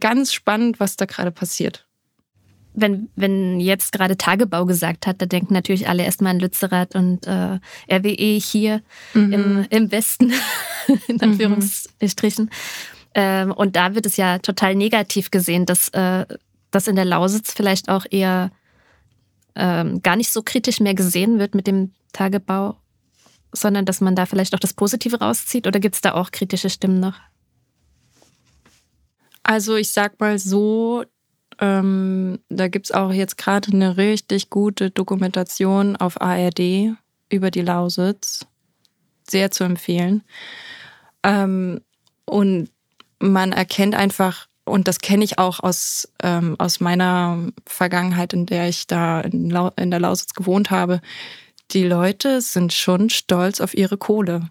ganz 0.00 0.32
spannend, 0.32 0.80
was 0.80 0.96
da 0.96 1.04
gerade 1.04 1.30
passiert. 1.30 1.86
Wenn, 2.74 3.08
wenn 3.16 3.58
jetzt 3.58 3.92
gerade 3.92 4.16
Tagebau 4.16 4.64
gesagt 4.64 5.06
hat, 5.06 5.20
da 5.20 5.26
denken 5.26 5.52
natürlich 5.52 5.88
alle 5.88 6.04
erstmal 6.04 6.30
an 6.30 6.38
Lützerath 6.38 6.94
und 6.94 7.26
äh, 7.26 7.58
RWE 7.90 8.38
hier 8.38 8.82
mhm. 9.14 9.32
im, 9.32 9.66
im 9.70 9.90
Westen, 9.90 10.32
in 11.08 11.16
mhm. 11.16 11.22
Anführungsstrichen. 11.22 12.44
Mhm. 12.44 12.50
Ähm, 13.14 13.52
und 13.52 13.74
da 13.74 13.94
wird 13.94 14.06
es 14.06 14.16
ja 14.16 14.38
total 14.38 14.76
negativ 14.76 15.30
gesehen, 15.30 15.66
dass, 15.66 15.88
äh, 15.88 16.26
dass 16.70 16.88
in 16.88 16.96
der 16.96 17.04
Lausitz 17.04 17.52
vielleicht 17.52 17.88
auch 17.88 18.04
eher 18.10 18.50
ähm, 19.54 20.02
gar 20.02 20.16
nicht 20.16 20.30
so 20.30 20.42
kritisch 20.42 20.80
mehr 20.80 20.94
gesehen 20.94 21.38
wird 21.38 21.54
mit 21.54 21.66
dem 21.66 21.92
Tagebau, 22.12 22.76
sondern 23.52 23.84
dass 23.84 24.00
man 24.00 24.14
da 24.14 24.26
vielleicht 24.26 24.54
auch 24.54 24.60
das 24.60 24.74
Positive 24.74 25.18
rauszieht? 25.18 25.66
Oder 25.66 25.80
gibt 25.80 25.96
es 25.96 26.00
da 26.00 26.14
auch 26.14 26.30
kritische 26.30 26.70
Stimmen 26.70 27.00
noch? 27.00 27.14
Also 29.42 29.76
ich 29.76 29.90
sag 29.90 30.20
mal 30.20 30.38
so, 30.38 31.04
ähm, 31.58 32.38
da 32.48 32.68
gibt 32.68 32.86
es 32.86 32.92
auch 32.92 33.12
jetzt 33.12 33.38
gerade 33.38 33.72
eine 33.72 33.96
richtig 33.96 34.50
gute 34.50 34.90
Dokumentation 34.90 35.96
auf 35.96 36.20
ARD 36.20 36.94
über 37.30 37.50
die 37.50 37.62
Lausitz. 37.62 38.46
Sehr 39.28 39.50
zu 39.50 39.64
empfehlen. 39.64 40.22
Ähm, 41.22 41.80
und 42.24 42.70
man 43.18 43.52
erkennt 43.52 43.94
einfach, 43.94 44.47
und 44.68 44.88
das 44.88 45.00
kenne 45.00 45.24
ich 45.24 45.38
auch 45.38 45.60
aus, 45.60 46.08
ähm, 46.22 46.56
aus 46.58 46.80
meiner 46.80 47.38
Vergangenheit, 47.66 48.32
in 48.32 48.46
der 48.46 48.68
ich 48.68 48.86
da 48.86 49.20
in, 49.20 49.50
Lau 49.50 49.70
in 49.76 49.90
der 49.90 50.00
Lausitz 50.00 50.34
gewohnt 50.34 50.70
habe, 50.70 51.00
die 51.70 51.84
Leute 51.84 52.40
sind 52.40 52.72
schon 52.72 53.10
stolz 53.10 53.60
auf 53.60 53.74
ihre 53.74 53.98
Kohle. 53.98 54.50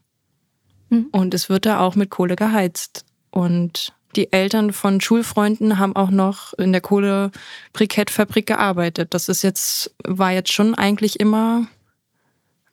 Mhm. 0.89 1.07
Und 1.11 1.33
es 1.33 1.49
wird 1.49 1.65
da 1.65 1.79
auch 1.79 1.95
mit 1.95 2.09
Kohle 2.09 2.35
geheizt. 2.35 3.05
Und 3.31 3.93
die 4.15 4.31
Eltern 4.31 4.73
von 4.73 5.01
Schulfreunden 5.01 5.79
haben 5.79 5.95
auch 5.95 6.09
noch 6.09 6.53
in 6.53 6.71
der 6.71 6.81
Kohlebrikettfabrik 6.81 8.45
gearbeitet. 8.47 9.13
Das 9.13 9.29
ist 9.29 9.43
jetzt, 9.43 9.95
war 10.03 10.31
jetzt 10.31 10.51
schon 10.51 10.75
eigentlich 10.75 11.19
immer 11.19 11.67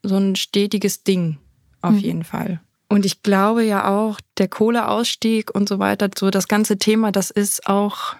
so 0.03 0.17
ein 0.17 0.37
stetiges 0.37 1.05
Ding, 1.05 1.39
auf 1.81 1.93
mhm. 1.93 1.99
jeden 1.99 2.25
Fall. 2.25 2.61
Und 2.95 3.05
ich 3.05 3.25
glaube 3.25 3.65
ja 3.65 3.89
auch, 3.89 4.21
der 4.39 4.47
Kohleausstieg 4.47 5.53
und 5.53 5.69
so 5.69 5.81
weiter, 5.81 6.09
so 6.17 6.31
das 6.31 6.47
ganze 6.47 6.79
Thema, 6.79 7.11
das 7.11 7.33
ist 7.33 7.67
auch, 7.67 8.15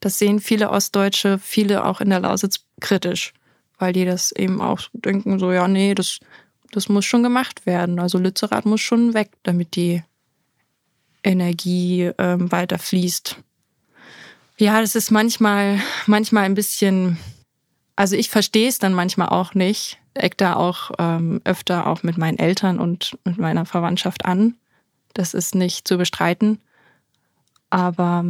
das 0.00 0.18
sehen 0.18 0.40
viele 0.40 0.70
Ostdeutsche, 0.70 1.38
viele 1.38 1.84
auch 1.84 2.00
in 2.00 2.10
der 2.10 2.18
Lausitz 2.18 2.64
kritisch, 2.80 3.32
weil 3.78 3.92
die 3.92 4.04
das 4.04 4.32
eben 4.32 4.60
auch 4.60 4.80
denken, 4.92 5.38
so, 5.38 5.52
ja, 5.52 5.68
nee, 5.68 5.94
das, 5.94 6.18
das 6.72 6.88
muss 6.88 7.04
schon 7.04 7.22
gemacht 7.22 7.64
werden. 7.64 8.00
Also 8.00 8.18
Lützerath 8.18 8.66
muss 8.66 8.80
schon 8.80 9.14
weg, 9.14 9.30
damit 9.44 9.76
die 9.76 10.02
Energie 11.22 12.10
ähm, 12.18 12.50
weiter 12.50 12.80
fließt. 12.80 13.36
Ja, 14.58 14.80
das 14.80 14.96
ist 14.96 15.12
manchmal, 15.12 15.80
manchmal 16.06 16.42
ein 16.42 16.54
bisschen, 16.54 17.18
also 17.94 18.16
ich 18.16 18.30
verstehe 18.30 18.68
es 18.68 18.80
dann 18.80 18.94
manchmal 18.94 19.28
auch 19.28 19.54
nicht. 19.54 20.00
Eck 20.16 20.36
da 20.36 20.54
auch 20.54 20.90
ähm, 20.98 21.40
öfter 21.44 21.86
auch 21.86 22.02
mit 22.02 22.18
meinen 22.18 22.38
Eltern 22.38 22.78
und 22.78 23.18
mit 23.24 23.38
meiner 23.38 23.66
Verwandtschaft 23.66 24.24
an. 24.24 24.54
Das 25.14 25.34
ist 25.34 25.54
nicht 25.54 25.86
zu 25.88 25.96
bestreiten. 25.96 26.60
Aber 27.70 28.24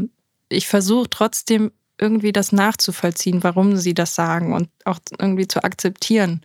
ich 0.48 0.68
versuche 0.68 1.10
trotzdem 1.10 1.72
irgendwie 1.98 2.32
das 2.32 2.52
nachzuvollziehen, 2.52 3.42
warum 3.42 3.76
sie 3.76 3.94
das 3.94 4.14
sagen 4.14 4.52
und 4.52 4.68
auch 4.84 4.98
irgendwie 5.18 5.48
zu 5.48 5.64
akzeptieren, 5.64 6.42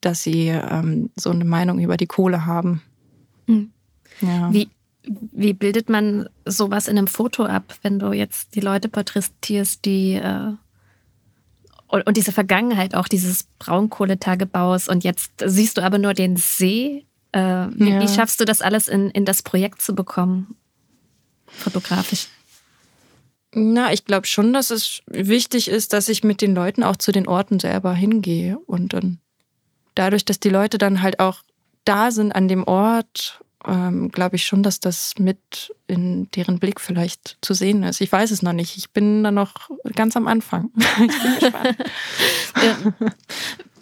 dass 0.00 0.22
sie 0.22 0.48
ähm, 0.48 1.10
so 1.16 1.30
eine 1.30 1.44
Meinung 1.44 1.78
über 1.78 1.96
die 1.96 2.06
Kohle 2.06 2.46
haben. 2.46 2.82
Mhm. 3.46 3.72
Ja. 4.22 4.52
Wie, 4.52 4.70
wie 5.02 5.52
bildet 5.52 5.88
man 5.88 6.28
sowas 6.46 6.88
in 6.88 6.98
einem 6.98 7.06
Foto 7.06 7.44
ab, 7.44 7.74
wenn 7.82 7.98
du 7.98 8.12
jetzt 8.12 8.54
die 8.54 8.60
Leute 8.60 8.88
porträtierst, 8.88 9.84
die 9.84 10.14
äh, 10.14 10.52
und, 11.90 12.06
und, 12.06 12.16
diese 12.16 12.32
Vergangenheit 12.32 12.94
auch 12.94 13.08
dieses 13.08 13.44
Braunkohletagebaus 13.58 14.88
und 14.88 15.04
jetzt 15.04 15.32
siehst 15.44 15.78
du 15.78 15.82
aber 15.82 15.98
nur 15.98 16.14
den 16.14 16.36
See. 16.36 17.06
Äh, 17.32 17.66
wie, 17.70 17.90
ja. 17.90 18.00
wie, 18.00 18.08
schaffst 18.08 18.40
du 18.40 18.44
das 18.44 18.62
alles 18.62 18.88
in, 18.88 19.10
in 19.10 19.24
das 19.24 19.42
Projekt 19.42 19.82
zu 19.82 19.94
bekommen, 19.94 20.56
fotografisch? 21.46 22.28
Na, 23.52 23.92
ich 23.92 24.04
glaube 24.04 24.26
schon, 24.26 24.52
dass 24.52 24.70
es 24.70 25.02
wichtig 25.06 25.68
ist, 25.68 25.92
dass 25.92 26.08
ich 26.08 26.22
mit 26.22 26.40
den 26.40 26.54
Leuten 26.54 26.84
auch 26.84 26.96
zu 26.96 27.10
den 27.10 27.26
Orten 27.26 27.58
selber 27.58 27.94
hingehe 27.94 28.58
und 28.58 28.92
dann 28.92 29.18
dadurch, 29.94 30.24
dass 30.24 30.38
die 30.38 30.48
Leute 30.48 30.78
dann 30.78 31.02
halt 31.02 31.18
auch 31.18 31.42
da 31.84 32.10
sind 32.12 32.32
an 32.32 32.46
dem 32.46 32.64
Ort 32.64 33.40
ähm, 33.66 34.10
glaube 34.10 34.36
ich 34.36 34.46
schon, 34.46 34.62
dass 34.62 34.80
das 34.80 35.14
mit 35.18 35.74
in 35.86 36.30
deren 36.32 36.58
Blick 36.58 36.80
vielleicht 36.80 37.38
zu 37.42 37.54
sehen 37.54 37.82
ist. 37.82 38.00
Ich 38.00 38.10
weiß 38.10 38.30
es 38.30 38.42
noch 38.42 38.52
nicht. 38.52 38.76
Ich 38.76 38.90
bin 38.90 39.22
da 39.22 39.30
noch 39.30 39.70
ganz 39.94 40.16
am 40.16 40.26
Anfang. 40.26 40.70
ich 40.76 40.96
bin 40.96 41.38
gespannt. 41.40 41.76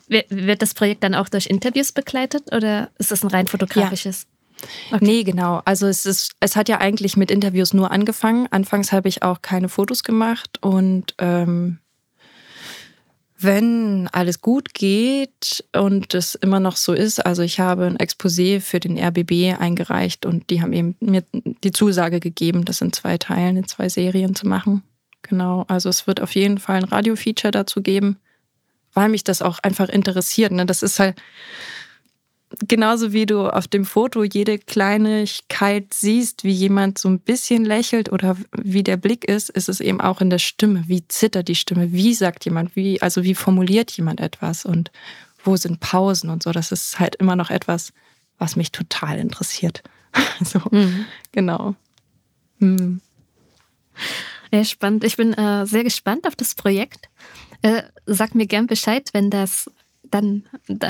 ja. 0.09 0.23
Wird 0.31 0.63
das 0.63 0.75
Projekt 0.75 1.05
dann 1.05 1.15
auch 1.15 1.29
durch 1.29 1.47
Interviews 1.47 1.93
begleitet 1.93 2.53
oder 2.53 2.91
ist 2.99 3.13
es 3.13 3.23
ein 3.23 3.29
rein 3.29 3.47
fotografisches? 3.47 4.23
Ja. 4.23 4.97
Okay. 4.97 5.05
Nee, 5.05 5.23
genau. 5.23 5.63
Also 5.65 5.87
es 5.87 6.07
ist, 6.07 6.33
es 6.41 6.57
hat 6.57 6.69
ja 6.69 6.81
eigentlich 6.81 7.17
mit 7.17 7.31
Interviews 7.31 7.75
nur 7.75 7.91
angefangen. 7.91 8.49
Anfangs 8.51 8.93
habe 8.93 9.09
ich 9.09 9.23
auch 9.23 9.43
keine 9.43 9.69
Fotos 9.69 10.03
gemacht 10.03 10.59
und 10.63 11.15
ähm, 11.19 11.79
wenn 13.41 14.09
alles 14.11 14.41
gut 14.41 14.75
geht 14.75 15.65
und 15.73 16.13
es 16.15 16.35
immer 16.35 16.59
noch 16.59 16.77
so 16.77 16.93
ist, 16.93 17.25
also 17.25 17.43
ich 17.43 17.61
habe 17.61 17.87
ein 17.87 17.97
Exposé 17.97 18.61
für 18.61 18.81
den 18.81 18.99
RBB 18.99 19.61
eingereicht 19.61 20.27
und 20.27 20.51
die 20.51 20.61
haben 20.61 20.73
eben 20.73 20.97
mir 21.01 21.23
die 21.33 21.71
Zusage 21.71 22.19
gegeben, 22.19 22.65
das 22.65 22.81
in 22.81 22.93
zwei 22.93 23.17
Teilen, 23.17 23.57
in 23.57 23.69
zwei 23.69 23.89
Serien 23.89 24.35
zu 24.35 24.49
machen. 24.49 24.83
Genau, 25.23 25.65
also 25.69 25.89
es 25.89 26.07
wird 26.09 26.21
auf 26.21 26.35
jeden 26.35 26.59
Fall 26.59 26.77
ein 26.77 26.85
Radio-Feature 26.85 27.53
dazu 27.53 27.81
geben, 27.81 28.19
weil 28.93 29.09
mich 29.09 29.23
das 29.23 29.41
auch 29.41 29.61
einfach 29.61 29.89
interessiert. 29.89 30.51
Ne? 30.51 30.67
Das 30.67 30.83
ist 30.83 30.99
halt, 30.99 31.17
genauso 32.67 33.13
wie 33.13 33.27
du 33.27 33.49
auf 33.49 33.69
dem 33.69 33.85
Foto 33.85 34.25
jede 34.25 34.59
Kleinigkeit 34.59 35.93
siehst, 35.93 36.45
wie 36.45 36.53
jemand 36.53 36.99
so 36.99 37.09
ein 37.09 37.21
bisschen 37.21 37.65
lächelt 37.65 38.11
oder 38.11 38.37
wie 38.57 38.83
der 38.83 38.97
Blick 38.97 39.25
ist, 39.25 39.51
ist 39.51 39.69
es 39.69 39.81
eben 39.81 40.01
auch 40.01 40.21
in 40.21 40.31
der 40.31 40.39
Stimme. 40.39 40.85
Wie 40.87 41.07
zittert 41.09 41.49
die 41.49 41.55
Stimme? 41.55 41.93
Wie 41.93 42.15
sagt 42.15 42.45
jemand? 42.45 42.75
Wie, 42.77 43.01
also 43.03 43.23
wie 43.23 43.35
formuliert 43.35 43.91
jemand 43.93 44.21
etwas? 44.21 44.65
Und 44.65 44.91
wo 45.45 45.57
sind 45.57 45.81
Pausen 45.81 46.31
und 46.31 46.43
so? 46.43 46.53
Das 46.53 46.73
ist 46.73 46.99
halt 46.99 47.17
immer 47.17 47.37
noch 47.37 47.51
etwas, 47.51 47.93
was 48.39 48.57
mich 48.57 48.73
total 48.73 49.19
interessiert. 49.19 49.83
so, 50.45 50.61
mhm. 50.71 51.05
genau. 51.33 51.75
Mhm. 52.59 53.01
Ja, 54.51 54.65
spannend. 54.65 55.05
Ich 55.05 55.17
bin 55.17 55.35
äh, 55.35 55.67
sehr 55.67 55.85
gespannt 55.85 56.27
auf 56.27 56.35
das 56.35 56.55
Projekt. 56.55 57.09
Äh, 57.63 57.83
sag 58.07 58.35
mir 58.35 58.47
gern 58.47 58.67
Bescheid, 58.67 59.11
wenn 59.13 59.31
das 59.31 59.71
dann, 60.11 60.45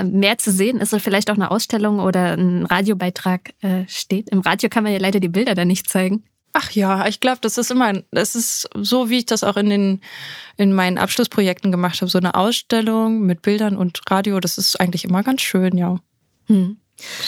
mehr 0.04 0.38
zu 0.38 0.50
sehen 0.50 0.80
ist 0.80 0.92
und 0.92 1.00
vielleicht 1.00 1.30
auch 1.30 1.34
eine 1.34 1.50
Ausstellung 1.50 2.00
oder 2.00 2.32
ein 2.36 2.66
Radiobeitrag 2.66 3.52
äh, 3.60 3.84
steht. 3.88 4.28
Im 4.30 4.40
Radio 4.40 4.68
kann 4.68 4.84
man 4.84 4.92
ja 4.92 4.98
leider 4.98 5.20
die 5.20 5.28
Bilder 5.28 5.54
dann 5.54 5.68
nicht 5.68 5.88
zeigen. 5.88 6.24
Ach 6.52 6.70
ja, 6.72 7.06
ich 7.06 7.20
glaube, 7.20 7.38
das 7.40 7.58
ist 7.58 7.70
immer, 7.70 7.92
das 8.10 8.34
ist 8.34 8.68
so, 8.74 9.10
wie 9.10 9.18
ich 9.18 9.26
das 9.26 9.44
auch 9.44 9.56
in 9.56 9.68
den 9.68 10.00
in 10.56 10.72
meinen 10.72 10.98
Abschlussprojekten 10.98 11.70
gemacht 11.70 12.00
habe, 12.00 12.10
so 12.10 12.18
eine 12.18 12.34
Ausstellung 12.34 13.20
mit 13.20 13.42
Bildern 13.42 13.76
und 13.76 14.00
Radio. 14.10 14.40
Das 14.40 14.58
ist 14.58 14.80
eigentlich 14.80 15.04
immer 15.04 15.22
ganz 15.22 15.42
schön, 15.42 15.76
ja. 15.76 16.00
Hm. 16.46 16.78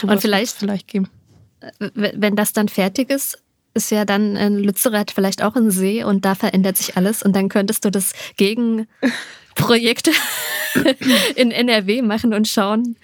und 0.03 0.21
vielleicht 0.21 0.57
vielleicht 0.57 0.89
geben. 0.89 1.09
Wenn 1.79 2.37
das 2.37 2.55
dann 2.55 2.69
fertig 2.69 3.11
ist, 3.11 3.39
ist 3.75 3.91
ja 3.91 4.05
dann 4.05 4.37
in 4.37 4.59
Lützerath 4.59 5.11
vielleicht 5.11 5.43
auch 5.43 5.55
ein 5.55 5.71
See 5.71 6.03
und 6.03 6.25
da 6.25 6.35
verändert 6.35 6.77
sich 6.77 6.97
alles 6.97 7.23
und 7.23 7.37
dann 7.37 7.49
könntest 7.49 7.85
du 7.85 7.91
das 7.91 8.13
Gegenprojekt 9.55 10.11
in 11.37 11.51
NRW 11.51 12.03
machen 12.03 12.35
und 12.35 12.49
schauen, 12.49 12.97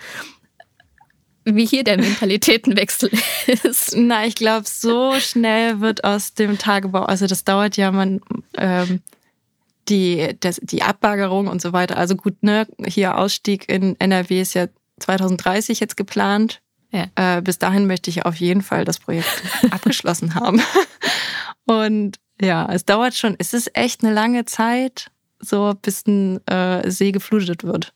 wie 1.45 1.67
hier 1.67 1.85
der 1.85 1.99
Mentalitätenwechsel 1.99 3.11
ist. 3.63 3.95
Na, 3.97 4.27
ich 4.27 4.35
glaube, 4.35 4.67
so 4.67 5.15
schnell 5.21 5.81
wird 5.81 6.05
aus 6.05 6.35
dem 6.35 6.59
Tagebau, 6.59 7.03
also 7.03 7.27
das 7.27 7.45
dauert 7.45 7.77
ja 7.77 7.93
man 7.93 8.21
ähm, 8.57 9.01
die, 9.89 10.35
das, 10.41 10.61
die 10.63 10.83
Abbaggerung 10.83 11.47
und 11.47 11.63
so 11.63 11.73
weiter. 11.73 11.97
Also 11.97 12.17
gut, 12.17 12.43
ne, 12.43 12.67
hier 12.85 13.17
Ausstieg 13.17 13.69
in 13.69 13.99
NRW 14.01 14.41
ist 14.41 14.55
ja 14.55 14.67
2030 14.99 15.79
jetzt 15.79 15.97
geplant. 15.97 16.61
Ja. 16.91 17.07
Äh, 17.15 17.43
bis 17.43 17.59
dahin 17.59 17.87
möchte 17.87 18.11
ich 18.11 18.25
auf 18.25 18.37
jeden 18.37 18.63
Fall 18.63 18.85
das 18.85 18.99
Projekt 18.99 19.29
abgeschlossen 19.71 20.35
haben. 20.35 20.61
Und 21.67 22.17
ja, 22.41 22.69
es 22.73 22.85
dauert 22.85 23.15
schon, 23.15 23.37
es 23.39 23.55
ist 23.55 23.77
echt 23.77 24.03
eine 24.03 24.13
lange 24.13 24.45
Zeit, 24.45 25.11
so 25.41 25.75
bis 25.81 26.07
ein 26.07 26.47
äh, 26.47 26.91
See 26.91 27.13
geflutet 27.13 27.65
wird. 27.65 27.93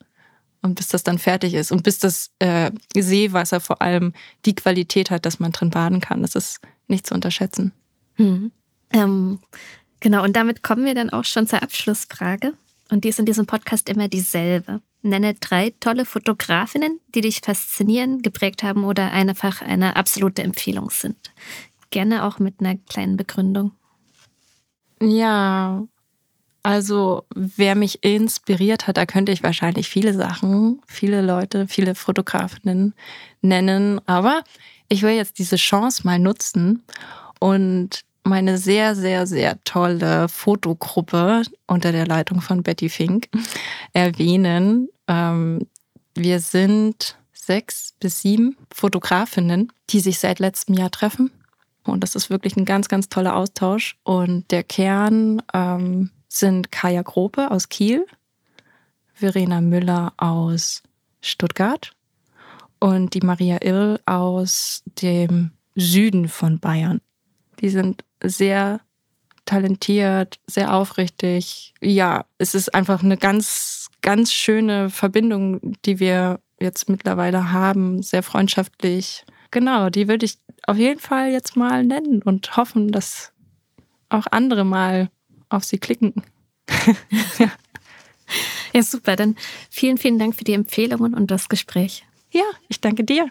Und 0.62 0.74
bis 0.74 0.88
das 0.88 1.02
dann 1.02 1.18
fertig 1.18 1.54
ist. 1.54 1.72
Und 1.72 1.82
bis 1.82 1.98
das 1.98 2.30
äh, 2.38 2.70
Seewasser 2.94 3.60
vor 3.60 3.80
allem 3.80 4.12
die 4.44 4.54
Qualität 4.54 5.10
hat, 5.10 5.24
dass 5.24 5.40
man 5.40 5.52
drin 5.52 5.70
baden 5.70 6.00
kann. 6.00 6.20
Das 6.20 6.34
ist 6.34 6.60
nicht 6.86 7.06
zu 7.06 7.14
unterschätzen. 7.14 7.72
Mhm. 8.18 8.52
Ähm, 8.92 9.38
genau, 10.00 10.22
und 10.22 10.36
damit 10.36 10.62
kommen 10.62 10.84
wir 10.84 10.94
dann 10.94 11.10
auch 11.10 11.24
schon 11.24 11.46
zur 11.46 11.62
Abschlussfrage. 11.62 12.52
Und 12.90 13.04
die 13.04 13.08
ist 13.08 13.18
in 13.18 13.26
diesem 13.26 13.46
Podcast 13.46 13.88
immer 13.88 14.08
dieselbe. 14.08 14.82
Nenne 15.02 15.34
drei 15.34 15.72
tolle 15.80 16.04
Fotografinnen, 16.04 17.00
die 17.14 17.22
dich 17.22 17.40
faszinieren, 17.40 18.20
geprägt 18.20 18.62
haben 18.62 18.84
oder 18.84 19.12
einfach 19.12 19.62
eine 19.62 19.96
absolute 19.96 20.42
Empfehlung 20.42 20.90
sind. 20.90 21.32
Gerne 21.90 22.24
auch 22.24 22.38
mit 22.38 22.60
einer 22.60 22.76
kleinen 22.76 23.16
Begründung. 23.16 23.72
Ja, 25.00 25.84
also 26.62 27.24
wer 27.34 27.74
mich 27.74 28.04
inspiriert 28.04 28.86
hat, 28.86 28.96
da 28.96 29.06
könnte 29.06 29.32
ich 29.32 29.42
wahrscheinlich 29.42 29.88
viele 29.88 30.14
Sachen, 30.14 30.80
viele 30.86 31.22
Leute, 31.22 31.66
viele 31.66 31.94
Fotografinnen 31.94 32.94
nennen. 33.40 34.00
Aber 34.06 34.42
ich 34.88 35.02
will 35.02 35.12
jetzt 35.12 35.38
diese 35.38 35.56
Chance 35.56 36.02
mal 36.04 36.18
nutzen 36.18 36.82
und 37.38 38.04
meine 38.24 38.58
sehr, 38.58 38.94
sehr, 38.94 39.26
sehr 39.26 39.62
tolle 39.64 40.28
Fotogruppe 40.28 41.42
unter 41.66 41.92
der 41.92 42.06
Leitung 42.06 42.40
von 42.42 42.62
Betty 42.62 42.88
Fink 42.88 43.28
erwähnen. 43.92 44.88
Ähm, 45.08 45.66
wir 46.14 46.40
sind 46.40 47.16
sechs 47.32 47.94
bis 47.98 48.20
sieben 48.20 48.56
Fotografinnen, 48.72 49.72
die 49.88 50.00
sich 50.00 50.18
seit 50.18 50.38
letztem 50.38 50.74
Jahr 50.74 50.90
treffen. 50.90 51.30
Und 51.84 52.02
das 52.02 52.14
ist 52.14 52.28
wirklich 52.28 52.56
ein 52.56 52.66
ganz, 52.66 52.88
ganz 52.88 53.08
toller 53.08 53.34
Austausch. 53.36 53.96
Und 54.04 54.50
der 54.50 54.62
Kern 54.62 55.42
ähm, 55.54 56.10
sind 56.32 56.72
Kaya 56.72 57.02
Grope 57.02 57.50
aus 57.50 57.68
Kiel, 57.68 58.06
Verena 59.12 59.60
Müller 59.60 60.14
aus 60.16 60.82
Stuttgart 61.20 61.92
und 62.78 63.12
die 63.12 63.20
Maria 63.20 63.58
Irl 63.62 64.00
aus 64.06 64.82
dem 65.02 65.50
Süden 65.74 66.28
von 66.28 66.58
Bayern. 66.58 67.00
Die 67.60 67.68
sind 67.68 68.04
sehr 68.22 68.80
talentiert, 69.44 70.38
sehr 70.46 70.72
aufrichtig. 70.72 71.74
Ja, 71.80 72.24
es 72.38 72.54
ist 72.54 72.74
einfach 72.74 73.02
eine 73.02 73.16
ganz, 73.16 73.88
ganz 74.00 74.32
schöne 74.32 74.90
Verbindung, 74.90 75.76
die 75.84 75.98
wir 75.98 76.40
jetzt 76.60 76.88
mittlerweile 76.88 77.52
haben, 77.52 78.02
sehr 78.02 78.22
freundschaftlich. 78.22 79.24
Genau, 79.50 79.90
die 79.90 80.08
würde 80.08 80.26
ich 80.26 80.38
auf 80.66 80.76
jeden 80.76 81.00
Fall 81.00 81.32
jetzt 81.32 81.56
mal 81.56 81.84
nennen 81.84 82.22
und 82.22 82.56
hoffen, 82.56 82.92
dass 82.92 83.32
auch 84.08 84.26
andere 84.30 84.64
mal 84.64 85.10
auf 85.50 85.64
sie 85.64 85.78
klicken. 85.78 86.14
ja. 87.38 87.50
ja, 88.72 88.82
super. 88.82 89.16
Dann 89.16 89.36
vielen, 89.68 89.98
vielen 89.98 90.18
Dank 90.18 90.34
für 90.34 90.44
die 90.44 90.54
Empfehlungen 90.54 91.14
und 91.14 91.30
das 91.30 91.48
Gespräch. 91.48 92.04
Ja, 92.32 92.44
ich 92.68 92.80
danke 92.80 93.04
dir. 93.04 93.30